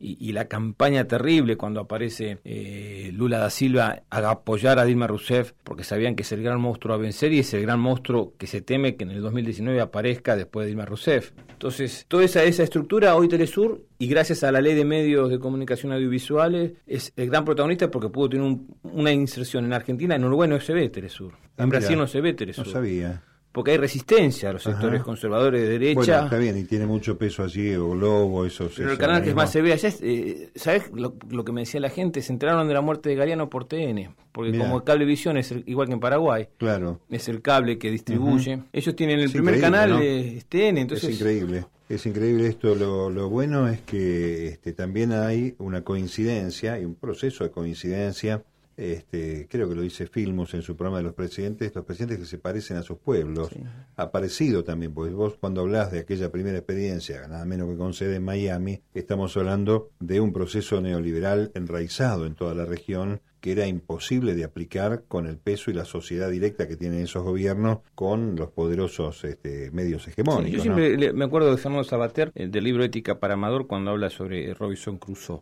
y, 0.00 0.32
la 0.32 0.46
campaña 0.46 1.04
terrible 1.06 1.56
cuando 1.56 1.80
aparece 1.80 2.38
eh, 2.44 3.10
Lula 3.12 3.38
da 3.38 3.50
Silva 3.50 4.02
haga 4.10 4.30
apoyar 4.30 4.78
a 4.78 4.84
Dilma 4.84 5.08
Rousseff 5.08 5.52
porque 5.64 5.82
sabían 5.82 6.14
que 6.14 6.22
es 6.22 6.30
el 6.32 6.42
gran 6.42 6.60
monstruo 6.60 6.94
a 6.94 6.98
vencer 6.98 7.32
y 7.32 7.40
es 7.40 7.52
el 7.54 7.62
gran 7.62 7.80
monstruo 7.80 8.34
que 8.38 8.46
se 8.46 8.60
teme 8.60 8.94
que 8.94 9.04
en 9.04 9.10
el 9.10 9.20
2019 9.20 9.80
aparezca 9.80 10.36
después 10.36 10.64
de 10.64 10.68
Dilma 10.68 10.84
Rousseff. 10.84 11.32
Entonces, 11.48 12.04
toda 12.06 12.24
esa, 12.24 12.44
esa 12.44 12.62
estructura, 12.62 13.16
hoy 13.16 13.26
Telesur, 13.26 13.84
y 13.98 14.06
gracias 14.06 14.44
a 14.44 14.52
la 14.52 14.60
ley 14.60 14.76
de 14.76 14.84
medios 14.84 15.30
de 15.30 15.40
comunicación 15.40 15.92
audiovisuales, 15.92 16.74
es 16.86 17.12
el 17.16 17.28
gran 17.28 17.44
protagonista 17.44 17.90
porque 17.90 18.08
pudo 18.08 18.28
tener 18.28 18.56
una 18.84 19.12
inserción 19.12 19.64
en 19.64 19.72
Argentina, 19.72 20.14
en 20.14 20.24
Uruguay 20.24 20.48
no 20.48 20.60
se 20.60 20.72
ve 20.72 20.88
Telesur, 20.88 21.32
en 21.56 21.64
Ah, 21.64 21.66
Brasil 21.66 21.98
no 21.98 22.06
se 22.06 22.20
ve 22.20 22.34
Telesur. 22.34 22.66
No 22.66 22.72
sabía. 22.72 23.24
Porque 23.50 23.72
hay 23.72 23.76
resistencia 23.78 24.50
a 24.50 24.52
los 24.52 24.62
sectores 24.62 24.96
Ajá. 24.96 25.04
conservadores 25.04 25.62
de 25.62 25.68
derecha. 25.68 25.94
Bueno, 26.00 26.24
está 26.24 26.38
bien, 26.38 26.58
y 26.58 26.64
tiene 26.64 26.86
mucho 26.86 27.16
peso 27.16 27.42
allí, 27.42 27.74
o 27.74 27.90
Globo, 27.90 28.44
esos. 28.44 28.72
Pero 28.76 28.92
el 28.92 28.98
canal 28.98 29.22
que 29.24 29.34
más 29.34 29.50
se 29.50 29.62
ve 29.62 29.72
allá 29.72 29.88
es, 29.88 29.98
eh, 30.02 30.50
¿sabes 30.54 30.90
lo, 30.94 31.14
lo 31.30 31.44
que 31.44 31.52
me 31.52 31.62
decía 31.62 31.80
la 31.80 31.88
gente? 31.90 32.20
Se 32.22 32.32
enteraron 32.32 32.68
de 32.68 32.74
la 32.74 32.82
muerte 32.82 33.08
de 33.08 33.14
Galeano 33.16 33.48
por 33.48 33.64
TN, 33.64 34.10
porque 34.32 34.52
Mirá. 34.52 34.64
como 34.64 34.84
Cablevisión 34.84 35.38
es 35.38 35.50
el- 35.50 35.64
igual 35.66 35.88
que 35.88 35.94
en 35.94 36.00
Paraguay, 36.00 36.48
Claro, 36.58 37.00
es 37.10 37.28
el 37.28 37.40
cable 37.40 37.78
que 37.78 37.90
distribuye. 37.90 38.60
Ellos 38.72 38.94
tienen 38.94 39.18
el 39.18 39.24
Es 39.24 39.32
primer 39.32 39.58
canal 39.60 39.90
¿no? 39.90 39.98
de 39.98 40.42
TN, 40.48 40.78
entonces 40.82 41.08
es 41.10 41.16
increíble. 41.20 41.64
Es 41.88 42.04
increíble 42.04 42.48
esto. 42.48 42.74
Lo, 42.74 43.08
lo 43.08 43.30
bueno 43.30 43.66
es 43.66 43.80
que 43.80 44.48
este, 44.48 44.74
también 44.74 45.10
hay 45.12 45.54
una 45.58 45.82
coincidencia 45.82 46.78
y 46.78 46.84
un 46.84 46.94
proceso 46.94 47.44
de 47.44 47.50
coincidencia. 47.50 48.42
Este, 48.78 49.48
creo 49.50 49.68
que 49.68 49.74
lo 49.74 49.82
dice 49.82 50.06
Filmus 50.06 50.54
en 50.54 50.62
su 50.62 50.76
programa 50.76 50.98
de 50.98 51.02
los 51.02 51.14
presidentes, 51.14 51.74
los 51.74 51.84
presidentes 51.84 52.20
que 52.20 52.26
se 52.26 52.38
parecen 52.38 52.76
a 52.76 52.84
sus 52.84 52.98
pueblos. 52.98 53.50
Ha 53.96 54.12
parecido 54.12 54.62
también, 54.62 54.94
porque 54.94 55.12
vos 55.12 55.34
cuando 55.40 55.62
hablas 55.62 55.90
de 55.90 55.98
aquella 55.98 56.30
primera 56.30 56.58
experiencia, 56.58 57.26
nada 57.26 57.44
menos 57.44 57.68
que 57.68 57.76
con 57.76 57.92
sede 57.92 58.16
en 58.16 58.24
Miami, 58.24 58.80
estamos 58.94 59.36
hablando 59.36 59.90
de 59.98 60.20
un 60.20 60.32
proceso 60.32 60.80
neoliberal 60.80 61.50
enraizado 61.56 62.24
en 62.24 62.36
toda 62.36 62.54
la 62.54 62.66
región 62.66 63.20
que 63.48 63.52
era 63.52 63.66
imposible 63.66 64.34
de 64.34 64.44
aplicar 64.44 65.04
con 65.08 65.26
el 65.26 65.38
peso 65.38 65.70
y 65.70 65.74
la 65.74 65.86
sociedad 65.86 66.30
directa 66.30 66.68
que 66.68 66.76
tienen 66.76 67.00
esos 67.00 67.22
gobiernos 67.22 67.78
con 67.94 68.36
los 68.36 68.50
poderosos 68.50 69.24
este, 69.24 69.70
medios 69.70 70.02
Sí, 70.02 70.10
hegemónicos. 70.10 70.50
yo 70.50 70.56
¿no? 70.58 70.62
siempre 70.62 70.98
le- 70.98 71.12
me 71.14 71.24
acuerdo 71.24 71.50
de 71.50 71.56
Fernando 71.56 71.84
Sabater, 71.84 72.30
del 72.34 72.62
libro 72.64 72.84
Ética 72.84 73.18
para 73.18 73.34
Amador, 73.34 73.66
cuando 73.66 73.90
habla 73.92 74.10
sobre 74.10 74.52
Robinson 74.52 74.98
Crusoe, 74.98 75.40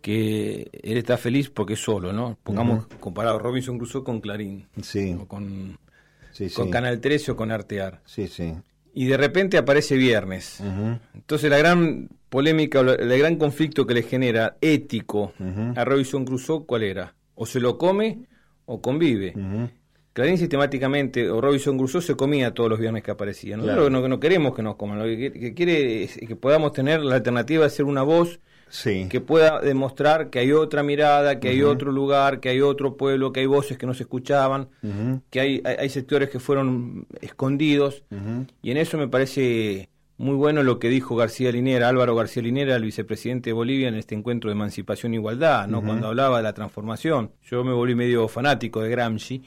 que 0.00 0.70
él 0.82 0.96
está 0.96 1.18
feliz 1.18 1.50
porque 1.50 1.74
es 1.74 1.80
solo, 1.80 2.12
¿no? 2.12 2.38
Pongamos 2.42 2.86
comparado 3.00 3.38
Robinson 3.38 3.76
Crusoe 3.76 4.02
con 4.02 4.20
Clarín, 4.20 4.66
Sí, 4.80 5.14
o 5.20 5.26
con, 5.28 5.76
sí, 6.32 6.48
sí. 6.48 6.54
con 6.54 6.70
Canal 6.70 7.00
13 7.00 7.32
o 7.32 7.36
con 7.36 7.50
Artear. 7.50 8.00
Sí, 8.06 8.28
sí. 8.28 8.54
Y 8.94 9.06
de 9.06 9.16
repente 9.16 9.56
aparece 9.58 9.96
Viernes. 9.96 10.60
Entonces 11.14 11.50
la 11.50 11.58
gran 11.58 12.08
polémica, 12.28 12.80
el 12.80 13.18
gran 13.18 13.36
conflicto 13.36 13.86
que 13.86 13.94
le 13.94 14.02
genera 14.02 14.56
ético 14.60 15.32
a 15.76 15.84
Robinson 15.84 16.24
Crusoe, 16.24 16.64
¿cuál 16.66 16.82
era? 16.82 17.14
O 17.34 17.46
se 17.46 17.60
lo 17.60 17.78
come 17.78 18.20
o 18.66 18.80
convive. 18.80 19.34
Clarín 20.12 20.36
sistemáticamente, 20.36 21.30
o 21.30 21.40
Robinson 21.40 21.78
Crusoe 21.78 22.02
se 22.02 22.14
comía 22.16 22.52
todos 22.52 22.68
los 22.68 22.78
viernes 22.78 23.02
que 23.02 23.10
aparecía. 23.10 23.56
Nosotros 23.56 23.88
Claro. 23.88 23.90
no, 24.02 24.06
no 24.08 24.20
queremos 24.20 24.54
que 24.54 24.62
nos 24.62 24.76
coman, 24.76 24.98
lo 24.98 25.04
que, 25.06 25.32
que 25.32 25.54
quiere 25.54 26.02
es 26.04 26.16
que 26.18 26.36
podamos 26.36 26.72
tener 26.72 27.00
la 27.02 27.14
alternativa 27.14 27.64
de 27.64 27.70
ser 27.70 27.86
una 27.86 28.02
voz 28.02 28.38
Sí. 28.68 29.06
que 29.10 29.20
pueda 29.20 29.60
demostrar 29.60 30.30
que 30.30 30.38
hay 30.38 30.52
otra 30.52 30.82
mirada, 30.82 31.40
que 31.40 31.48
hay 31.50 31.62
otro 31.62 31.92
lugar, 31.92 32.40
que 32.40 32.48
hay 32.50 32.60
otro 32.62 32.96
pueblo, 32.96 33.30
que 33.32 33.40
hay 33.40 33.46
voces 33.46 33.76
que 33.76 33.84
no 33.86 33.92
se 33.92 34.02
escuchaban, 34.04 34.68
que 35.30 35.40
hay, 35.40 35.60
hay, 35.64 35.76
hay 35.78 35.88
sectores 35.90 36.30
que 36.30 36.38
fueron 36.40 37.06
escondidos. 37.20 38.02
Y 38.62 38.70
en 38.70 38.76
eso 38.78 38.96
me 38.98 39.08
parece 39.08 39.88
muy 40.22 40.36
bueno 40.36 40.62
lo 40.62 40.78
que 40.78 40.88
dijo 40.88 41.16
García 41.16 41.50
Linera, 41.52 41.88
Álvaro 41.88 42.14
García 42.14 42.42
Linera, 42.42 42.76
el 42.76 42.84
vicepresidente 42.84 43.50
de 43.50 43.54
Bolivia, 43.54 43.88
en 43.88 43.96
este 43.96 44.14
encuentro 44.14 44.48
de 44.50 44.54
emancipación 44.54 45.12
e 45.12 45.16
igualdad, 45.16 45.66
¿no? 45.68 45.82
cuando 45.82 46.06
hablaba 46.08 46.36
de 46.38 46.42
la 46.44 46.52
transformación. 46.52 47.32
Yo 47.50 47.64
me 47.64 47.72
volví 47.72 47.94
medio 47.94 48.28
fanático 48.28 48.80
de 48.80 48.88
Gramsci 48.90 49.42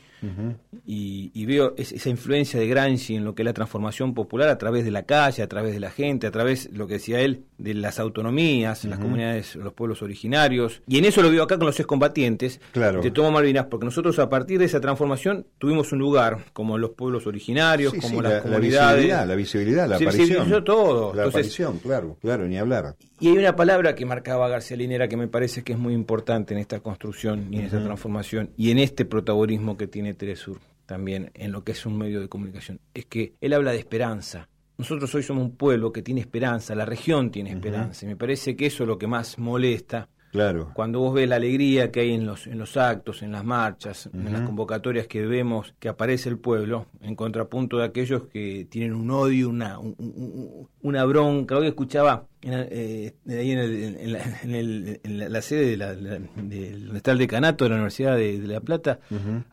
y, 0.86 1.32
y 1.34 1.46
veo 1.46 1.74
es- 1.78 1.92
esa 1.92 2.10
influencia 2.10 2.60
de 2.60 2.68
Gramsci 2.68 3.16
en 3.16 3.24
lo 3.24 3.36
que 3.36 3.44
es 3.44 3.46
la 3.46 3.54
transformación 3.54 4.14
popular 4.14 4.50
a 4.50 4.58
través 4.58 4.84
de 4.86 4.92
la 4.92 5.04
calle, 5.04 5.44
a 5.44 5.48
través 5.48 5.74
de 5.74 5.80
la 5.80 5.92
gente, 5.92 6.28
a 6.28 6.32
través, 6.32 6.70
lo 6.74 6.88
que 6.88 6.96
decía 6.96 7.20
él, 7.22 7.44
de 7.58 7.74
las 7.74 8.00
autonomías, 8.00 8.84
las 8.86 9.00
comunidades, 9.00 9.56
los 9.56 9.74
pueblos 9.74 10.02
originarios. 10.02 10.82
Y 10.88 10.98
en 10.98 11.06
eso 11.06 11.22
lo 11.22 11.32
veo 11.32 11.44
acá 11.44 11.58
con 11.58 11.68
los 11.68 11.80
excombatientes 11.80 12.60
Claro. 12.72 13.02
de 13.02 13.12
Tomo 13.12 13.32
Malvinas, 13.32 13.66
porque 13.68 13.86
nosotros 13.86 14.18
a 14.20 14.30
partir 14.30 14.60
de 14.60 14.66
esa 14.66 14.82
transformación 14.82 15.46
tuvimos 15.58 15.92
un 15.92 16.00
lugar, 16.00 16.40
como 16.54 16.78
los 16.78 16.92
pueblos 16.92 17.28
originarios, 17.28 17.94
Sí, 17.94 18.00
como 18.00 18.18
sí, 18.18 18.22
las 18.24 18.32
la, 18.32 18.38
la 18.38 18.44
comunidades. 18.44 18.96
visibilidad, 18.98 19.28
la 19.28 19.36
visibilidad, 19.36 19.88
la 19.90 19.96
aparición. 19.98 20.38
Todo. 20.66 21.14
La 21.14 21.24
Entonces- 21.24 21.30
aparición, 21.56 21.80
claro, 21.80 22.18
claro, 22.22 22.46
ni 22.48 22.58
hablar. 22.58 22.96
Y 23.22 23.30
hay 23.30 23.38
una 23.38 23.56
palabra 23.56 23.96
que 23.96 24.06
marcaba 24.06 24.50
García 24.50 24.76
Linera 24.76 25.08
que 25.08 25.16
me 25.16 25.30
parece 25.30 25.64
que 25.64 25.72
es 25.72 25.80
muy 25.80 25.94
importante 25.94 26.54
en 26.54 26.60
esta 26.60 26.82
construcción 26.82 27.48
y 27.54 27.60
en 27.60 27.66
esta 27.66 27.82
transformación 27.82 28.50
y 28.58 28.72
en 28.72 28.80
este 28.80 29.06
protagonismo 29.06 29.78
que 29.78 29.88
tiene 29.88 30.14
Telesur 30.14 30.60
también 30.86 31.32
en 31.34 31.52
lo 31.54 31.64
que 31.64 31.72
es 31.72 31.86
un 31.86 31.98
medio 31.98 32.20
de 32.20 32.28
comunicación. 32.28 32.80
Es 32.94 33.06
que 33.06 33.34
él 33.40 33.54
habla 33.54 33.72
de 33.72 33.80
esperanza. 33.80 34.50
Nosotros 34.78 35.16
hoy 35.16 35.24
somos 35.24 35.44
un 35.46 35.56
pueblo 35.56 35.94
que 35.94 36.02
tiene 36.02 36.20
esperanza, 36.20 36.76
la 36.76 36.86
región 36.86 37.32
tiene 37.32 37.52
esperanza 37.52 38.06
y 38.06 38.10
me 38.10 38.18
parece 38.18 38.58
que 38.58 38.66
eso 38.66 38.84
es 38.84 38.90
lo 38.90 38.98
que 38.98 39.08
más 39.08 39.40
molesta 39.40 40.10
Claro. 40.36 40.72
cuando 40.74 41.00
vos 41.00 41.14
ves 41.14 41.28
la 41.30 41.38
alegría 41.38 41.92
que 41.92 42.02
hay 42.02 42.14
en 42.14 42.26
los, 42.26 42.46
en 42.48 42.60
los 42.60 42.76
actos, 42.78 43.24
en 43.24 43.32
las 43.32 43.44
marchas, 43.46 44.10
en 44.14 44.32
las 44.34 44.42
convocatorias 44.42 45.08
que 45.08 45.26
vemos 45.26 45.74
que 45.80 45.88
aparece 45.90 46.30
el 46.30 46.38
pueblo, 46.38 46.88
en 47.02 47.16
contrapunto 47.16 47.78
de 47.78 47.86
aquellos 47.86 48.24
que 48.28 48.68
tienen 48.70 48.94
un 48.94 49.10
odio, 49.12 49.50
una, 49.50 49.80
un- 49.80 49.96
un- 49.98 50.68
una 50.82 51.04
bronca. 51.06 51.58
Hoy 51.58 51.68
escuchaba 51.68 52.28
en, 52.42 52.54
eh, 52.70 53.14
ahí 53.30 53.52
en, 53.52 53.60
el- 53.60 53.98
en 53.98 54.12
la, 54.14 54.20
en 54.44 54.56
el- 54.56 55.00
en 55.04 55.18
la- 55.20 55.30
la 55.30 55.42
sede 55.42 55.72
de 55.72 55.78
la, 55.78 55.96
del 55.96 56.28
donde 56.36 56.98
está 56.98 57.12
el 57.14 57.18
decanato 57.18 57.64
de 57.66 57.70
la 57.70 57.76
Universidad 57.78 58.16
de, 58.18 58.40
de 58.40 58.48
La 58.48 58.60
Plata, 58.62 59.00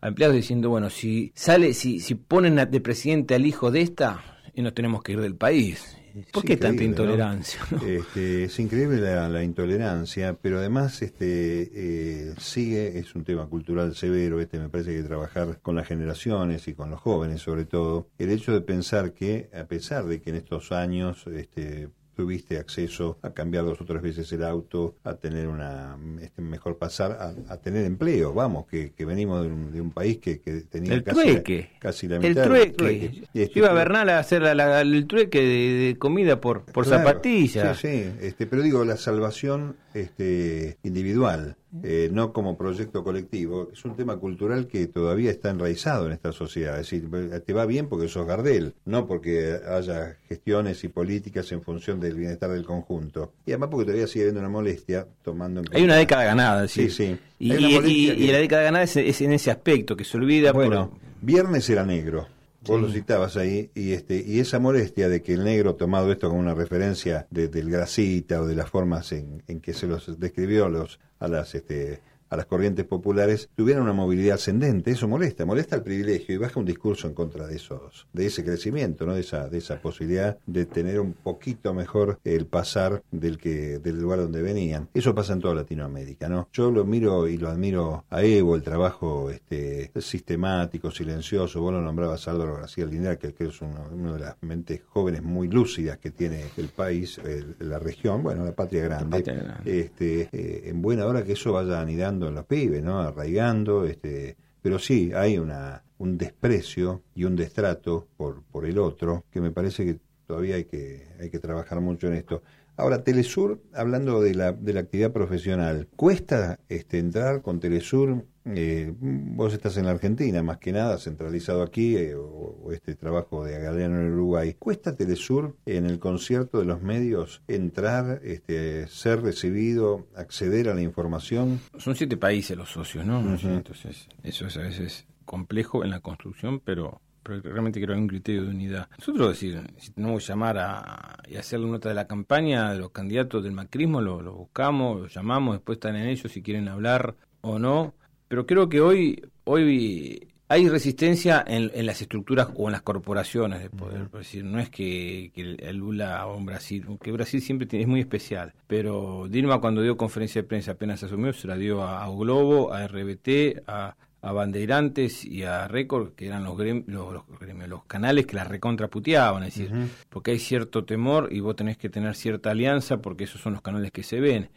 a 0.00 0.08
empleados 0.08 0.34
diciendo, 0.36 0.68
bueno, 0.68 0.90
si 0.90 1.32
sale, 1.34 1.74
si, 1.74 2.00
si 2.00 2.14
ponen 2.16 2.58
a- 2.58 2.66
de 2.66 2.80
presidente 2.80 3.34
al 3.34 3.46
hijo 3.46 3.70
de 3.70 3.80
esta, 3.82 4.20
y 4.54 4.60
nos 4.62 4.74
tenemos 4.74 5.02
que 5.02 5.12
ir 5.12 5.20
del 5.20 5.36
país. 5.36 5.96
¿Por 6.32 6.44
qué 6.44 6.56
tanta 6.56 6.84
intolerancia? 6.84 7.60
no? 7.70 7.80
Este, 7.86 8.44
es 8.44 8.58
increíble 8.58 9.00
la, 9.00 9.28
la 9.28 9.42
intolerancia, 9.42 10.34
pero 10.40 10.58
además 10.58 11.02
este 11.02 11.70
eh, 11.74 12.34
sigue, 12.38 12.98
es 12.98 13.14
un 13.14 13.24
tema 13.24 13.46
cultural 13.46 13.94
severo, 13.94 14.40
este 14.40 14.58
me 14.58 14.68
parece 14.68 14.94
que 14.94 15.02
trabajar 15.02 15.60
con 15.62 15.76
las 15.76 15.86
generaciones 15.86 16.68
y 16.68 16.74
con 16.74 16.90
los 16.90 17.00
jóvenes 17.00 17.40
sobre 17.40 17.64
todo, 17.64 18.08
el 18.18 18.30
hecho 18.30 18.52
de 18.52 18.60
pensar 18.60 19.12
que 19.12 19.50
a 19.54 19.64
pesar 19.64 20.06
de 20.06 20.20
que 20.20 20.30
en 20.30 20.36
estos 20.36 20.72
años 20.72 21.26
este 21.26 21.88
tuviste 22.14 22.58
acceso 22.58 23.18
a 23.22 23.30
cambiar 23.30 23.64
dos 23.64 23.80
o 23.80 23.84
tres 23.84 24.02
veces 24.02 24.30
el 24.32 24.44
auto, 24.44 24.96
a 25.04 25.14
tener 25.14 25.48
una 25.48 25.96
este, 26.20 26.42
mejor 26.42 26.76
pasar, 26.78 27.12
a, 27.12 27.52
a 27.52 27.56
tener 27.58 27.84
empleo, 27.84 28.32
vamos, 28.34 28.66
que, 28.66 28.92
que 28.92 29.04
venimos 29.04 29.42
de 29.42 29.48
un, 29.48 29.72
de 29.72 29.80
un 29.80 29.90
país 29.90 30.18
que, 30.18 30.40
que 30.40 30.60
tenía 30.62 30.94
El 30.94 31.02
casi, 31.04 31.20
trueque. 31.22 31.70
La, 31.74 31.78
casi 31.80 32.08
la 32.08 32.16
el 32.16 32.22
mitad 32.22 32.44
trueque. 32.44 33.24
Y 33.32 33.40
este, 33.42 33.54
Yo 33.54 33.60
iba 33.64 33.70
a 33.70 33.74
Bernal 33.74 34.08
a 34.10 34.18
hacer 34.18 34.42
la- 34.42 34.54
la- 34.54 34.80
el 34.82 35.06
trueque 35.06 35.40
de, 35.40 35.86
de 35.86 35.98
comida 35.98 36.40
por, 36.40 36.62
por 36.64 36.84
Claro, 36.84 37.04
zapatillas. 37.08 37.78
Sí, 37.78 37.88
sí, 37.88 38.10
este, 38.20 38.46
pero 38.46 38.62
digo, 38.62 38.84
la 38.84 38.96
salvación 38.96 39.76
este, 39.94 40.78
individual, 40.82 41.56
eh, 41.82 42.08
no 42.12 42.32
como 42.32 42.56
proyecto 42.56 43.02
colectivo, 43.04 43.70
es 43.72 43.84
un 43.84 43.96
tema 43.96 44.16
cultural 44.16 44.66
que 44.66 44.86
todavía 44.86 45.30
está 45.30 45.50
enraizado 45.50 46.06
en 46.06 46.12
esta 46.12 46.32
sociedad. 46.32 46.78
Es 46.80 46.90
decir, 46.90 47.08
te 47.44 47.52
va 47.52 47.64
bien 47.66 47.88
porque 47.88 48.08
sos 48.08 48.26
Gardel, 48.26 48.74
no 48.84 49.06
porque 49.06 49.58
haya 49.68 50.16
gestiones 50.28 50.82
y 50.84 50.88
políticas 50.88 51.50
en 51.52 51.62
función 51.62 51.98
del 52.00 52.14
bienestar 52.14 52.50
del 52.50 52.64
conjunto. 52.64 53.32
Y 53.46 53.52
además 53.52 53.68
porque 53.70 53.86
todavía 53.86 54.06
sigue 54.06 54.24
habiendo 54.24 54.40
una 54.40 54.50
molestia 54.50 55.06
tomando 55.22 55.60
en 55.60 55.66
Hay 55.72 55.82
una 55.82 55.94
cuenta- 55.94 55.96
década 55.98 56.24
ganada, 56.24 56.68
Sí, 56.68 56.88
sí. 56.90 57.08
sí. 57.08 57.18
Y, 57.38 57.52
Hay 57.52 57.58
una 57.58 57.68
y- 57.70 57.74
molestia 57.74 58.12
y- 58.12 58.16
que- 58.16 58.24
y 58.24 58.26
la 58.32 58.38
década 58.38 58.62
ganada 58.62 58.84
es, 58.84 58.96
es 58.96 59.20
en 59.22 59.32
ese 59.32 59.50
aspecto, 59.50 59.96
que 59.96 60.04
se 60.04 60.16
olvida 60.16 60.52
por- 60.52 60.66
Bueno, 60.66 60.98
viernes 61.20 61.68
era 61.70 61.84
negro. 61.84 62.26
Vos 62.64 62.80
lo 62.80 62.88
citabas 62.90 63.36
ahí, 63.36 63.70
y 63.74 63.92
este, 63.92 64.22
y 64.24 64.38
esa 64.38 64.58
molestia 64.60 65.08
de 65.08 65.20
que 65.22 65.34
el 65.34 65.42
negro, 65.44 65.74
tomado 65.74 66.12
esto 66.12 66.28
como 66.28 66.40
una 66.40 66.54
referencia 66.54 67.26
de- 67.30 67.48
del 67.48 67.70
grasita 67.70 68.40
o 68.40 68.46
de 68.46 68.54
las 68.54 68.70
formas 68.70 69.10
en, 69.12 69.42
en 69.48 69.60
que 69.60 69.72
se 69.74 69.86
los 69.88 70.18
describió 70.20 70.66
a 70.66 70.68
los, 70.68 71.00
a 71.18 71.26
las 71.28 71.54
este, 71.56 72.00
a 72.32 72.36
las 72.36 72.46
corrientes 72.46 72.86
populares, 72.86 73.50
tuvieran 73.54 73.82
una 73.82 73.92
movilidad 73.92 74.36
ascendente, 74.36 74.90
eso 74.92 75.06
molesta, 75.06 75.44
molesta 75.44 75.76
el 75.76 75.82
privilegio 75.82 76.34
y 76.34 76.38
baja 76.38 76.58
un 76.58 76.64
discurso 76.66 77.06
en 77.06 77.12
contra 77.14 77.46
de 77.46 77.56
esos, 77.56 78.06
de 78.12 78.26
ese 78.26 78.42
crecimiento, 78.42 79.04
¿no? 79.04 79.14
de 79.14 79.20
esa, 79.20 79.48
de 79.50 79.58
esa 79.58 79.76
posibilidad 79.80 80.38
de 80.46 80.64
tener 80.66 80.98
un 81.00 81.12
poquito 81.12 81.74
mejor 81.74 82.18
el 82.24 82.46
pasar 82.46 83.02
del 83.10 83.36
que, 83.36 83.78
del 83.80 84.00
lugar 84.00 84.20
donde 84.20 84.40
venían. 84.40 84.88
Eso 84.94 85.14
pasa 85.14 85.34
en 85.34 85.40
toda 85.40 85.54
Latinoamérica, 85.54 86.28
¿no? 86.28 86.48
Yo 86.52 86.70
lo 86.70 86.84
miro 86.86 87.28
y 87.28 87.36
lo 87.36 87.48
admiro 87.50 88.04
a 88.08 88.22
Evo, 88.22 88.56
el 88.56 88.62
trabajo 88.62 89.30
este 89.30 89.90
sistemático, 90.00 90.90
silencioso, 90.90 91.60
vos 91.60 91.72
lo 91.72 91.80
nombrabas 91.82 92.28
Álvaro 92.28 92.54
García 92.56 92.86
Linera, 92.86 93.16
que, 93.18 93.34
que 93.34 93.44
es 93.44 93.60
uno, 93.60 93.88
uno 93.92 94.14
de 94.14 94.20
las 94.20 94.36
mentes 94.42 94.80
jóvenes 94.88 95.22
muy 95.22 95.48
lúcidas 95.48 95.98
que 95.98 96.10
tiene 96.10 96.44
el 96.56 96.68
país, 96.68 97.18
el- 97.18 97.56
la 97.58 97.78
región, 97.78 98.22
bueno, 98.22 98.44
la 98.44 98.52
patria 98.52 98.84
grande. 98.84 99.18
patria 99.18 99.34
grande. 99.42 99.80
Este, 99.80 100.28
eh, 100.32 100.62
en 100.70 100.80
buena 100.80 101.06
hora 101.06 101.24
que 101.24 101.32
eso 101.32 101.52
vaya 101.52 101.80
anidando 101.80 102.21
en 102.28 102.34
los 102.34 102.46
pibes, 102.46 102.82
¿no? 102.82 103.00
Arraigando, 103.00 103.84
este, 103.84 104.36
pero 104.60 104.78
sí 104.78 105.12
hay 105.14 105.38
una 105.38 105.84
un 105.98 106.18
desprecio 106.18 107.02
y 107.14 107.24
un 107.24 107.36
destrato 107.36 108.08
por 108.16 108.42
por 108.44 108.66
el 108.66 108.78
otro 108.78 109.24
que 109.30 109.40
me 109.40 109.52
parece 109.52 109.84
que 109.84 110.00
todavía 110.26 110.56
hay 110.56 110.64
que 110.64 111.08
hay 111.20 111.30
que 111.30 111.38
trabajar 111.38 111.80
mucho 111.80 112.08
en 112.08 112.14
esto. 112.14 112.42
Ahora, 112.76 113.04
Telesur, 113.04 113.62
hablando 113.74 114.22
de 114.22 114.34
la, 114.34 114.52
de 114.52 114.72
la 114.72 114.80
actividad 114.80 115.12
profesional, 115.12 115.88
¿cuesta 115.94 116.58
este, 116.68 116.98
entrar 116.98 117.42
con 117.42 117.60
Telesur? 117.60 118.24
Eh, 118.44 118.92
vos 118.98 119.52
estás 119.52 119.76
en 119.76 119.86
la 119.86 119.92
Argentina, 119.92 120.42
más 120.42 120.58
que 120.58 120.72
nada, 120.72 120.98
centralizado 120.98 121.62
aquí, 121.62 121.96
eh, 121.96 122.14
o, 122.16 122.72
este 122.72 122.94
trabajo 122.94 123.44
de 123.44 123.58
Galeano 123.60 124.00
en 124.00 124.12
Uruguay. 124.12 124.54
¿Cuesta 124.58 124.96
Telesur 124.96 125.56
en 125.66 125.86
el 125.86 125.98
concierto 125.98 126.58
de 126.58 126.64
los 126.64 126.82
medios 126.82 127.42
entrar, 127.48 128.20
este, 128.24 128.86
ser 128.88 129.22
recibido, 129.22 130.06
acceder 130.16 130.68
a 130.68 130.74
la 130.74 130.82
información? 130.82 131.60
Son 131.78 131.94
siete 131.94 132.16
países 132.16 132.56
los 132.56 132.70
socios, 132.70 133.04
¿no? 133.06 133.20
Entonces, 133.20 134.08
eso 134.22 134.46
es 134.46 134.56
a 134.56 134.62
veces 134.62 135.06
complejo 135.24 135.84
en 135.84 135.90
la 135.90 136.00
construcción, 136.00 136.60
pero 136.60 137.00
pero 137.22 137.40
realmente 137.40 137.80
creo 137.80 137.94
que 137.94 137.94
hay 137.94 138.00
un 138.00 138.08
criterio 138.08 138.42
de 138.42 138.50
unidad. 138.50 138.88
Nosotros, 138.98 139.28
decir, 139.28 139.62
si 139.78 139.92
tenemos 139.92 140.22
que 140.22 140.28
llamar 140.28 140.58
a, 140.58 141.18
y 141.28 141.36
hacer 141.36 141.60
la 141.60 141.68
nota 141.68 141.88
de 141.88 141.94
la 141.94 142.06
campaña 142.06 142.72
de 142.72 142.78
los 142.78 142.90
candidatos 142.90 143.44
del 143.44 143.52
macrismo, 143.52 144.00
lo, 144.00 144.22
lo 144.22 144.34
buscamos, 144.34 145.00
lo 145.00 145.06
llamamos, 145.06 145.54
después 145.54 145.76
están 145.76 145.96
en 145.96 146.08
ellos 146.08 146.32
si 146.32 146.42
quieren 146.42 146.68
hablar 146.68 147.14
o 147.40 147.58
no. 147.58 147.94
Pero 148.32 148.46
creo 148.46 148.66
que 148.70 148.80
hoy, 148.80 149.22
hoy 149.44 150.26
hay 150.48 150.66
resistencia 150.66 151.44
en, 151.46 151.84
las 151.84 152.00
estructuras 152.00 152.48
o 152.56 152.66
en 152.66 152.72
las 152.72 152.80
corporaciones 152.80 153.60
de 153.60 153.68
poder. 153.68 154.04
Es 154.04 154.12
decir, 154.12 154.42
no 154.42 154.58
es 154.58 154.70
que, 154.70 155.30
el 155.36 155.76
Lula 155.76 156.26
o 156.26 156.38
en 156.38 156.46
Brasil, 156.46 156.86
que 157.02 157.12
Brasil 157.12 157.42
siempre 157.42 157.68
es 157.78 157.86
muy 157.86 158.00
especial. 158.00 158.54
Pero 158.66 159.26
Dilma 159.28 159.60
cuando 159.60 159.82
dio 159.82 159.98
conferencia 159.98 160.40
de 160.40 160.48
prensa 160.48 160.70
apenas 160.70 161.02
asumió, 161.02 161.34
se 161.34 161.46
la 161.46 161.58
dio 161.58 161.82
a, 161.82 162.04
a 162.04 162.08
Globo, 162.08 162.72
a 162.72 162.88
RBT, 162.88 163.64
a, 163.66 163.96
a 164.22 164.32
Bandeirantes 164.32 165.24
y 165.24 165.42
a 165.42 165.66
Record, 165.66 166.12
que 166.12 166.28
eran 166.28 166.44
los, 166.44 166.56
los, 166.86 167.24
los, 167.68 167.84
canales 167.84 168.24
que 168.24 168.36
las 168.36 168.46
recontraputeaban, 168.46 169.42
es 169.42 169.56
decir, 169.56 169.72
porque 170.08 170.30
hay 170.30 170.38
cierto 170.38 170.84
temor 170.84 171.28
y 171.32 171.40
vos 171.40 171.56
tenés 171.56 171.76
que 171.76 171.90
tener 171.90 172.14
cierta 172.14 172.52
alianza 172.52 173.02
porque 173.02 173.24
esos 173.24 173.40
son 173.40 173.54
los 173.54 173.62
canales 173.62 173.90
que 173.90 174.04
se 174.04 174.20
ven. 174.20 174.48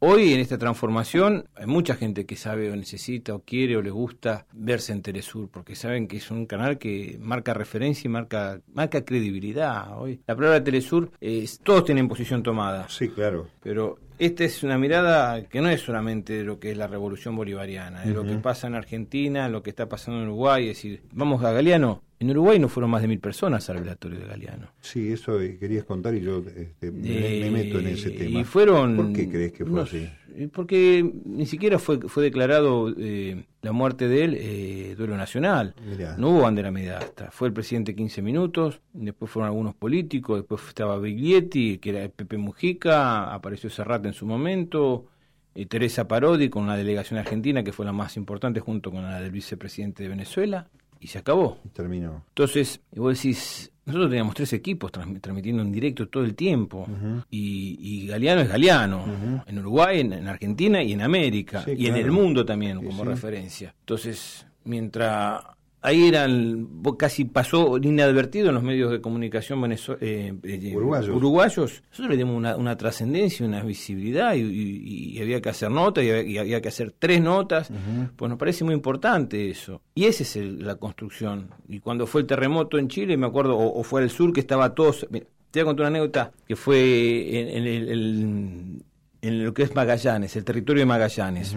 Hoy 0.00 0.34
en 0.34 0.40
esta 0.40 0.58
transformación 0.58 1.48
hay 1.54 1.66
mucha 1.66 1.94
gente 1.94 2.26
que 2.26 2.36
sabe 2.36 2.70
o 2.70 2.76
necesita 2.76 3.34
o 3.34 3.40
quiere 3.40 3.76
o 3.76 3.82
le 3.82 3.90
gusta 3.90 4.46
verse 4.52 4.92
en 4.92 5.02
Telesur, 5.02 5.48
porque 5.50 5.76
saben 5.76 6.08
que 6.08 6.16
es 6.16 6.30
un 6.32 6.46
canal 6.46 6.76
que 6.76 7.16
marca 7.20 7.54
referencia 7.54 8.08
y 8.08 8.10
marca, 8.10 8.60
marca 8.74 9.04
credibilidad. 9.04 9.98
Hoy 9.98 10.20
la 10.26 10.34
palabra 10.34 10.64
Telesur, 10.64 11.12
es, 11.20 11.60
todos 11.60 11.84
tienen 11.84 12.08
posición 12.08 12.42
tomada. 12.42 12.88
Sí, 12.88 13.08
claro. 13.08 13.46
Pero 13.62 13.98
esta 14.18 14.44
es 14.44 14.62
una 14.62 14.78
mirada 14.78 15.44
que 15.44 15.60
no 15.60 15.68
es 15.68 15.80
solamente 15.80 16.32
de 16.32 16.44
lo 16.44 16.58
que 16.58 16.70
es 16.70 16.76
la 16.76 16.86
revolución 16.86 17.36
bolivariana, 17.36 18.02
de 18.02 18.12
lo 18.12 18.24
que 18.24 18.36
pasa 18.36 18.66
en 18.66 18.74
Argentina, 18.74 19.48
lo 19.48 19.62
que 19.62 19.70
está 19.70 19.88
pasando 19.88 20.20
en 20.20 20.28
Uruguay, 20.28 20.68
es 20.68 20.76
decir, 20.76 21.02
vamos 21.12 21.42
a 21.44 21.52
Galeano, 21.52 22.02
en 22.18 22.30
Uruguay 22.30 22.58
no 22.58 22.68
fueron 22.68 22.90
más 22.90 23.02
de 23.02 23.08
mil 23.08 23.20
personas 23.20 23.68
al 23.68 23.80
velatorio 23.80 24.20
de 24.20 24.26
Galeano. 24.26 24.68
Sí, 24.80 25.12
eso 25.12 25.38
querías 25.60 25.84
contar 25.84 26.14
y 26.14 26.22
yo 26.22 26.42
este, 26.56 26.90
me, 26.90 27.50
meto 27.50 27.78
en 27.78 27.88
ese 27.88 28.10
tema. 28.10 28.40
Y 28.40 28.44
fueron, 28.44 28.96
¿Por 28.96 29.12
qué 29.12 29.28
crees 29.28 29.52
que 29.52 29.66
fue 29.66 29.82
así? 29.82 30.08
Porque 30.52 31.10
ni 31.24 31.44
siquiera 31.46 31.78
fue, 31.78 32.00
fue 32.08 32.22
declarado 32.22 32.94
eh, 32.96 33.44
la 33.60 33.72
muerte 33.72 34.08
de 34.08 34.24
él 34.24 34.36
eh, 34.38 34.94
duelo 34.96 35.16
nacional. 35.16 35.74
No 36.16 36.30
hubo 36.30 36.40
bandera 36.40 36.70
media 36.70 36.98
hasta. 36.98 37.30
Fue 37.30 37.48
el 37.48 37.54
presidente 37.54 37.94
15 37.94 38.22
minutos, 38.22 38.80
después 38.94 39.30
fueron 39.30 39.48
algunos 39.48 39.74
políticos, 39.74 40.38
después 40.38 40.62
estaba 40.68 40.98
Biglietti, 40.98 41.78
que 41.78 41.90
era 41.90 42.08
Pepe 42.08 42.38
Mujica, 42.38 43.34
apareció 43.34 43.68
Serrata 43.68 44.08
en 44.08 44.14
su 44.14 44.24
momento, 44.24 45.06
eh, 45.54 45.66
Teresa 45.66 46.08
Parodi 46.08 46.48
con 46.48 46.62
una 46.62 46.78
delegación 46.78 47.18
argentina 47.18 47.62
que 47.62 47.72
fue 47.72 47.84
la 47.84 47.92
más 47.92 48.16
importante 48.16 48.60
junto 48.60 48.90
con 48.90 49.02
la 49.02 49.20
del 49.20 49.30
vicepresidente 49.30 50.02
de 50.02 50.08
Venezuela 50.08 50.68
y 51.00 51.08
se 51.08 51.18
acabó. 51.18 51.58
Terminó. 51.72 52.24
Entonces, 52.28 52.80
vos 52.94 53.14
decís, 53.14 53.72
nosotros 53.84 54.10
teníamos 54.10 54.34
tres 54.34 54.52
equipos 54.52 54.90
transmitiendo 54.92 55.62
en 55.62 55.72
directo 55.72 56.08
todo 56.08 56.24
el 56.24 56.34
tiempo. 56.34 56.86
y, 57.30 57.78
y, 57.80 58.06
Galeano 58.06 58.40
es 58.42 58.48
Galeano. 58.48 59.04
En 59.46 59.58
Uruguay, 59.58 60.00
en, 60.00 60.26
Argentina 60.26 60.82
y 60.82 60.92
en 60.92 61.02
América. 61.02 61.64
y 61.66 61.86
en 61.86 61.96
el 61.96 62.10
mundo 62.10 62.44
también, 62.44 62.84
como 62.84 63.04
referencia. 63.04 63.74
Entonces, 63.80 64.46
mientras 64.64 65.42
ahí 65.82 66.08
eran, 66.08 66.68
casi 66.98 67.24
pasó 67.24 67.78
inadvertido 67.78 68.48
en 68.48 68.54
los 68.54 68.64
medios 68.64 68.90
de 68.90 69.00
comunicación 69.00 69.72
eh, 69.72 70.34
eh, 70.42 70.76
uruguayos. 70.76 71.82
Nosotros 71.90 72.10
le 72.10 72.16
dimos 72.16 72.36
una, 72.36 72.76
trascendencia, 72.76 73.46
una 73.46 73.62
visibilidad 73.62 74.34
y, 74.34 75.18
había 75.20 75.40
que 75.40 75.48
hacer 75.48 75.70
notas 75.70 76.04
y 76.04 76.38
había, 76.38 76.60
que 76.60 76.68
hacer 76.68 76.92
tres 76.98 77.20
notas. 77.20 77.70
Pues 78.16 78.28
nos 78.28 78.38
parece 78.38 78.64
muy 78.64 78.74
importante 78.74 79.50
eso. 79.50 79.80
Y 79.94 80.04
esa 80.04 80.22
es 80.22 80.36
la 80.36 80.76
construcción. 80.76 81.50
Y 81.68 81.80
cuando 81.80 82.06
fue 82.06 82.22
el 82.22 82.26
terremoto 82.26 82.78
en 82.78 82.88
Chile, 82.88 83.16
me 83.16 83.26
acuerdo, 83.26 83.56
o, 83.56 83.82
fue 83.82 84.02
al 84.02 84.10
sur, 84.10 84.32
que 84.32 84.40
estaba 84.40 84.74
todos... 84.74 85.06
Te 85.50 85.62
voy 85.62 85.62
a 85.62 85.64
contar 85.64 85.86
una 85.86 85.98
anécdota 85.98 86.32
que 86.46 86.56
fue 86.56 87.40
en, 87.40 87.66
el, 87.66 88.82
en 89.22 89.44
lo 89.44 89.54
que 89.54 89.62
es 89.62 89.74
Magallanes, 89.74 90.36
el 90.36 90.44
territorio 90.44 90.82
de 90.82 90.86
Magallanes. 90.86 91.56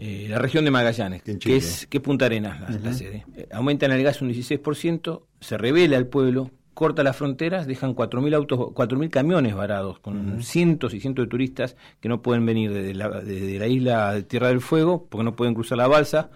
Eh, 0.00 0.26
la 0.28 0.38
región 0.38 0.64
de 0.64 0.70
Magallanes, 0.70 1.22
que 1.22 1.56
es, 1.56 1.86
que 1.88 1.98
Punta 1.98 2.26
Arenas 2.26 2.60
la, 2.82 2.92
sede. 2.92 3.24
Eh, 3.36 3.48
aumentan 3.50 3.90
el 3.90 4.02
gas 4.04 4.22
un 4.22 4.30
16%, 4.30 5.22
se 5.40 5.58
revela 5.58 5.96
al 5.96 6.06
pueblo, 6.06 6.52
corta 6.72 7.02
las 7.02 7.16
fronteras, 7.16 7.66
dejan 7.66 7.96
4.000 7.96 8.34
autos, 8.36 8.60
4.000 8.60 9.10
camiones 9.10 9.56
varados 9.56 9.98
con 9.98 10.40
cientos 10.44 10.94
y 10.94 11.00
cientos 11.00 11.24
de 11.24 11.28
turistas 11.28 11.76
que 11.98 12.08
no 12.08 12.22
pueden 12.22 12.46
venir 12.46 12.72
desde 12.72 12.94
la, 12.94 13.08
la, 13.08 13.66
isla 13.66 14.14
de 14.14 14.22
Tierra 14.22 14.48
del 14.48 14.60
Fuego 14.60 15.08
porque 15.08 15.24
no 15.24 15.34
pueden 15.34 15.54
cruzar 15.54 15.78
la 15.78 15.88
balsa. 15.88 16.30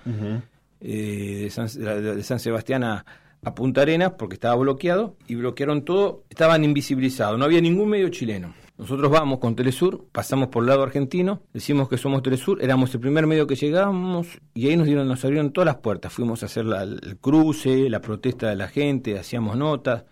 Eh, 0.81 1.43
de, 1.45 1.51
San, 1.51 1.69
de, 1.69 2.23
San, 2.25 2.41
Sebastián 2.41 2.83
a, 2.83 3.07
a 3.45 3.55
Punta 3.55 3.83
Arenas 3.83 4.15
porque 4.19 4.35
estaba 4.35 4.57
bloqueado 4.57 5.15
y 5.29 5.37
bloquearon 5.37 5.85
todo, 5.85 6.25
estaban 6.29 6.65
invisibilizados, 6.65 7.39
no 7.39 7.45
había 7.45 7.61
ningún 7.61 7.91
medio 7.91 8.09
chileno. 8.09 8.53
Nosotros 8.79 9.11
vamos 9.11 9.39
con 9.39 9.55
Telesur, 9.55 10.07
pasamos 10.11 10.49
por 10.49 10.62
el 10.62 10.70
lado 10.70 10.83
argentino, 10.83 11.43
decimos 11.53 11.89
que 11.89 11.99
somos 11.99 12.23
Telesur, 12.23 12.62
éramos 12.62 12.93
el 12.95 13.01
primer 13.01 13.27
medio 13.27 13.47
que 13.47 13.55
llegamos 13.55 14.27
y 14.55 14.68
ahí 14.68 14.77
nos 14.77 14.87
dieron, 14.87 15.07
nos 15.07 15.25
abrieron 15.25 15.53
todas 15.53 15.66
las 15.66 15.77
puertas. 15.77 16.12
Fuimos 16.12 16.43
a 16.43 16.47
hacer 16.47 16.64
el 16.66 17.18
cruce, 17.20 17.89
la 17.91 18.01
protesta 18.01 18.49
de 18.49 18.57
la 18.57 18.68
gente, 18.68 19.18
hacíamos 19.18 19.57
notas, 19.57 20.05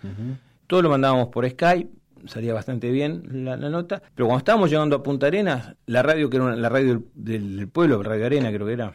todo 0.66 0.82
lo 0.82 0.90
mandábamos 0.90 1.28
por 1.28 1.48
Skype, 1.48 1.90
salía 2.26 2.54
bastante 2.54 2.90
bien 2.90 3.44
la, 3.44 3.56
nota, 3.56 4.02
pero 4.14 4.26
cuando 4.26 4.38
estábamos 4.38 4.70
llegando 4.70 4.96
a 4.96 5.02
Punta 5.02 5.26
Arenas, 5.26 5.74
la 5.86 6.02
radio 6.02 6.28
que 6.28 6.36
era 6.36 6.54
la 6.54 6.68
radio 6.68 7.02
del, 7.14 7.68
pueblo, 7.68 8.02
Radio 8.02 8.26
Arena 8.26 8.52
creo 8.52 8.66
que 8.66 8.72
era, 8.72 8.94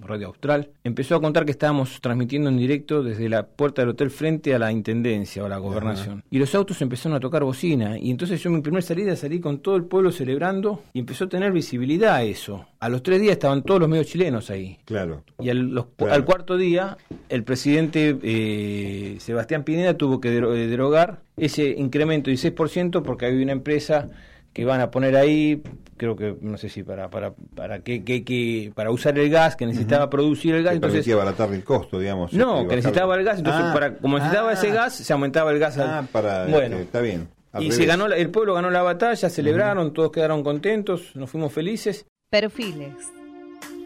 Radio 0.00 0.28
Austral, 0.28 0.70
empezó 0.84 1.16
a 1.16 1.20
contar 1.20 1.44
que 1.44 1.50
estábamos 1.50 2.00
transmitiendo 2.00 2.48
en 2.48 2.56
directo 2.56 3.02
desde 3.02 3.28
la 3.28 3.46
puerta 3.46 3.82
del 3.82 3.90
hotel 3.90 4.10
frente 4.10 4.54
a 4.54 4.58
la 4.58 4.70
intendencia 4.72 5.42
o 5.42 5.46
a 5.46 5.48
la 5.48 5.58
gobernación. 5.58 6.22
Y 6.30 6.38
los 6.38 6.54
autos 6.54 6.80
empezaron 6.82 7.16
a 7.16 7.20
tocar 7.20 7.44
bocina. 7.44 7.98
Y 7.98 8.10
entonces 8.10 8.42
yo 8.42 8.50
en 8.50 8.56
mi 8.56 8.62
primera 8.62 8.82
salida 8.82 9.16
salí 9.16 9.40
con 9.40 9.58
todo 9.58 9.76
el 9.76 9.84
pueblo 9.84 10.12
celebrando 10.12 10.82
y 10.92 11.00
empezó 11.00 11.24
a 11.24 11.28
tener 11.28 11.52
visibilidad 11.52 12.24
eso. 12.24 12.66
A 12.80 12.88
los 12.88 13.02
tres 13.02 13.20
días 13.20 13.32
estaban 13.32 13.62
todos 13.62 13.80
los 13.80 13.88
medios 13.88 14.06
chilenos 14.06 14.50
ahí. 14.50 14.78
Claro. 14.84 15.24
Y 15.40 15.50
al, 15.50 15.84
cuarto 16.24 16.56
día, 16.56 16.96
el 17.28 17.42
presidente 17.42 18.16
eh, 18.22 19.16
Sebastián 19.18 19.64
Pineda 19.64 19.94
tuvo 19.94 20.20
que 20.20 20.30
derogar 20.30 21.22
ese 21.36 21.70
incremento 21.70 22.30
de 22.30 22.36
16% 22.36 23.02
porque 23.02 23.26
había 23.26 23.42
una 23.42 23.52
empresa 23.52 24.08
que 24.52 24.64
van 24.64 24.80
a 24.80 24.90
poner 24.90 25.16
ahí, 25.16 25.62
creo 25.96 26.16
que 26.16 26.36
no 26.40 26.56
sé 26.56 26.68
si 26.68 26.82
para 26.82 27.10
para 27.10 27.32
para 27.54 27.80
que, 27.80 28.02
que, 28.02 28.72
para 28.74 28.90
usar 28.90 29.18
el 29.18 29.30
gas 29.30 29.56
que 29.56 29.66
necesitaba 29.66 30.08
producir 30.08 30.54
el 30.54 30.62
gas, 30.62 30.72
que 30.72 30.76
entonces 30.76 31.12
abaratar 31.12 31.52
el 31.52 31.64
costo, 31.64 31.98
digamos. 31.98 32.32
No, 32.32 32.66
que 32.66 32.76
necesitaba 32.76 33.16
el 33.16 33.24
gas, 33.24 33.38
entonces 33.38 33.62
ah, 33.64 33.70
para 33.72 33.94
como 33.98 34.18
necesitaba 34.18 34.52
ese 34.52 34.70
ah. 34.70 34.74
gas 34.74 34.94
se 34.94 35.12
aumentaba 35.12 35.50
el 35.52 35.58
gas. 35.58 35.78
Ah, 35.78 36.06
para 36.10 36.46
bueno, 36.46 36.76
este, 36.76 36.82
está 36.82 37.00
bien. 37.00 37.28
Y 37.58 37.72
se 37.72 37.86
ganó 37.86 38.06
el 38.06 38.30
pueblo 38.30 38.54
ganó 38.54 38.70
la 38.70 38.82
batalla, 38.82 39.28
celebraron, 39.28 39.92
todos 39.92 40.12
quedaron 40.12 40.42
contentos, 40.42 41.14
nos 41.14 41.30
fuimos 41.30 41.52
felices. 41.52 42.06
Perfiles. 42.30 42.94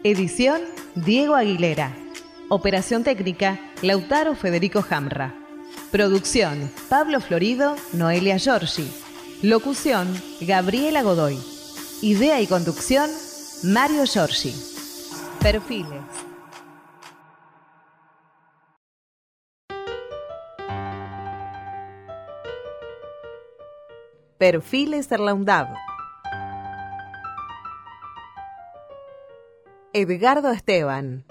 Edición 0.03 0.61
Diego 0.95 1.35
Aguilera. 1.35 1.95
Operación 2.49 3.03
técnica 3.03 3.59
Lautaro 3.81 4.35
Federico 4.35 4.81
Jamra. 4.81 5.33
Producción 5.91 6.69
Pablo 6.89 7.21
Florido, 7.21 7.75
Noelia 7.93 8.37
Giorgi. 8.37 9.02
Locución, 9.43 10.07
Gabriela 10.39 11.01
Godoy. 11.03 11.37
Idea 12.01 12.39
y 12.39 12.47
conducción, 12.47 13.09
Mario 13.61 14.05
Giorgi. 14.05 14.55
Perfiles. 15.41 16.01
Perfiles 24.37 25.11
Erlaundab. 25.11 25.67
Edgardo 29.91 30.51
Esteban. 30.51 31.25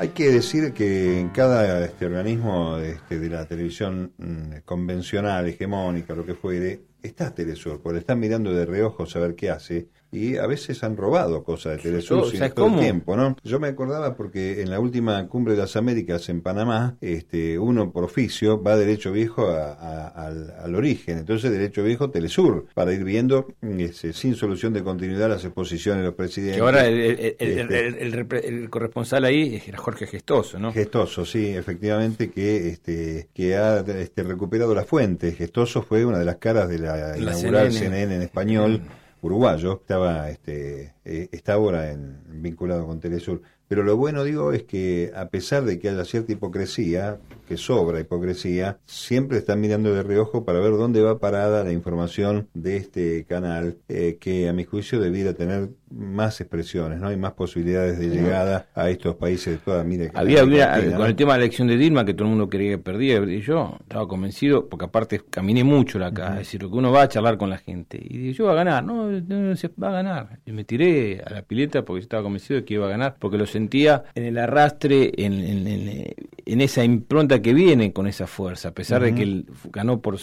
Hay 0.00 0.08
que 0.08 0.30
decir 0.30 0.72
que 0.72 1.20
en 1.20 1.28
cada 1.28 1.84
este 1.84 2.06
organismo 2.06 2.78
este, 2.78 3.18
de 3.18 3.28
la 3.28 3.44
televisión 3.44 4.14
mm, 4.16 4.60
convencional, 4.64 5.46
hegemónica, 5.46 6.14
lo 6.14 6.24
que 6.24 6.34
fuere, 6.34 6.80
está 7.02 7.34
Telesur, 7.34 7.82
porque 7.82 7.98
están 7.98 8.18
mirando 8.18 8.50
de 8.50 8.64
reojo 8.64 9.02
a 9.02 9.06
qué 9.34 9.50
hace, 9.50 9.88
y 10.12 10.36
a 10.36 10.46
veces 10.46 10.82
han 10.82 10.96
robado 10.96 11.42
cosas 11.44 11.76
de 11.76 11.82
Telesur 11.82 12.30
¿sabes 12.36 12.54
todo 12.54 12.66
el 12.74 12.80
tiempo, 12.80 13.16
¿no? 13.16 13.36
Yo 13.44 13.60
me 13.60 13.68
acordaba 13.68 14.14
porque 14.16 14.60
en 14.62 14.70
la 14.70 14.80
última 14.80 15.26
cumbre 15.28 15.54
de 15.54 15.60
las 15.60 15.76
Américas 15.76 16.28
en 16.28 16.40
Panamá, 16.40 16.96
este, 17.00 17.58
uno 17.58 17.92
por 17.92 18.04
oficio 18.04 18.62
va 18.62 18.76
derecho 18.76 19.12
viejo 19.12 19.46
a- 19.48 19.72
a- 19.72 20.08
al, 20.08 20.50
al 20.62 20.74
origen, 20.74 21.18
entonces 21.18 21.50
derecho 21.50 21.82
viejo 21.84 22.10
Telesur, 22.10 22.66
para 22.74 22.92
ir 22.92 23.04
viendo 23.04 23.48
ese, 23.62 24.12
sin 24.12 24.34
solución 24.34 24.72
de 24.72 24.82
continuidad 24.82 25.28
las 25.28 25.44
exposiciones 25.44 26.00
de 26.02 26.06
los 26.06 26.14
presidentes. 26.14 26.56
Que 26.56 26.62
ahora 26.62 26.86
el, 26.86 26.98
el- 27.00 27.36
Este, 27.38 28.48
el- 28.48 28.68
corresponsal 28.70 29.24
ahí 29.24 29.62
era 29.66 29.78
Jorge 29.78 30.06
Gestoso, 30.06 30.58
¿no? 30.58 30.72
Gestoso, 30.72 31.24
sí, 31.24 31.48
efectivamente, 31.48 32.30
que 32.30 32.68
este 32.68 33.28
que 33.34 33.56
ha 33.56 33.80
este, 33.80 34.22
recuperado 34.22 34.74
la 34.74 34.84
fuente. 34.84 35.32
Gestoso 35.32 35.82
fue 35.82 36.04
una 36.04 36.18
de 36.18 36.24
las 36.24 36.36
caras 36.36 36.68
de 36.68 36.78
la, 36.78 37.16
inaugural 37.18 37.70
CNN. 37.72 37.72
CNN. 37.72 38.14
en 38.16 38.22
español 38.22 38.80
uruguayo. 39.22 39.80
Estaba 39.80 40.30
este 40.30 40.94
eh, 41.04 41.28
está 41.32 41.54
ahora 41.54 41.90
en, 41.90 42.18
vinculado 42.42 42.86
con 42.86 43.00
Telesur. 43.00 43.42
Pero 43.68 43.84
lo 43.84 43.96
bueno, 43.96 44.24
digo, 44.24 44.52
es 44.52 44.64
que 44.64 45.12
a 45.14 45.28
pesar 45.28 45.64
de 45.64 45.78
que 45.78 45.88
haya 45.88 46.04
cierta 46.04 46.32
hipocresía, 46.32 47.20
que 47.46 47.56
sobra 47.56 48.00
hipocresía, 48.00 48.80
siempre 48.84 49.38
están 49.38 49.60
mirando 49.60 49.94
de 49.94 50.02
reojo 50.02 50.44
para 50.44 50.58
ver 50.58 50.72
dónde 50.72 51.02
va 51.02 51.20
parada 51.20 51.62
la 51.62 51.72
información 51.72 52.48
de 52.52 52.76
este 52.76 53.24
canal, 53.26 53.78
eh, 53.88 54.18
que 54.20 54.48
a 54.48 54.52
mi 54.52 54.64
juicio 54.64 54.98
debiera 55.00 55.34
tener 55.34 55.70
más 55.90 56.40
expresiones, 56.40 57.00
¿no? 57.00 57.10
Y 57.12 57.16
más 57.16 57.32
posibilidades 57.32 57.98
de 57.98 58.08
llegada 58.10 58.68
a 58.74 58.88
estos 58.90 59.16
países 59.16 59.54
de 59.54 59.58
toda 59.58 59.80
América 59.80 60.12
Había, 60.20 60.40
había- 60.42 60.72
con 60.90 60.98
¿no? 60.98 61.06
el 61.06 61.16
tema 61.16 61.32
de 61.32 61.38
la 61.40 61.44
elección 61.46 61.66
de 61.68 61.76
Dilma, 61.76 62.04
que 62.04 62.14
todo 62.14 62.24
el 62.24 62.30
mundo 62.30 62.48
creía 62.48 62.70
que 62.72 62.78
perdía, 62.78 63.16
y 63.24 63.40
yo 63.40 63.76
estaba 63.80 64.06
convencido, 64.06 64.68
porque 64.68 64.84
aparte 64.84 65.20
caminé 65.28 65.64
mucho 65.64 65.98
la 65.98 66.06
acá, 66.08 66.28
es 66.32 66.38
decir, 66.38 66.60
que 66.60 66.66
uno 66.66 66.92
va 66.92 67.02
a 67.02 67.08
charlar 67.08 67.36
con 67.38 67.50
la 67.50 67.58
gente, 67.58 67.98
y 68.02 68.18
dije, 68.18 68.32
yo 68.34 68.46
va 68.46 68.52
a 68.52 68.56
ganar, 68.56 68.84
no, 68.84 69.10
no, 69.10 69.56
se 69.56 69.68
va 69.82 69.88
a 69.88 69.92
ganar. 69.92 70.38
Y 70.46 70.52
me 70.52 70.64
tiré 70.64 71.22
a 71.26 71.30
la 71.30 71.42
pileta 71.42 71.84
porque 71.84 72.00
yo 72.00 72.04
estaba 72.04 72.22
convencido 72.22 72.60
de 72.60 72.64
que 72.64 72.74
iba 72.74 72.86
a 72.86 72.90
ganar, 72.90 73.16
porque 73.18 73.36
lo 73.38 73.46
sentía 73.46 74.04
en 74.14 74.24
el 74.24 74.38
arrastre, 74.38 75.12
en, 75.16 75.32
en- 75.34 75.66
en- 75.66 76.14
en 76.46 76.60
esa 76.60 76.84
impronta 76.84 77.42
que 77.42 77.52
viene 77.54 77.92
con 77.92 78.06
esa 78.06 78.26
fuerza, 78.26 78.68
a 78.68 78.72
pesar 78.74 79.02
de 79.02 79.14
que 79.14 79.22
él 79.22 79.46
ganó 79.72 80.00
por 80.00 80.18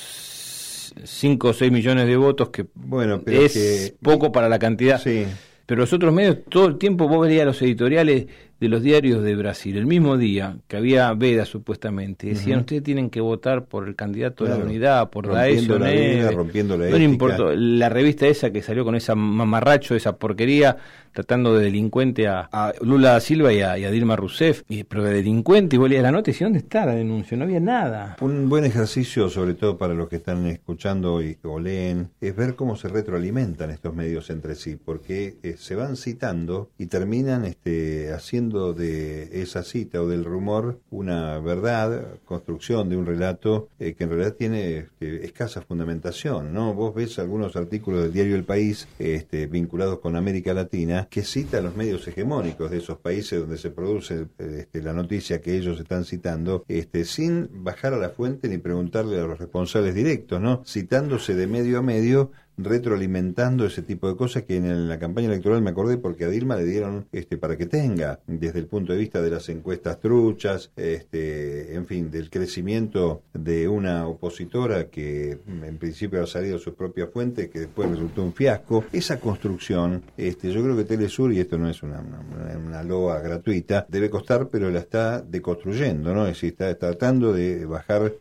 5 1.03 1.49
o 1.49 1.53
6 1.53 1.71
millones 1.71 2.07
de 2.07 2.17
votos, 2.17 2.49
que 2.49 2.65
Bueno, 2.73 3.21
pero 3.23 3.41
es 3.41 3.53
que- 3.53 3.95
poco 4.01 4.31
para 4.31 4.49
la 4.49 4.59
cantidad. 4.59 4.99
Sí. 4.99 5.25
Pero 5.67 5.81
los 5.81 5.93
otros 5.93 6.13
medios, 6.13 6.37
todo 6.49 6.65
el 6.65 6.77
tiempo 6.77 7.09
vos 7.09 7.27
veías 7.27 7.45
los 7.45 7.61
editoriales 7.61 8.25
de 8.59 8.69
los 8.69 8.81
diarios 8.81 9.23
de 9.23 9.35
Brasil, 9.35 9.77
el 9.77 9.85
mismo 9.85 10.17
día 10.17 10.57
que 10.67 10.77
había 10.77 11.13
veda 11.13 11.45
supuestamente, 11.45 12.27
decían 12.27 12.61
ustedes 12.61 12.83
tienen 12.83 13.09
que 13.09 13.21
votar 13.21 13.65
por 13.65 13.87
el 13.87 13.95
candidato 13.95 14.45
de 14.45 14.51
la 14.51 14.57
unidad, 14.57 15.09
por 15.09 15.27
Rompiendo 15.27 15.79
la 15.79 15.91
vida, 15.91 16.31
rompiendo 16.31 16.77
la 16.77 16.89
No 16.89 16.97
le 16.97 17.03
importó, 17.03 17.55
la 17.55 17.89
revista 17.89 18.25
esa 18.27 18.51
que 18.51 18.61
salió 18.61 18.83
con 18.83 18.95
esa 18.95 19.13
mamarracho, 19.15 19.95
esa 19.95 20.17
porquería, 20.17 20.77
tratando 21.13 21.55
de 21.57 21.65
delincuente 21.65 22.27
a, 22.27 22.47
a 22.51 22.73
Lula 22.81 23.13
da 23.13 23.19
Silva 23.19 23.51
y 23.53 23.61
a, 23.61 23.77
y 23.77 23.85
a 23.85 23.91
Dilma 23.91 24.15
Rousseff, 24.15 24.63
y, 24.69 24.83
pero 24.83 25.03
de 25.03 25.13
delincuente, 25.13 25.75
y 25.75 25.79
vos 25.79 25.89
leías 25.89 26.03
la 26.03 26.11
nota 26.11 26.31
y 26.31 26.33
¿dónde 26.33 26.59
está 26.59 26.85
la 26.85 26.95
denuncia? 26.95 27.37
No 27.37 27.43
había 27.43 27.59
nada. 27.59 28.17
Un 28.21 28.49
buen 28.49 28.65
ejercicio, 28.65 29.29
sobre 29.29 29.53
todo 29.53 29.77
para 29.77 29.93
los 29.93 30.09
que 30.09 30.17
están 30.17 30.45
escuchando 30.47 31.21
y, 31.21 31.37
o 31.43 31.59
leen, 31.59 32.09
es 32.21 32.35
ver 32.35 32.55
cómo 32.55 32.75
se 32.75 32.87
retroalimentan 32.87 33.71
estos 33.71 33.93
medios 33.95 34.29
entre 34.29 34.55
sí, 34.55 34.77
porque 34.83 35.37
eh, 35.43 35.55
se 35.57 35.75
van 35.75 35.95
citando 35.95 36.69
y 36.77 36.87
terminan 36.87 37.45
este, 37.45 38.13
haciendo 38.13 38.46
de 38.49 39.41
esa 39.41 39.63
cita 39.63 40.01
o 40.01 40.07
del 40.07 40.23
rumor 40.23 40.79
una 40.89 41.39
verdad, 41.39 42.19
construcción 42.25 42.89
de 42.89 42.97
un 42.97 43.05
relato 43.05 43.69
eh, 43.79 43.93
que 43.93 44.03
en 44.03 44.09
realidad 44.09 44.33
tiene 44.33 44.77
este, 44.77 45.25
escasa 45.25 45.61
fundamentación. 45.61 46.53
¿no? 46.53 46.73
Vos 46.73 46.95
ves 46.95 47.19
algunos 47.19 47.55
artículos 47.55 48.03
del 48.03 48.13
diario 48.13 48.35
El 48.35 48.43
País 48.43 48.87
este, 48.99 49.47
vinculados 49.47 49.99
con 49.99 50.15
América 50.15 50.53
Latina 50.53 51.07
que 51.09 51.23
citan 51.23 51.65
los 51.65 51.75
medios 51.75 52.07
hegemónicos 52.07 52.71
de 52.71 52.77
esos 52.77 52.97
países 52.97 53.39
donde 53.39 53.57
se 53.57 53.69
produce 53.69 54.27
este, 54.37 54.81
la 54.81 54.93
noticia 54.93 55.41
que 55.41 55.57
ellos 55.57 55.79
están 55.79 56.05
citando, 56.05 56.63
este, 56.67 57.05
sin 57.05 57.49
bajar 57.63 57.93
a 57.93 57.97
la 57.97 58.09
fuente 58.09 58.47
ni 58.47 58.57
preguntarle 58.57 59.19
a 59.19 59.23
los 59.23 59.39
responsables 59.39 59.93
directos, 59.93 60.41
¿no? 60.41 60.63
citándose 60.65 61.35
de 61.35 61.47
medio 61.47 61.79
a 61.79 61.81
medio 61.81 62.31
retroalimentando 62.57 63.65
ese 63.65 63.83
tipo 63.83 64.07
de 64.07 64.15
cosas 64.15 64.43
que 64.43 64.57
en 64.57 64.89
la 64.89 64.97
campaña 64.97 65.27
electoral 65.27 65.61
me 65.61 65.69
acordé 65.69 65.97
porque 65.97 66.25
a 66.25 66.29
Dilma 66.29 66.55
le 66.55 66.65
dieron 66.65 67.07
este 67.11 67.37
para 67.37 67.55
que 67.55 67.67
tenga 67.67 68.19
desde 68.25 68.59
el 68.59 68.65
punto 68.65 68.93
de 68.93 68.99
vista 68.99 69.21
de 69.21 69.29
las 69.29 69.47
encuestas 69.49 69.99
truchas 69.99 70.71
este 70.75 71.75
en 71.75 71.85
fin 71.85 72.09
del 72.09 72.29
crecimiento 72.29 73.21
de 73.33 73.67
una 73.67 74.07
opositora 74.07 74.87
que 74.87 75.37
en 75.47 75.77
principio 75.77 76.23
ha 76.23 76.27
salido 76.27 76.57
de 76.57 76.63
sus 76.63 76.73
propias 76.73 77.09
fuentes 77.11 77.49
que 77.49 77.59
después 77.59 77.89
resultó 77.89 78.23
un 78.23 78.33
fiasco. 78.33 78.83
Esa 78.91 79.19
construcción 79.19 80.01
este 80.17 80.51
yo 80.51 80.63
creo 80.63 80.75
que 80.75 80.83
Telesur 80.83 81.31
y 81.31 81.39
esto 81.39 81.57
no 81.57 81.69
es 81.69 81.83
una, 81.83 81.99
una, 81.99 82.57
una 82.57 82.83
loa 82.83 83.19
gratuita 83.19 83.85
debe 83.87 84.09
costar 84.09 84.49
pero 84.49 84.71
la 84.71 84.79
está 84.79 85.21
deconstruyendo 85.21 86.13
no 86.13 86.25
es 86.25 86.33
decir 86.33 86.49
está 86.49 86.73
tratando 86.75 87.33
de 87.33 87.65
bajar 87.65 88.13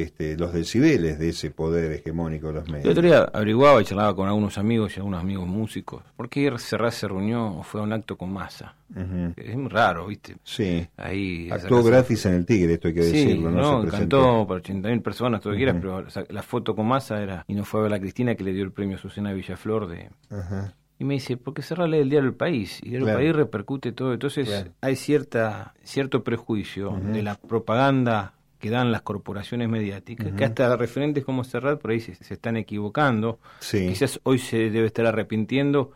este, 0.00 0.36
los 0.38 0.52
decibeles 0.52 1.18
de 1.18 1.28
ese 1.30 1.50
poder 1.50 1.92
hegemónico 1.92 2.48
de 2.48 2.52
los 2.54 2.68
medios. 2.68 2.84
El 2.86 2.90
otro 2.92 3.02
día 3.02 3.28
averiguaba 3.32 3.80
y 3.80 3.84
charlaba 3.84 4.14
con 4.16 4.28
algunos 4.28 4.56
amigos 4.58 4.96
y 4.96 5.00
algunos 5.00 5.20
amigos 5.20 5.46
músicos. 5.46 6.02
¿Por 6.16 6.28
qué 6.28 6.50
Serrat 6.58 6.92
se 6.92 7.08
reunió 7.08 7.58
o 7.58 7.62
fue 7.62 7.80
a 7.80 7.84
un 7.84 7.92
acto 7.92 8.16
con 8.16 8.32
masa? 8.32 8.74
Es 9.36 9.56
muy 9.56 9.68
raro, 9.70 10.06
¿viste? 10.06 10.36
Sí. 10.44 10.86
Ahí 10.96 11.48
Actuó 11.50 11.82
gratis 11.82 12.26
en 12.26 12.34
el 12.34 12.46
Tigre, 12.46 12.74
esto 12.74 12.88
hay 12.88 12.94
que 12.94 13.02
Sí, 13.04 13.12
decirlo, 13.24 13.50
¿no? 13.50 13.82
no, 13.82 13.90
cantó 13.90 14.46
para 14.46 14.60
80.000 14.60 15.02
personas, 15.02 15.40
todo 15.40 15.52
lo 15.52 15.56
que 15.56 15.64
quieras, 15.64 15.76
pero 15.80 15.96
o 15.96 16.10
sea, 16.10 16.24
la 16.28 16.42
foto 16.42 16.74
con 16.76 16.86
masa 16.86 17.22
era. 17.22 17.44
Y 17.48 17.54
no 17.54 17.64
fue 17.64 17.80
a 17.80 17.82
ver 17.84 17.94
a 17.94 17.98
Cristina 18.00 18.34
que 18.34 18.44
le 18.44 18.52
dio 18.52 18.64
el 18.64 18.72
premio 18.72 18.96
a 18.96 19.00
Susana 19.00 19.32
Villaflor 19.32 19.88
de. 19.88 20.10
Ajá. 20.30 20.74
Y 20.98 21.04
me 21.04 21.14
dice, 21.14 21.36
¿por 21.36 21.52
qué 21.54 21.62
Serrat 21.62 21.88
lee 21.88 21.98
el 21.98 22.10
diario 22.10 22.28
El 22.28 22.36
País? 22.36 22.78
Y 22.82 22.86
el 22.86 22.90
diario 22.90 23.06
Claro. 23.06 23.18
El 23.18 23.24
País 23.24 23.36
repercute 23.36 23.92
todo. 23.92 24.12
Entonces 24.12 24.46
Claro. 24.48 24.70
hay 24.82 24.94
cierta 24.94 25.74
cierto 25.82 26.22
prejuicio 26.22 26.92
de 27.12 27.22
la 27.22 27.34
propaganda 27.34 28.34
que 28.62 28.70
dan 28.70 28.92
las 28.92 29.02
corporaciones 29.02 29.68
mediáticas, 29.68 30.32
que 30.34 30.44
hasta 30.44 30.76
referentes 30.76 31.24
como 31.24 31.42
Serrat 31.42 31.80
por 31.80 31.90
ahí 31.90 31.98
se, 31.98 32.14
se 32.14 32.34
están 32.34 32.56
equivocando. 32.56 33.40
Sí. 33.58 33.88
Quizás 33.88 34.20
hoy 34.22 34.38
se 34.38 34.70
debe 34.70 34.86
estar 34.86 35.04
arrepintiendo 35.04 35.90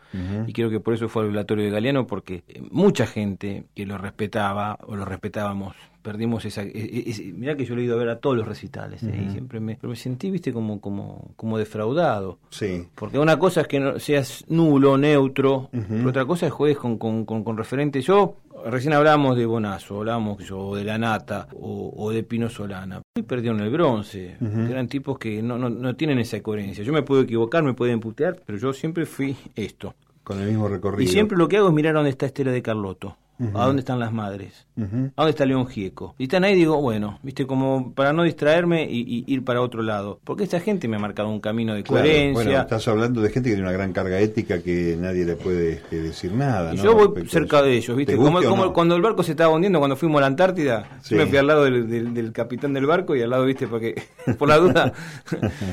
y 0.48 0.52
creo 0.52 0.68
que 0.68 0.80
por 0.80 0.92
eso 0.92 1.08
fue 1.08 1.22
al 1.22 1.28
velatorio 1.28 1.64
de 1.64 1.70
Galeano, 1.70 2.08
porque 2.08 2.42
eh, 2.48 2.60
mucha 2.72 3.06
gente 3.06 3.66
que 3.74 3.86
lo 3.86 3.98
respetaba 3.98 4.78
o 4.84 4.96
lo 4.96 5.04
respetábamos, 5.04 5.76
perdimos 6.02 6.44
esa... 6.44 6.62
e- 6.64 6.72
e- 6.74 7.10
ese- 7.10 7.24
mirá 7.32 7.56
que 7.56 7.64
yo 7.64 7.76
le 7.76 7.82
he 7.82 7.84
ido 7.84 7.94
a 7.94 7.98
ver 7.98 8.08
a 8.08 8.18
todos 8.18 8.36
los 8.36 8.48
recitales 8.48 9.02
eh, 9.04 9.26
y 9.28 9.30
siempre 9.30 9.60
me, 9.60 9.76
pero 9.76 9.90
me 9.90 9.96
sentí, 9.96 10.28
viste, 10.30 10.52
como, 10.52 10.80
como, 10.80 11.30
como 11.36 11.58
defraudado. 11.58 12.38
Sí. 12.50 12.84
Porque 12.96 13.18
una 13.20 13.38
cosa 13.38 13.60
es 13.60 13.68
que 13.68 13.78
no 13.78 13.98
seas 14.00 14.44
nulo, 14.48 14.98
neutro, 14.98 15.68
pero 15.70 16.08
otra 16.08 16.24
cosa 16.24 16.46
es 16.46 16.52
juegues 16.52 16.78
con, 16.78 16.98
con, 16.98 17.24
con, 17.24 17.44
con 17.44 17.56
referentes. 17.56 18.04
Yo, 18.04 18.36
recién 18.70 18.94
hablábamos 18.94 19.36
de 19.36 19.46
Bonazo, 19.46 19.98
hablábamos 19.98 20.44
yo, 20.44 20.74
de 20.74 20.84
La 20.84 20.98
Nata 20.98 21.48
o, 21.54 21.92
o 21.96 22.10
de 22.10 22.22
Pino 22.22 22.48
Solana. 22.48 23.02
Y 23.16 23.22
perdieron 23.22 23.60
el 23.60 23.70
bronce. 23.70 24.36
Eran 24.40 24.88
tipos 24.88 25.18
que 25.18 25.42
no, 25.42 25.58
no, 25.58 25.70
no 25.70 25.96
tienen 25.96 26.18
esa 26.18 26.40
coherencia. 26.42 26.84
Yo 26.84 26.92
me 26.92 27.02
puedo 27.02 27.22
equivocar, 27.22 27.62
me 27.62 27.74
pueden 27.74 28.00
putear, 28.00 28.40
pero 28.44 28.58
yo 28.58 28.72
siempre 28.72 29.06
fui 29.06 29.36
esto. 29.54 29.94
Con 30.22 30.40
el 30.40 30.48
mismo 30.48 30.66
recorrido. 30.66 31.08
Y 31.08 31.12
siempre 31.12 31.38
lo 31.38 31.46
que 31.46 31.56
hago 31.56 31.68
es 31.68 31.74
mirar 31.74 31.94
dónde 31.94 32.10
está 32.10 32.26
Estela 32.26 32.50
de 32.50 32.60
Carlotto. 32.60 33.16
¿A 33.54 33.66
dónde 33.66 33.80
están 33.80 33.98
las 33.98 34.12
madres? 34.12 34.66
¿A 34.78 34.80
dónde 35.16 35.30
está 35.30 35.44
León 35.44 35.66
Gieco? 35.66 36.14
Y 36.18 36.22
están 36.24 36.44
ahí 36.44 36.54
digo, 36.54 36.80
bueno, 36.80 37.18
viste, 37.22 37.46
como 37.46 37.92
para 37.92 38.12
no 38.14 38.22
distraerme 38.22 38.84
y, 38.90 39.00
y 39.00 39.24
ir 39.32 39.44
para 39.44 39.60
otro 39.60 39.82
lado. 39.82 40.20
Porque 40.24 40.44
esta 40.44 40.58
gente 40.60 40.88
me 40.88 40.96
ha 40.96 40.98
marcado 40.98 41.28
un 41.28 41.40
camino 41.40 41.74
de 41.74 41.82
Claro, 41.82 42.02
coherencia. 42.02 42.32
Bueno, 42.44 42.60
estás 42.60 42.88
hablando 42.88 43.20
de 43.20 43.28
gente 43.30 43.50
que 43.50 43.54
tiene 43.56 43.68
una 43.68 43.76
gran 43.76 43.92
carga 43.92 44.18
ética 44.20 44.62
que 44.62 44.96
nadie 44.98 45.24
le 45.26 45.36
puede 45.36 45.72
este, 45.74 46.00
decir 46.00 46.32
nada. 46.32 46.72
Y 46.72 46.78
¿no? 46.78 46.84
yo 46.84 46.94
voy 46.94 47.06
Respecto 47.08 47.30
cerca 47.30 47.62
de 47.62 47.76
ellos, 47.76 47.96
¿viste? 47.96 48.12
¿Te 48.14 48.18
Como, 48.18 48.40
no? 48.40 48.72
cuando 48.72 48.96
el 48.96 49.02
barco 49.02 49.22
se 49.22 49.32
estaba 49.32 49.52
hundiendo, 49.54 49.78
cuando 49.80 49.96
fuimos 49.96 50.18
a 50.18 50.20
la 50.22 50.26
Antártida, 50.28 50.88
Sí. 51.02 51.14
yo 51.14 51.20
me 51.20 51.26
fui 51.26 51.36
al 51.36 51.46
lado 51.46 51.64
del, 51.64 51.88
del- 51.90 52.14
del 52.14 52.32
capitán 52.32 52.72
del 52.72 52.86
barco 52.86 53.14
y 53.14 53.20
al 53.22 53.30
lado, 53.30 53.44
¿viste? 53.44 53.66
Porque, 53.68 54.02
por 54.38 54.48
la 54.48 54.56
duda. 54.58 54.92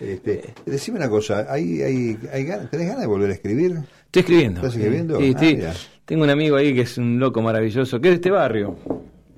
Este, 0.00 0.54
decime 0.64 0.96
una 0.98 1.10
cosa, 1.10 1.46
¿hay, 1.50 1.82
hay, 1.82 2.18
hay 2.32 2.44
ganas- 2.44 2.70
¿tenés 2.70 2.86
ganas 2.86 3.02
de 3.02 3.06
volver 3.06 3.30
a 3.30 3.34
escribir? 3.34 3.72
Estoy 4.06 4.20
escribiendo. 4.20 4.60
¿Estás 4.60 4.74
escribiendo? 4.76 5.18
Sí, 5.20 5.34
Ah, 5.36 5.40
sí. 5.40 5.58
Tengo 6.10 6.24
un 6.24 6.30
amigo 6.30 6.56
ahí 6.56 6.74
que 6.74 6.80
es 6.80 6.98
un 6.98 7.20
loco 7.20 7.40
maravilloso, 7.40 8.00
que 8.00 8.08
es 8.08 8.12
de 8.14 8.14
este 8.16 8.30
barrio. 8.32 8.74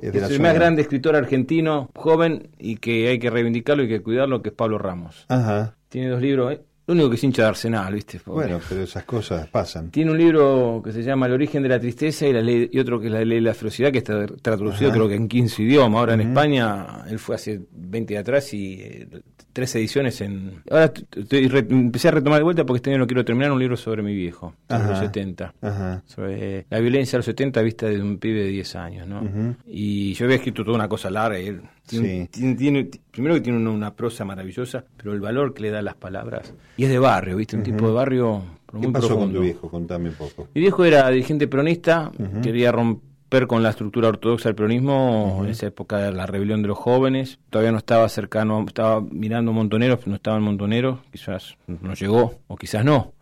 Es 0.01 0.11
de 0.11 0.19
Es 0.19 0.23
la 0.23 0.29
el 0.29 0.37
zona. 0.37 0.49
más 0.49 0.55
grande 0.55 0.81
escritor 0.81 1.15
argentino, 1.15 1.91
joven, 1.95 2.49
y 2.59 2.77
que 2.77 3.09
hay 3.09 3.19
que 3.19 3.29
reivindicarlo 3.29 3.83
y 3.83 3.89
que 3.89 4.01
cuidarlo, 4.01 4.41
que 4.41 4.49
es 4.49 4.55
Pablo 4.55 4.79
Ramos. 4.79 5.27
Ajá. 5.29 5.77
Tiene 5.91 6.09
dos 6.09 6.23
libros, 6.23 6.51
¿eh? 6.55 6.63
Lo 6.87 6.95
único 6.95 7.11
que 7.11 7.17
es 7.17 7.23
hincha 7.25 7.43
de 7.43 7.49
Arsenal, 7.49 7.95
¿viste? 7.95 8.19
Pobre. 8.19 8.47
Bueno, 8.49 8.61
pero 8.69 8.83
esas 8.83 9.05
cosas 9.05 9.47
pasan. 9.49 9.91
Tiene 9.91 10.11
un 10.11 10.19
libro 10.19 10.81
que 10.85 10.91
se 10.91 11.03
llama 11.03 11.27
El 11.27 11.33
origen 11.33 11.63
de 11.63 11.69
la 11.69 11.79
tristeza 11.79 12.27
y, 12.27 12.33
la 12.33 12.41
ley, 12.41 12.69
y 12.73 12.79
otro 12.81 12.99
que 13.01 13.07
es 13.07 13.13
La 13.13 13.25
ley 13.25 13.37
de 13.39 13.43
la 13.43 13.55
ferocidad, 13.55 13.93
que 13.93 13.99
está 13.99 14.27
traducido 14.27 14.91
Ajá. 14.91 14.97
creo 14.97 15.09
que 15.09 15.15
en 15.15 15.29
15 15.29 15.63
idiomas. 15.63 16.01
Ahora 16.01 16.15
en 16.15 16.23
España, 16.23 17.05
él 17.09 17.19
fue 17.21 17.37
hace 17.37 17.61
20 17.71 18.15
de 18.15 18.19
atrás 18.19 18.53
y 18.53 18.75
eh, 18.81 19.09
tres 19.53 19.75
ediciones 19.77 20.21
en... 20.23 20.63
Ahora 20.71 20.93
t- 20.93 21.05
estoy 21.21 21.47
re- 21.47 21.67
empecé 21.71 22.09
a 22.09 22.11
retomar 22.13 22.39
de 22.41 22.45
vuelta 22.45 22.65
porque 22.67 22.79
este 22.79 22.91
año 22.91 22.99
lo 22.99 23.07
quiero 23.07 23.25
terminar, 23.25 23.53
un 23.53 23.61
libro 23.61 23.77
sobre 23.77 24.03
mi 24.03 24.15
viejo, 24.15 24.55
de 24.69 24.79
los 24.79 24.83
Ajá. 24.89 25.01
70. 25.03 25.55
Ajá. 25.63 26.03
Sobre 26.07 26.59
eh, 26.59 26.67
la 26.69 26.81
violencia 26.81 27.13
de 27.13 27.19
los 27.19 27.27
70 27.27 27.63
vista 27.63 27.87
de 27.87 28.03
un 28.03 28.19
pibe 28.19 28.41
de 28.43 28.49
10 28.49 28.77
años, 28.77 29.07
¿no? 29.07 29.23
Y 29.67 30.15
yo 30.15 30.25
había 30.25 30.37
escrito 30.37 30.65
toda 30.65 30.77
una 30.79 30.89
cosa 30.89 31.11
larga 31.11 31.39
y 31.39 31.47
él 31.47 31.61
tiene, 31.87 32.23
Sí. 32.23 32.29
tiene- 32.41 32.55
tiene- 32.57 32.91
primero 33.13 33.35
que 33.35 33.41
tiene 33.43 33.59
una, 33.59 33.71
una 33.71 33.95
prosa 33.95 34.25
maravillosa, 34.25 34.85
pero 34.97 35.13
el 35.13 35.21
valor 35.21 35.55
que 35.55 35.63
le 35.63 35.71
da 35.71 35.79
a 35.79 35.83
las 35.83 35.95
palabras 35.95 36.53
Y 36.77 36.85
es 36.85 36.91
de 36.91 36.99
barrio, 36.99 37.37
¿viste? 37.37 37.57
Un 37.57 37.63
tipo 37.63 37.87
de 37.87 37.93
barrio 37.93 38.43
pero 38.73 38.81
¿Qué 38.81 38.89
pasó 38.89 39.17
con 39.17 39.33
tu 39.33 39.41
viejo? 39.41 39.71
Contame 39.71 40.09
un 40.09 40.15
poco. 40.15 40.49
Mi 40.55 40.63
viejo 40.63 40.85
era 40.85 41.09
dirigente 41.11 41.47
peronista, 41.47 42.11
quería 42.43 42.73
romper 42.73 43.47
con 43.47 43.63
la 43.63 43.71
estructura 43.71 44.09
ortodoxa 44.09 44.49
del 44.49 44.57
peronismo 44.57 45.43
en 45.45 45.51
esa 45.51 45.67
época 45.67 45.99
de 45.99 46.13
la 46.13 46.25
rebelión 46.25 46.63
de 46.63 46.69
los 46.69 46.79
jóvenes. 46.79 47.39
Todavía 47.51 47.71
no 47.71 47.79
estaba 47.79 48.09
cercano, 48.09 48.65
estaba 48.67 49.03
mirando 49.03 49.53
Montoneros, 49.53 50.07
no 50.07 50.15
estaba 50.15 50.39
en 50.39 50.45
Montoneros, 50.45 51.01
quizás 51.11 51.57
no 51.67 51.93
llegó, 51.93 52.41
o 52.47 52.57
quizás 52.57 52.85
no. 52.85 53.13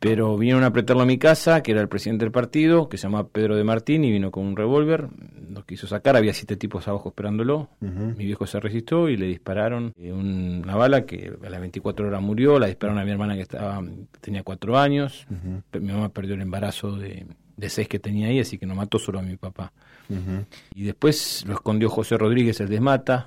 Pero 0.00 0.36
vinieron 0.36 0.62
a 0.64 0.66
apretarlo 0.66 1.02
a 1.02 1.06
mi 1.06 1.18
casa, 1.18 1.62
que 1.62 1.72
era 1.72 1.80
el 1.80 1.88
presidente 1.88 2.24
del 2.24 2.32
partido, 2.32 2.88
que 2.88 2.96
se 2.98 3.04
llamaba 3.04 3.28
Pedro 3.28 3.56
de 3.56 3.64
Martín, 3.64 4.04
y 4.04 4.10
vino 4.10 4.30
con 4.30 4.44
un 4.44 4.56
revólver, 4.56 5.08
lo 5.50 5.64
quiso 5.64 5.86
sacar, 5.86 6.16
había 6.16 6.32
siete 6.34 6.56
tipos 6.56 6.88
abajo 6.88 7.10
esperándolo. 7.10 7.68
Mi 8.18 8.24
viejo 8.26 8.46
se 8.46 8.58
resistió 8.60 9.08
y 9.08 9.16
le 9.16 9.26
dispararon 9.26 9.92
eh, 9.98 10.12
una 10.12 10.76
bala 10.76 11.06
que 11.06 11.32
a 11.44 11.50
las 11.50 11.60
24 11.60 12.06
horas 12.08 12.22
murió, 12.22 12.58
la 12.58 12.66
dispararon 12.66 13.00
a 13.00 13.04
mi 13.04 13.10
hermana 13.10 13.34
que 13.34 13.42
estaba 13.42 13.82
tenía 14.20 14.42
cuatro 14.42 14.78
años, 14.78 15.26
Pe- 15.70 15.80
mi 15.80 15.92
mamá 15.92 16.08
perdió 16.10 16.34
el 16.34 16.42
embarazo 16.42 16.96
de, 16.96 17.26
de 17.56 17.68
seis 17.70 17.88
que 17.88 17.98
tenía 17.98 18.28
ahí, 18.28 18.40
así 18.40 18.58
que 18.58 18.66
no 18.66 18.74
mató 18.74 18.98
solo 18.98 19.18
a 19.18 19.22
mi 19.22 19.36
papá. 19.36 19.72
Y 20.74 20.82
después 20.84 21.44
lo 21.46 21.54
escondió 21.54 21.88
José 21.88 22.18
Rodríguez, 22.18 22.60
el 22.60 22.68
desmata, 22.68 23.24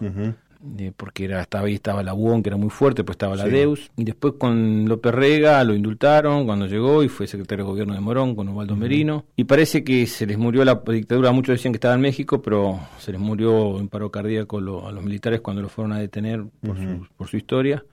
eh, 0.80 0.92
porque 0.96 1.26
era, 1.26 1.42
estaba 1.42 1.68
ahí 1.68 1.76
estaba 1.76 2.02
la 2.04 2.14
UON, 2.14 2.42
que 2.44 2.50
era 2.50 2.58
muy 2.58 2.70
fuerte, 2.70 3.04
pues 3.04 3.16
estaba 3.16 3.36
la 3.36 3.46
Sí. 3.46 3.50
Deus. 3.52 3.92
Y 3.98 4.04
después 4.04 4.34
con 4.38 4.86
López 4.88 5.14
Rega 5.14 5.64
lo 5.64 5.74
indultaron 5.76 6.46
cuando 6.46 6.68
llegó 6.68 7.04
y 7.04 7.08
fue 7.10 7.28
secretario 7.28 7.66
de 7.66 7.72
gobierno 7.72 7.94
de 7.94 8.00
Morón 8.02 8.36
con 8.36 8.48
Osvaldo 8.50 8.76
Merino. 8.76 9.26
Y 9.36 9.44
parece 9.46 9.84
que 9.84 10.06
se 10.08 10.26
les 10.26 10.38
murió 10.38 10.64
la 10.66 10.82
dictadura, 10.88 11.32
muchos 11.32 11.54
decían 11.56 11.72
que 11.74 11.78
estaba 11.78 11.96
en 11.96 12.02
México, 12.02 12.42
pero 12.42 12.80
se 13.00 13.12
les 13.12 13.20
murió 13.22 13.80
en 13.80 13.88
paro 13.90 14.10
cardíaco 14.12 14.60
lo- 14.62 14.88
a 14.88 14.92
los 14.92 15.04
militares 15.04 15.42
cuando 15.42 15.62
lo 15.62 15.70
fueron 15.70 15.94
a 15.94 16.00
detener 16.00 16.44
por, 16.62 16.78
su, 16.78 17.08
por 17.18 17.28
su 17.28 17.38
historia. 17.38 17.84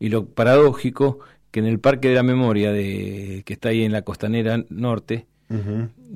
Y 0.00 0.08
lo 0.08 0.26
paradójico, 0.26 1.20
que 1.50 1.60
en 1.60 1.66
el 1.66 1.78
Parque 1.80 2.08
de 2.08 2.14
la 2.14 2.22
Memoria, 2.22 2.72
de, 2.72 3.42
que 3.46 3.52
está 3.54 3.70
ahí 3.70 3.82
en 3.84 3.92
la 3.92 4.02
costanera 4.02 4.62
norte, 4.68 5.26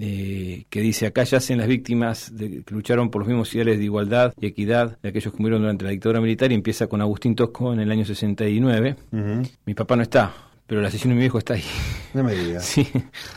eh, 0.01 0.65
que 0.69 0.81
dice 0.81 1.07
acá 1.07 1.25
yacen 1.25 1.59
las 1.59 1.67
víctimas 1.69 2.35
de- 2.37 2.63
que 2.63 2.75
lucharon 2.75 3.11
por 3.11 3.21
los 3.23 3.29
mismos 3.29 3.55
ideales 3.55 3.79
de 3.79 3.85
igualdad 3.85 4.33
y 4.41 4.47
equidad 4.47 4.99
de 5.03 5.09
aquellos 5.11 5.33
que 5.33 5.39
murieron 5.41 5.63
durante 5.63 5.85
la 5.85 5.91
dictadura 5.91 6.21
militar 6.21 6.51
y 6.53 6.55
empieza 6.55 6.87
con 6.87 7.01
Agustín 7.01 7.35
Tosco 7.35 7.73
en 7.73 7.81
el 7.81 7.91
año 7.91 8.05
69. 8.05 8.97
Ujú. 9.13 9.43
Mi 9.67 9.75
papá 9.75 9.97
no 9.97 10.03
está, 10.03 10.33
pero 10.67 10.81
el 10.81 10.87
asesino 10.87 11.11
de 11.11 11.17
mi 11.17 11.21
viejo 11.23 11.39
está 11.39 11.55
ahí. 11.55 11.63
No 12.15 12.23
me 12.25 12.35
digas. 12.35 12.65
sí. 12.67 12.87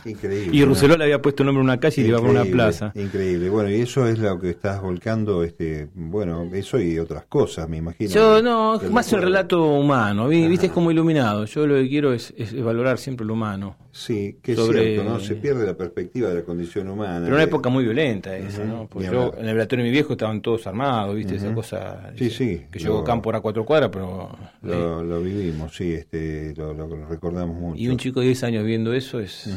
Increíble. 0.04 0.56
Y 0.56 0.60
¿no? 0.60 0.66
Rousselot 0.66 0.98
le 0.98 1.04
había 1.04 1.20
puesto 1.22 1.44
nombre 1.44 1.60
a 1.60 1.64
una 1.64 1.78
calle 1.80 2.00
y 2.00 2.04
le 2.04 2.10
iba 2.10 2.20
por 2.20 2.30
una 2.30 2.44
plaza. 2.44 2.92
Increíble. 2.94 3.48
Bueno, 3.50 3.70
y 3.70 3.74
eso 3.80 4.06
es 4.06 4.18
lo 4.18 4.38
que 4.38 4.50
estás 4.50 4.80
volcando, 4.82 5.42
este, 5.42 5.88
bueno, 5.94 6.48
eso 6.52 6.78
y 6.80 6.98
otras 6.98 7.24
cosas, 7.26 7.68
me 7.68 7.78
imagino. 7.78 8.10
Yo 8.10 8.42
no, 8.42 8.72
más 8.90 9.06
recuerdo. 9.06 9.24
relato 9.26 9.64
humano, 9.66 10.28
¿vi? 10.28 10.46
viste, 10.46 10.66
es 10.66 10.72
como 10.72 10.90
iluminado. 10.90 11.44
Yo 11.46 11.66
lo 11.66 11.74
que 11.76 11.88
quiero 11.88 12.12
es, 12.12 12.34
es 12.36 12.58
valorar 12.62 12.98
siempre 12.98 13.26
lo 13.26 13.32
humano. 13.34 13.76
Sí, 13.98 14.36
que 14.42 14.52
es 14.52 14.58
sobre- 14.58 14.92
cierto, 14.94 15.10
¿no? 15.10 15.18
Se 15.20 15.36
pierde 15.36 15.64
la 15.64 15.74
perspectiva 15.74 16.28
de 16.28 16.34
la 16.34 16.42
condición 16.42 16.88
humana. 16.90 17.20
Pero 17.22 17.28
una 17.34 17.38
de- 17.38 17.44
época 17.44 17.70
muy 17.70 17.82
violenta 17.82 18.36
esa, 18.36 18.62
¿no? 18.62 18.86
Porque 18.86 19.08
yo, 19.10 19.32
en 19.38 19.46
el 19.48 19.54
velatorio 19.54 19.84
de 19.84 19.88
mi 19.90 19.92
viejo 19.92 20.12
estaban 20.12 20.42
todos 20.42 20.66
armados, 20.66 21.16
¿viste? 21.16 21.36
Esa 21.36 21.54
cosa. 21.54 22.12
Sí, 22.14 22.28
sí, 22.28 22.66
Que 22.70 22.78
llegó 22.78 23.02
campo 23.02 23.34
a 23.34 23.40
cuatro 23.40 23.64
cuadras, 23.64 23.88
pero. 23.90 24.36
Lo, 24.62 25.02
lo 25.02 25.22
vivimos, 25.22 25.74
sí, 25.74 25.94
este, 25.94 26.52
lo, 26.56 26.74
lo 26.74 27.06
recordamos 27.06 27.56
mucho. 27.56 27.80
Y 27.80 27.88
un 27.88 27.96
chico 27.96 28.20
de 28.20 28.26
10 28.26 28.42
años 28.44 28.64
viendo 28.66 28.92
eso 28.92 29.18
es. 29.18 29.48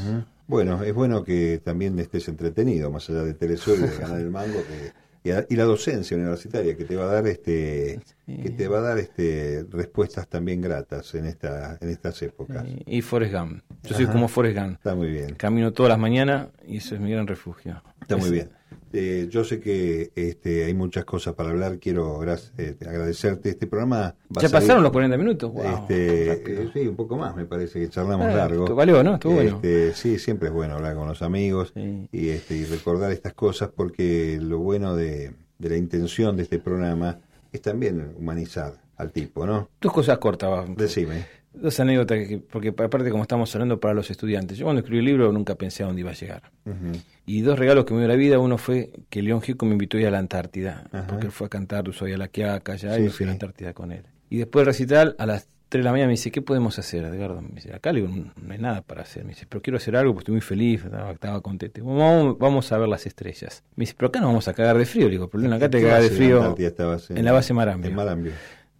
Bueno, 0.47 0.81
es 0.83 0.93
bueno 0.93 1.23
que 1.23 1.59
también 1.61 1.99
estés 1.99 2.27
entretenido, 2.29 2.89
más 2.89 3.09
allá 3.09 3.23
de 3.23 3.33
Telesur 3.33 3.77
y 3.77 3.81
de 3.81 3.97
ganar 3.97 4.19
el 4.21 4.29
mango, 4.31 4.59
que- 4.63 5.09
y, 5.30 5.32
a- 5.32 5.45
y 5.49 5.55
la 5.55 5.63
docencia 5.63 6.17
universitaria 6.17 6.75
que 6.75 6.84
te 6.86 6.95
va 6.95 7.05
a 7.05 7.13
dar 7.13 7.27
este 7.27 7.99
que 8.25 8.49
te 8.51 8.67
va 8.67 8.77
a 8.80 8.82
dar 8.82 8.97
este 8.99 9.65
respuestas 9.71 10.27
también 10.27 10.61
gratas 10.61 11.15
en 11.15 11.25
esta 11.25 11.77
en 11.82 11.89
estas 11.89 12.21
épocas. 12.21 12.63
Y, 12.67 12.97
y 12.97 13.01
Forrest 13.01 13.34
Gump. 13.34 13.61
Yo 13.84 13.95
soy 13.95 14.05
como 14.07 14.27
Forrest 14.27 14.57
Gump. 14.57 14.73
Está 14.73 14.95
muy 14.95 15.09
bien. 15.09 15.36
Camino 15.36 15.71
todas 15.73 15.89
las 15.89 15.99
mañanas 15.99 16.47
y 16.67 16.77
eso 16.77 16.95
es 16.95 17.01
mi 17.01 17.11
gran 17.11 17.25
refugio. 17.27 17.82
Está 18.01 18.17
muy 18.17 18.30
bien. 18.30 18.49
Eh, 18.91 19.27
yo 19.29 19.43
sé 19.43 19.59
que 19.59 20.11
este, 20.15 20.65
hay 20.65 20.73
muchas 20.73 21.05
cosas 21.05 21.35
para 21.35 21.49
hablar. 21.49 21.77
Quiero 21.79 22.19
eh, 22.57 22.75
agradecerte. 22.81 23.49
Este 23.49 23.67
programa 23.67 24.15
va 24.35 24.41
Ya 24.41 24.49
pasaron 24.49 24.81
los 24.83 24.91
40 24.91 25.17
minutos. 25.17 25.51
Wow, 25.53 25.63
este, 25.63 26.31
eh, 26.63 26.69
sí, 26.73 26.87
un 26.87 26.95
poco 26.95 27.15
más, 27.17 27.35
me 27.35 27.45
parece 27.45 27.79
que 27.79 27.89
charlamos 27.89 28.27
Ah, 28.27 28.35
largo. 28.35 28.63
esto 28.63 28.75
valió, 28.75 29.03
¿no? 29.03 29.13
Estuvo 29.15 29.33
bueno. 29.35 29.55
Este, 29.55 29.93
Sí, 29.93 30.17
siempre 30.17 30.47
es 30.49 30.53
bueno 30.53 30.75
hablar 30.75 30.95
con 30.95 31.07
los 31.07 31.21
amigos 31.21 31.71
Sí. 31.75 32.07
y, 32.11 32.29
este, 32.29 32.55
y 32.55 32.65
recordar 32.65 33.11
estas 33.11 33.33
cosas 33.33 33.69
porque 33.75 34.39
lo 34.41 34.59
bueno 34.59 34.95
de, 34.95 35.33
de 35.59 35.69
la 35.69 35.77
intención 35.77 36.35
de 36.37 36.43
este 36.43 36.57
programa 36.59 37.19
es 37.51 37.61
también 37.61 38.13
humanizar 38.17 38.73
al 38.97 39.11
tipo, 39.11 39.45
¿no? 39.45 39.69
Dos 39.79 39.93
cosas 39.93 40.17
cortas. 40.17 40.67
Decime. 40.75 41.25
Dos 41.54 41.80
anécdotas, 41.80 42.28
que, 42.28 42.38
porque 42.38 42.70
aparte 42.70 43.10
como 43.10 43.24
estamos 43.24 43.54
hablando 43.56 43.80
para 43.80 43.93
los 43.93 44.12
estudiantes, 44.12 44.58
yo 44.58 44.66
cuando 44.66 44.82
escribí 44.82 45.00
el 45.00 45.06
libro 45.06 45.32
nunca 45.32 45.56
pensé 45.56 45.84
a 45.84 45.88
dónde 45.88 46.02
iba 46.02 46.12
a 46.12 46.14
llegar. 46.14 46.43
Y 47.26 47.41
dos 47.41 47.58
regalos 47.58 47.86
que 47.86 47.93
me 47.93 48.00
dio 48.00 48.08
la 48.08 48.16
vida, 48.16 48.39
uno 48.39 48.58
fue 48.58 48.91
que 49.10 49.22
León 49.22 49.41
Gieco 49.41 49.66
me 49.66 49.74
invitó 49.74 49.97
a 49.97 50.02
ir 50.02 50.08
a 50.08 50.12
la 50.12 50.20
Antártida, 50.20 50.88
porque 51.08 51.28
él 51.28 51.32
fue 51.32 51.47
a 51.47 51.50
cantar 51.50 51.91
Soy 51.93 52.14
a 52.14 52.18
la 52.18 52.28
Quiaca 52.28 52.74
allá 52.74 52.95
Sí, 52.95 53.02
y 53.02 53.04
me 53.06 53.10
fui 53.10 53.24
a 53.24 53.28
la. 53.28 53.34
Antártida 53.34 53.74
con 53.74 53.91
él. 53.91 54.04
Y 54.30 54.38
después 54.38 54.62
del 54.62 54.68
recital, 54.68 55.16
a 55.18 55.26
las 55.26 55.47
3 55.70 55.84
de 55.84 55.86
la 55.86 55.91
mañana 55.91 56.08
me 56.08 56.14
dice, 56.14 56.32
¿qué 56.32 56.41
podemos 56.41 56.80
hacer, 56.80 57.04
Edgardo? 57.04 57.41
Me 57.41 57.50
dice, 57.56 57.74
acá 57.74 57.93
le 57.93 58.02
digo, 58.02 58.12
no 58.12 58.54
hay 58.54 58.58
nada 58.58 58.82
para 58.82 59.04
hacer. 59.04 59.24
Me 59.24 59.30
dice, 59.30 59.45
pero 59.47 59.62
quiero 59.62 59.78
hacer 59.78 59.95
algo, 59.95 60.14
porque 60.14 60.24
estoy 60.24 60.34
muy 60.34 60.41
feliz, 60.41 60.84
estaba, 60.84 61.12
estaba 61.12 61.41
contento. 61.41 61.86
Vamos, 61.86 62.39
vamos 62.39 62.72
a 62.72 62.78
ver 62.80 62.89
las 62.89 63.06
estrellas. 63.06 63.64
Me 63.76 63.84
dice, 63.84 63.93
pero 63.95 64.08
acá 64.08 64.20
no 64.20 64.28
vamos 64.28 64.47
a 64.47 64.54
cagar 64.54 64.78
de 64.80 64.86
frío. 64.86 65.06
Le 65.06 65.12
digo, 65.12 65.30
pero 65.30 65.45
acá 65.54 65.70
te 65.70 65.78
¿En 65.78 65.84
qué 65.84 65.89
cagas 65.89 66.04
de 66.04 66.10
frío 66.10 66.56
en 67.10 67.26
la 67.26 67.32
base 67.32 67.54
Marambio. 67.54 67.89
En 67.89 67.95
Marambio. 67.95 68.32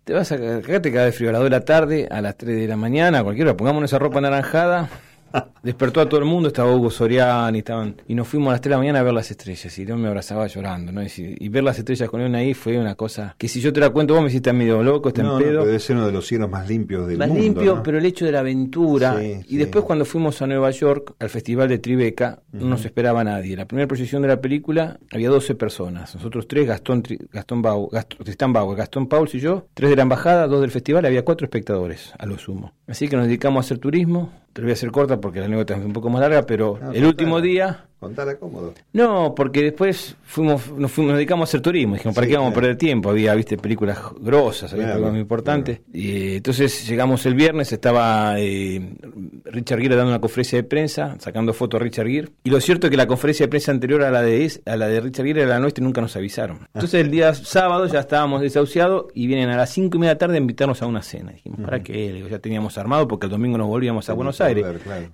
Te 0.10 0.16
vas 0.16 0.32
a 0.32 0.36
acá 0.36 0.82
te 0.82 0.92
cagas 0.92 1.06
de 1.06 1.12
frío 1.12 1.30
a 1.30 1.34
las 1.34 1.42
2 1.42 1.52
de 1.52 1.56
la 1.56 1.64
tarde, 1.64 2.08
a 2.10 2.20
las 2.20 2.36
3 2.36 2.62
de 2.62 2.68
la 2.68 2.76
mañana, 2.76 3.20
a 3.20 3.24
cualquier 3.24 3.46
hora, 3.46 3.56
pongámonos 3.56 3.92
esa 3.92 4.00
ropa 4.00 4.18
anaranjada. 4.18 4.90
Despertó 5.64 6.00
a 6.02 6.08
todo 6.08 6.20
el 6.22 6.26
mundo, 6.26 6.48
estaba 6.48 6.74
Hugo 6.74 6.90
Soriani, 6.90 7.60
estaban, 7.60 7.96
y 8.08 8.16
nos 8.16 8.28
fuimos 8.28 8.50
a 8.50 8.52
las 8.54 8.62
3 8.62 8.70
de 8.70 8.76
la 8.76 8.78
mañana 8.78 9.00
a 9.00 9.04
ver 9.04 9.14
las 9.14 9.30
estrellas. 9.30 9.78
Y 9.78 9.86
León 9.86 10.02
me 10.02 10.08
abrazaba 10.08 10.48
llorando, 10.48 10.92
¿no? 10.92 11.04
Y, 11.04 11.10
y 11.18 11.50
ver 11.50 11.64
las 11.64 11.78
estrellas 11.78 12.10
con 12.10 12.22
León 12.22 12.36
ahí 12.36 12.54
fue 12.54 12.78
una 12.80 12.96
cosa 12.96 13.36
que 13.38 13.48
si 13.50 13.60
yo 13.60 13.74
te 13.74 13.80
la 13.82 13.90
cuento 13.90 14.14
vos 14.14 14.24
me 14.24 14.30
hiciste 14.30 14.54
medio 14.54 14.82
loco, 14.82 15.10
está 15.10 15.22
No, 15.24 15.34
en 15.34 15.34
no, 15.34 15.40
pedo. 15.40 15.52
pero 15.60 15.66
debe 15.66 15.80
ser 15.80 15.98
uno 15.98 16.06
de 16.06 16.12
los 16.14 16.26
cielos 16.26 16.50
más 16.50 16.68
limpios 16.70 17.08
del 17.08 17.18
más 17.18 17.28
mundo. 17.28 17.44
limpio, 17.44 17.76
¿no? 17.76 17.84
pero 17.84 17.98
el 17.98 18.06
hecho 18.06 18.26
de 18.26 18.32
la 18.32 18.40
aventura. 18.40 19.18
Sí, 19.20 19.40
y 19.48 19.50
sí. 19.50 19.58
después 19.58 19.84
cuando 19.84 20.06
fuimos 20.06 20.42
a 20.42 20.48
Nueva 20.48 20.72
York, 20.72 21.14
al 21.20 21.30
Festival 21.30 21.68
de 21.68 21.80
Tribeca, 21.80 22.42
no 22.54 22.66
nos 22.68 22.86
esperaba 22.86 23.24
nadie. 23.24 23.58
La 23.58 23.66
primera 23.66 23.88
proyección 23.88 24.22
de 24.22 24.30
la 24.30 24.40
película 24.40 24.98
había 25.12 25.30
12 25.30 25.56
personas. 25.56 26.16
Nosotros 26.16 26.48
tres, 26.48 26.68
Gastón, 26.68 27.04
Tri- 27.04 27.28
Gastón 27.32 27.62
Bau, 27.62 27.90
Gastón, 27.90 28.24
Tristán 28.24 28.54
Bauer, 28.54 28.78
Gastón 28.78 29.08
Pauls 29.08 29.36
y 29.36 29.40
yo, 29.40 29.68
tres 29.74 29.90
de 29.90 29.96
la 29.98 30.04
embajada, 30.04 30.48
dos 30.48 30.62
del 30.62 30.72
festival, 30.72 31.06
había 31.06 31.26
cuatro 31.26 31.46
espectadores, 31.46 32.14
a 32.18 32.26
lo 32.26 32.38
sumo. 32.38 32.74
Así 32.88 33.08
que 33.10 33.18
nos 33.18 33.26
dedicamos 33.28 33.58
a 33.58 33.68
hacer 33.68 33.78
turismo. 33.78 34.32
Te 34.54 34.62
lo 34.62 34.66
voy 34.66 34.72
a 34.72 34.74
hacer 34.74 34.90
corta 34.90 35.19
porque 35.20 35.40
la 35.40 35.46
anécdota 35.46 35.76
es 35.76 35.84
un 35.84 35.94
poco 35.94 36.10
más 36.10 36.22
larga, 36.22 36.44
pero 36.44 36.78
No, 36.82 36.92
el 36.92 37.06
último 37.06 37.42
día... 37.42 37.86
Contala 38.00 38.36
cómodo. 38.38 38.74
No, 38.94 39.36
porque 39.36 39.62
después 39.62 40.16
fuimos, 40.24 40.72
nos, 40.72 40.90
fuimos, 40.90 41.12
nos 41.12 41.18
dedicamos 41.18 41.48
a 41.48 41.50
hacer 41.50 41.62
turismo. 41.62 41.96
Dijimos, 41.96 42.16
¿para 42.16 42.26
Sí, 42.26 42.32
qué 42.32 42.38
vamos 42.38 42.52
a 42.54 42.56
perder 42.56 42.78
tiempo? 42.78 43.10
Había, 43.10 43.36
viste, 43.36 43.58
películas 43.58 44.00
grosas, 44.20 44.72
había 44.72 44.86
Claro, 44.86 44.94
películas 44.96 45.12
muy 45.12 45.22
importantes. 45.22 45.82
Y 45.92 46.12
eh, 46.12 46.36
entonces 46.38 46.88
llegamos 46.88 47.26
el 47.26 47.36
viernes, 47.36 47.74
estaba 47.74 48.40
eh, 48.40 48.96
Richard 49.46 49.82
Gere 49.82 49.96
dando 49.96 50.12
una 50.12 50.22
conferencia 50.22 50.58
de 50.58 50.64
prensa, 50.64 51.18
sacando 51.20 51.54
fotos 51.54 51.82
a 51.82 51.84
Richard 51.84 52.08
Gere. 52.08 52.30
Y 52.44 52.50
lo 52.50 52.62
cierto 52.62 52.88
es 52.88 52.92
que 52.92 52.98
la 52.98 53.08
conferencia 53.08 53.46
de 53.46 53.50
prensa 53.50 53.72
anterior 53.72 54.04
a 54.04 54.12
la 54.12 54.22
de, 54.22 54.50
a 54.66 54.76
la 54.78 54.88
de 54.88 55.02
Richard 55.02 55.26
Gere 55.26 55.42
era 55.42 55.50
la 55.50 55.60
nuestra 55.60 55.84
y 55.84 55.86
nunca 55.86 56.00
nos 56.00 56.16
avisaron. 56.16 56.60
Entonces 56.74 57.02
el 57.02 57.12
día 57.12 57.34
sábado 57.34 57.86
ya 57.88 58.00
estábamos 58.00 58.42
desahuciados 58.42 59.08
y 59.14 59.28
vienen 59.28 59.50
a 59.50 59.58
las 59.58 59.72
cinco 59.72 59.98
y 59.98 60.00
media 60.00 60.12
de 60.12 60.16
la 60.16 60.20
tarde 60.20 60.36
a 60.36 60.38
invitarnos 60.40 60.82
a 60.82 60.86
una 60.86 61.02
cena. 61.02 61.34
Dijimos, 61.34 61.60
¿para 61.62 61.84
qué? 61.84 62.14
Digo, 62.14 62.30
ya 62.30 62.40
teníamos 62.40 62.78
armado 62.78 63.08
porque 63.08 63.26
el 63.26 63.32
domingo 63.32 63.58
nos 63.58 63.68
volvíamos 63.68 64.10
a 64.10 64.14
Buenos 64.14 64.40
Aires. 64.40 64.66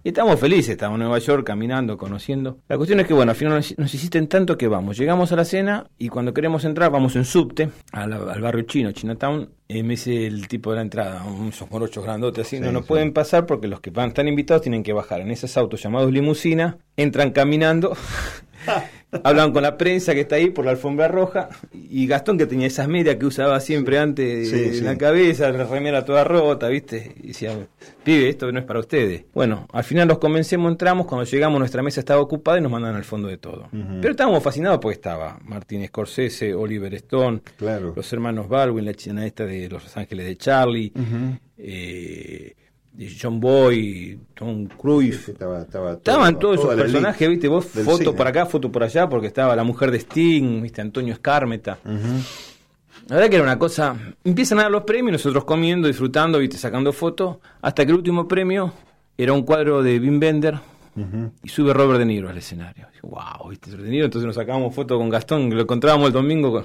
Y 0.03 0.09
estamos 0.09 0.39
felices, 0.39 0.69
estamos 0.69 0.97
en 0.97 1.01
Nueva 1.01 1.17
York 1.17 1.45
caminando, 1.47 1.97
conociendo. 1.97 2.59
La 2.67 2.74
cuestión 2.77 2.99
es 2.99 3.07
que, 3.07 3.13
bueno, 3.13 3.31
al 3.31 3.35
final 3.35 3.55
nos, 3.55 3.77
nos 3.77 3.93
insisten 3.93 4.27
tanto 4.27 4.57
que 4.57 4.67
vamos. 4.67 4.97
Llegamos 4.97 5.31
a 5.31 5.35
la 5.35 5.45
cena 5.45 5.87
y 5.97 6.09
cuando 6.09 6.33
queremos 6.33 6.65
entrar, 6.65 6.91
vamos 6.91 7.15
en 7.15 7.25
subte 7.25 7.69
al, 7.91 8.13
al 8.13 8.41
barrio 8.41 8.63
chino, 8.63 8.91
Chinatown. 8.91 9.49
Y 9.67 9.81
me 9.83 9.89
dice 9.91 10.27
el 10.27 10.47
tipo 10.47 10.69
de 10.71 10.75
la 10.77 10.81
entrada, 10.83 11.23
unos 11.25 11.63
morochos 11.71 12.03
grandotes 12.03 12.45
así, 12.45 12.57
Sí, 12.57 12.61
no 12.61 12.71
nos 12.71 12.83
sí. 12.83 12.87
pueden 12.87 13.13
pasar 13.13 13.45
porque 13.45 13.67
los 13.67 13.81
que 13.81 13.89
van, 13.89 14.09
están 14.09 14.27
invitados 14.27 14.61
tienen 14.61 14.83
que 14.83 14.93
bajar 14.93 15.21
en 15.21 15.31
esos 15.31 15.57
autos 15.57 15.81
llamados 15.81 16.11
limusina, 16.11 16.77
entran 16.97 17.31
caminando. 17.31 17.95
Hablan 19.23 19.51
con 19.53 19.63
la 19.63 19.77
prensa 19.77 20.13
que 20.13 20.21
está 20.21 20.35
ahí 20.35 20.49
por 20.49 20.65
la 20.65 20.71
alfombra 20.71 21.07
roja 21.07 21.49
y 21.73 22.07
Gastón 22.07 22.37
que 22.37 22.45
tenía 22.45 22.67
esas 22.67 22.87
medias 22.87 23.15
que 23.15 23.25
usaba 23.25 23.59
siempre 23.59 23.97
antes 23.97 24.49
Sí, 24.49 24.79
en 24.79 24.85
la 24.85 24.97
cabeza, 24.97 25.51
la 25.51 25.63
remera 25.65 26.03
toda 26.05 26.23
rota, 26.23 26.67
¿viste? 26.67 27.13
Y 27.23 27.27
decía, 27.27 27.55
pibe, 28.03 28.29
esto 28.29 28.51
no 28.51 28.59
es 28.59 28.65
para 28.65 28.79
ustedes. 28.79 29.25
Bueno, 29.33 29.67
al 29.71 29.83
final 29.83 30.07
los 30.07 30.19
convencemos, 30.19 30.71
entramos, 30.71 31.05
cuando 31.05 31.25
llegamos 31.25 31.59
nuestra 31.59 31.81
mesa 31.83 31.99
estaba 31.99 32.21
ocupada 32.21 32.57
y 32.57 32.61
nos 32.61 32.71
mandan 32.71 32.95
al 32.95 33.03
fondo 33.03 33.27
de 33.27 33.37
todo. 33.37 33.67
Pero 33.71 34.11
estábamos 34.11 34.43
fascinados 34.43 34.79
porque 34.79 34.95
estaba 34.95 35.39
Martín 35.43 35.85
Scorsese, 35.87 36.53
Oliver 36.53 36.93
Stone, 36.95 37.41
Claro. 37.57 37.93
los 37.95 38.11
hermanos 38.13 38.47
Baldwin, 38.49 38.85
la 38.85 38.93
china 38.93 39.25
esta 39.25 39.45
de 39.45 39.69
Los 39.69 39.95
Ángeles 39.97 40.25
de 40.25 40.35
Charlie, 40.37 40.91
eh, 41.57 42.53
John 43.21 43.39
Boy, 43.39 44.19
Tom 44.33 44.65
Cruise. 44.67 45.29
Estaba, 45.29 45.61
estaba 45.61 45.87
todo- 45.91 45.97
Estaban 45.97 46.39
todos 46.39 46.55
esos 46.59 46.75
personajes, 46.75 47.29
viste, 47.29 47.47
vos 47.47 47.65
foto 47.65 47.97
cine. 47.97 48.11
por 48.13 48.27
acá, 48.27 48.45
foto 48.45 48.71
por 48.71 48.83
allá, 48.83 49.07
porque 49.09 49.27
estaba 49.27 49.55
la 49.55 49.63
mujer 49.63 49.91
de 49.91 49.97
Sting, 49.99 50.61
viste, 50.61 50.81
Antonio 50.81 51.13
Escármeta. 51.13 51.77
La 53.07 53.15
verdad 53.17 53.29
que 53.29 53.35
era 53.35 53.43
una 53.43 53.59
cosa. 53.59 53.95
Empiezan 54.23 54.59
a 54.59 54.63
dar 54.63 54.71
los 54.71 54.83
premios, 54.83 55.11
nosotros 55.13 55.43
comiendo, 55.43 55.87
disfrutando, 55.87 56.39
viste, 56.39 56.57
sacando 56.57 56.91
fotos, 56.93 57.37
hasta 57.61 57.85
que 57.85 57.91
el 57.91 57.97
último 57.97 58.27
premio 58.27 58.73
era 59.17 59.33
un 59.33 59.43
cuadro 59.43 59.83
de 59.83 59.99
Wim 59.99 60.19
Bender 60.19 60.57
y 61.43 61.49
sube 61.49 61.73
Robert 61.73 61.99
De 61.99 62.05
Niro 62.05 62.29
al 62.29 62.37
escenario. 62.37 62.87
wow, 63.03 63.49
viste, 63.49 63.69
De 63.75 63.89
Niro, 63.89 64.05
entonces 64.05 64.25
nos 64.25 64.35
sacábamos 64.35 64.73
fotos 64.73 64.97
con 64.97 65.09
Gastón, 65.09 65.53
lo 65.53 65.61
encontrábamos 65.61 66.07
el 66.07 66.13
domingo 66.13 66.63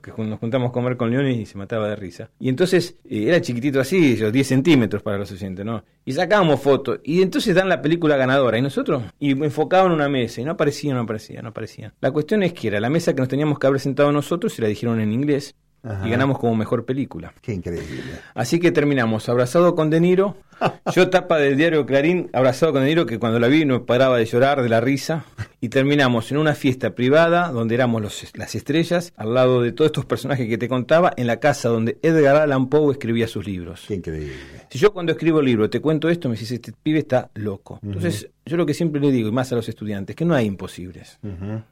que 0.00 0.12
nos 0.22 0.38
juntamos 0.38 0.70
a 0.70 0.72
comer 0.72 0.96
con 0.96 1.10
Leones 1.10 1.36
y 1.36 1.46
se 1.46 1.58
mataba 1.58 1.88
de 1.88 1.96
risa. 1.96 2.30
Y 2.38 2.48
entonces 2.48 2.98
eh, 3.08 3.24
era 3.28 3.40
chiquitito 3.40 3.80
así, 3.80 4.16
10 4.16 4.46
centímetros 4.46 5.02
para 5.02 5.18
los 5.18 5.30
oyentes, 5.32 5.64
¿no? 5.64 5.84
Y 6.04 6.12
sacábamos 6.12 6.60
fotos. 6.60 7.00
Y 7.04 7.22
entonces 7.22 7.54
dan 7.54 7.68
la 7.68 7.82
película 7.82 8.16
ganadora. 8.16 8.58
Y 8.58 8.62
nosotros, 8.62 9.02
y 9.18 9.32
enfocaban 9.32 9.92
una 9.92 10.08
mesa. 10.08 10.40
Y 10.40 10.44
no 10.44 10.52
aparecía, 10.52 10.94
no 10.94 11.00
aparecía, 11.00 11.42
no 11.42 11.50
aparecía. 11.50 11.94
La 12.00 12.10
cuestión 12.10 12.42
es 12.42 12.52
que 12.52 12.68
era 12.68 12.80
la 12.80 12.90
mesa 12.90 13.14
que 13.14 13.20
nos 13.20 13.28
teníamos 13.28 13.58
que 13.58 13.66
haber 13.66 13.80
sentado 13.80 14.10
nosotros 14.12 14.58
y 14.58 14.62
la 14.62 14.68
dijeron 14.68 15.00
en 15.00 15.12
inglés. 15.12 15.54
Y 16.04 16.10
ganamos 16.10 16.38
como 16.38 16.54
mejor 16.54 16.84
película. 16.84 17.32
Qué 17.40 17.54
increíble. 17.54 18.02
Así 18.34 18.60
que 18.60 18.70
terminamos 18.70 19.28
abrazado 19.28 19.74
con 19.74 19.88
De 19.88 20.00
Niro. 20.00 20.36
Yo 20.94 21.08
tapa 21.08 21.38
del 21.38 21.56
diario 21.56 21.86
Clarín, 21.86 22.28
abrazado 22.34 22.72
con 22.72 22.82
De 22.82 22.88
Niro, 22.88 23.06
que 23.06 23.18
cuando 23.18 23.38
la 23.38 23.48
vi 23.48 23.64
no 23.64 23.86
paraba 23.86 24.18
de 24.18 24.26
llorar 24.26 24.62
de 24.62 24.68
la 24.68 24.80
risa. 24.80 25.24
Y 25.62 25.70
terminamos 25.70 26.30
en 26.32 26.38
una 26.38 26.54
fiesta 26.54 26.94
privada 26.94 27.50
donde 27.50 27.74
éramos 27.74 28.02
los, 28.02 28.36
las 28.36 28.54
estrellas, 28.54 29.12
al 29.16 29.34
lado 29.34 29.62
de 29.62 29.72
todos 29.72 29.88
estos 29.88 30.04
personajes 30.04 30.48
que 30.48 30.58
te 30.58 30.68
contaba, 30.68 31.12
en 31.16 31.26
la 31.26 31.38
casa 31.38 31.70
donde 31.70 31.98
Edgar 32.02 32.36
Allan 32.36 32.68
Poe 32.68 32.92
escribía 32.92 33.26
sus 33.26 33.46
libros. 33.46 33.84
Qué 33.88 33.94
increíble. 33.94 34.34
Si 34.68 34.78
yo 34.78 34.92
cuando 34.92 35.12
escribo 35.12 35.40
el 35.40 35.46
libro 35.46 35.70
te 35.70 35.80
cuento 35.80 36.08
esto, 36.08 36.28
me 36.28 36.34
dices, 36.34 36.52
este 36.52 36.72
pibe 36.72 36.98
está 36.98 37.30
loco. 37.34 37.80
Entonces, 37.82 38.28
yo 38.50 38.56
lo 38.56 38.66
que 38.66 38.74
siempre 38.74 39.00
le 39.00 39.12
digo, 39.12 39.28
y 39.28 39.32
más 39.32 39.52
a 39.52 39.54
los 39.54 39.68
estudiantes, 39.68 40.16
que 40.16 40.24
no 40.24 40.34
hay 40.34 40.46
imposibles. 40.46 41.18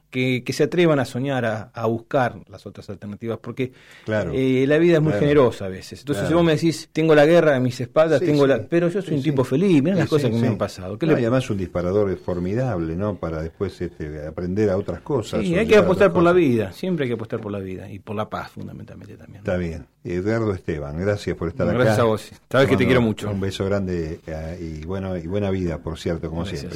que, 0.09 0.43
que, 0.43 0.53
se 0.53 0.63
atrevan 0.63 0.97
a 0.99 1.05
soñar, 1.05 1.45
a, 1.45 1.71
a, 1.73 1.85
buscar 1.85 2.37
las 2.49 2.65
otras 2.65 2.89
alternativas, 2.89 3.37
porque 3.39 3.73
claro, 4.05 4.31
eh, 4.33 4.65
la 4.65 4.77
vida 4.77 4.95
es 4.95 5.01
muy 5.01 5.13
generosa 5.13 5.65
a 5.65 5.67
veces. 5.67 5.99
Entonces, 5.99 6.27
si 6.27 6.33
vos 6.33 6.43
me 6.43 6.53
decís, 6.53 6.89
tengo 6.91 7.13
la 7.13 7.25
guerra 7.25 7.55
a 7.55 7.59
mis 7.59 7.79
espaldas, 7.81 8.21
tengo 8.21 8.47
la... 8.47 8.63
Pero 8.63 8.87
yo 8.87 9.01
soy 9.01 9.15
un 9.15 9.23
tipo 9.23 9.43
feliz, 9.43 9.83
mirá 9.83 9.97
las 9.97 10.09
cosas 10.09 10.31
que 10.31 10.37
me 10.37 10.47
han 10.47 10.57
pasado. 10.57 10.97
¿Qué 10.97 11.05
no, 11.05 11.13
le... 11.13 11.21
Y 11.21 11.25
además 11.25 11.49
un 11.49 11.57
disparador 11.57 12.09
es 12.09 12.19
formidable, 12.19 12.95
¿no? 12.95 13.15
Para 13.15 13.41
después 13.41 13.79
este, 13.81 14.25
aprender 14.25 14.69
a 14.69 14.77
otras 14.77 15.01
cosas. 15.01 15.41
Sí, 15.41 15.55
hay 15.55 15.67
que 15.67 15.75
apostar 15.75 16.13
por 16.13 16.23
la 16.23 16.31
vida, 16.31 16.71
siempre 16.71 17.03
hay 17.03 17.09
que 17.09 17.15
apostar 17.15 17.39
por 17.41 17.51
la 17.51 17.59
vida 17.59 17.89
y 17.91 17.99
por 17.99 18.15
la 18.15 18.29
paz 18.29 18.51
fundamentalmente 18.51 19.17
también. 19.17 19.39
Está 19.39 19.57
bien. 19.57 19.85
Edgardo 20.03 20.53
Esteban, 20.53 20.97
gracias 20.97 21.35
por 21.35 21.49
estar 21.49 21.67
acá. 21.67 21.77
Gracias 21.77 21.99
a 21.99 22.03
vos. 22.03 22.31
Sabes 22.49 22.69
que 22.69 22.77
te 22.77 22.85
quiero 22.85 23.01
mucho. 23.01 23.29
Un 23.29 23.41
beso 23.41 23.65
grande 23.65 24.21
eh, 24.25 24.57
y, 24.81 24.85
bueno, 24.85 25.17
y 25.17 25.27
buena 25.27 25.51
vida, 25.51 25.79
por 25.79 25.99
cierto, 25.99 26.29
como 26.29 26.41
gracias. 26.41 26.61
siempre. 26.61 26.68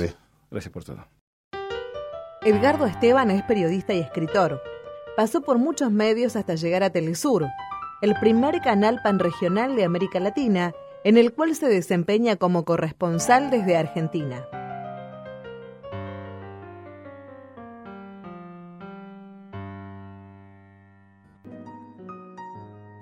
Gracias 0.51 0.71
por 0.71 0.83
todo. 0.83 1.07
Edgardo 2.45 2.85
Esteban 2.85 3.31
es 3.31 3.41
periodista 3.43 3.93
y 3.93 3.99
escritor. 3.99 4.61
Pasó 5.15 5.41
por 5.41 5.57
muchos 5.57 5.91
medios 5.91 6.35
hasta 6.35 6.55
llegar 6.55 6.83
a 6.83 6.89
Telesur, 6.89 7.47
el 8.01 8.15
primer 8.15 8.59
canal 8.61 8.99
panregional 9.03 9.75
de 9.75 9.85
América 9.85 10.19
Latina, 10.19 10.73
en 11.03 11.17
el 11.17 11.33
cual 11.33 11.55
se 11.55 11.67
desempeña 11.67 12.35
como 12.35 12.65
corresponsal 12.65 13.49
desde 13.49 13.77
Argentina. 13.77 14.45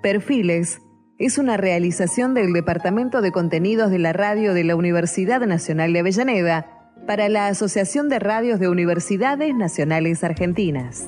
Perfiles 0.02 0.80
es 1.18 1.38
una 1.38 1.56
realización 1.56 2.34
del 2.34 2.52
Departamento 2.52 3.20
de 3.20 3.30
Contenidos 3.30 3.90
de 3.90 3.98
la 3.98 4.12
Radio 4.12 4.54
de 4.54 4.64
la 4.64 4.74
Universidad 4.74 5.40
Nacional 5.46 5.92
de 5.92 6.00
Avellaneda 6.00 6.81
para 7.06 7.28
la 7.28 7.48
Asociación 7.48 8.08
de 8.08 8.18
Radios 8.18 8.60
de 8.60 8.68
Universidades 8.68 9.54
Nacionales 9.54 10.22
Argentinas. 10.24 11.06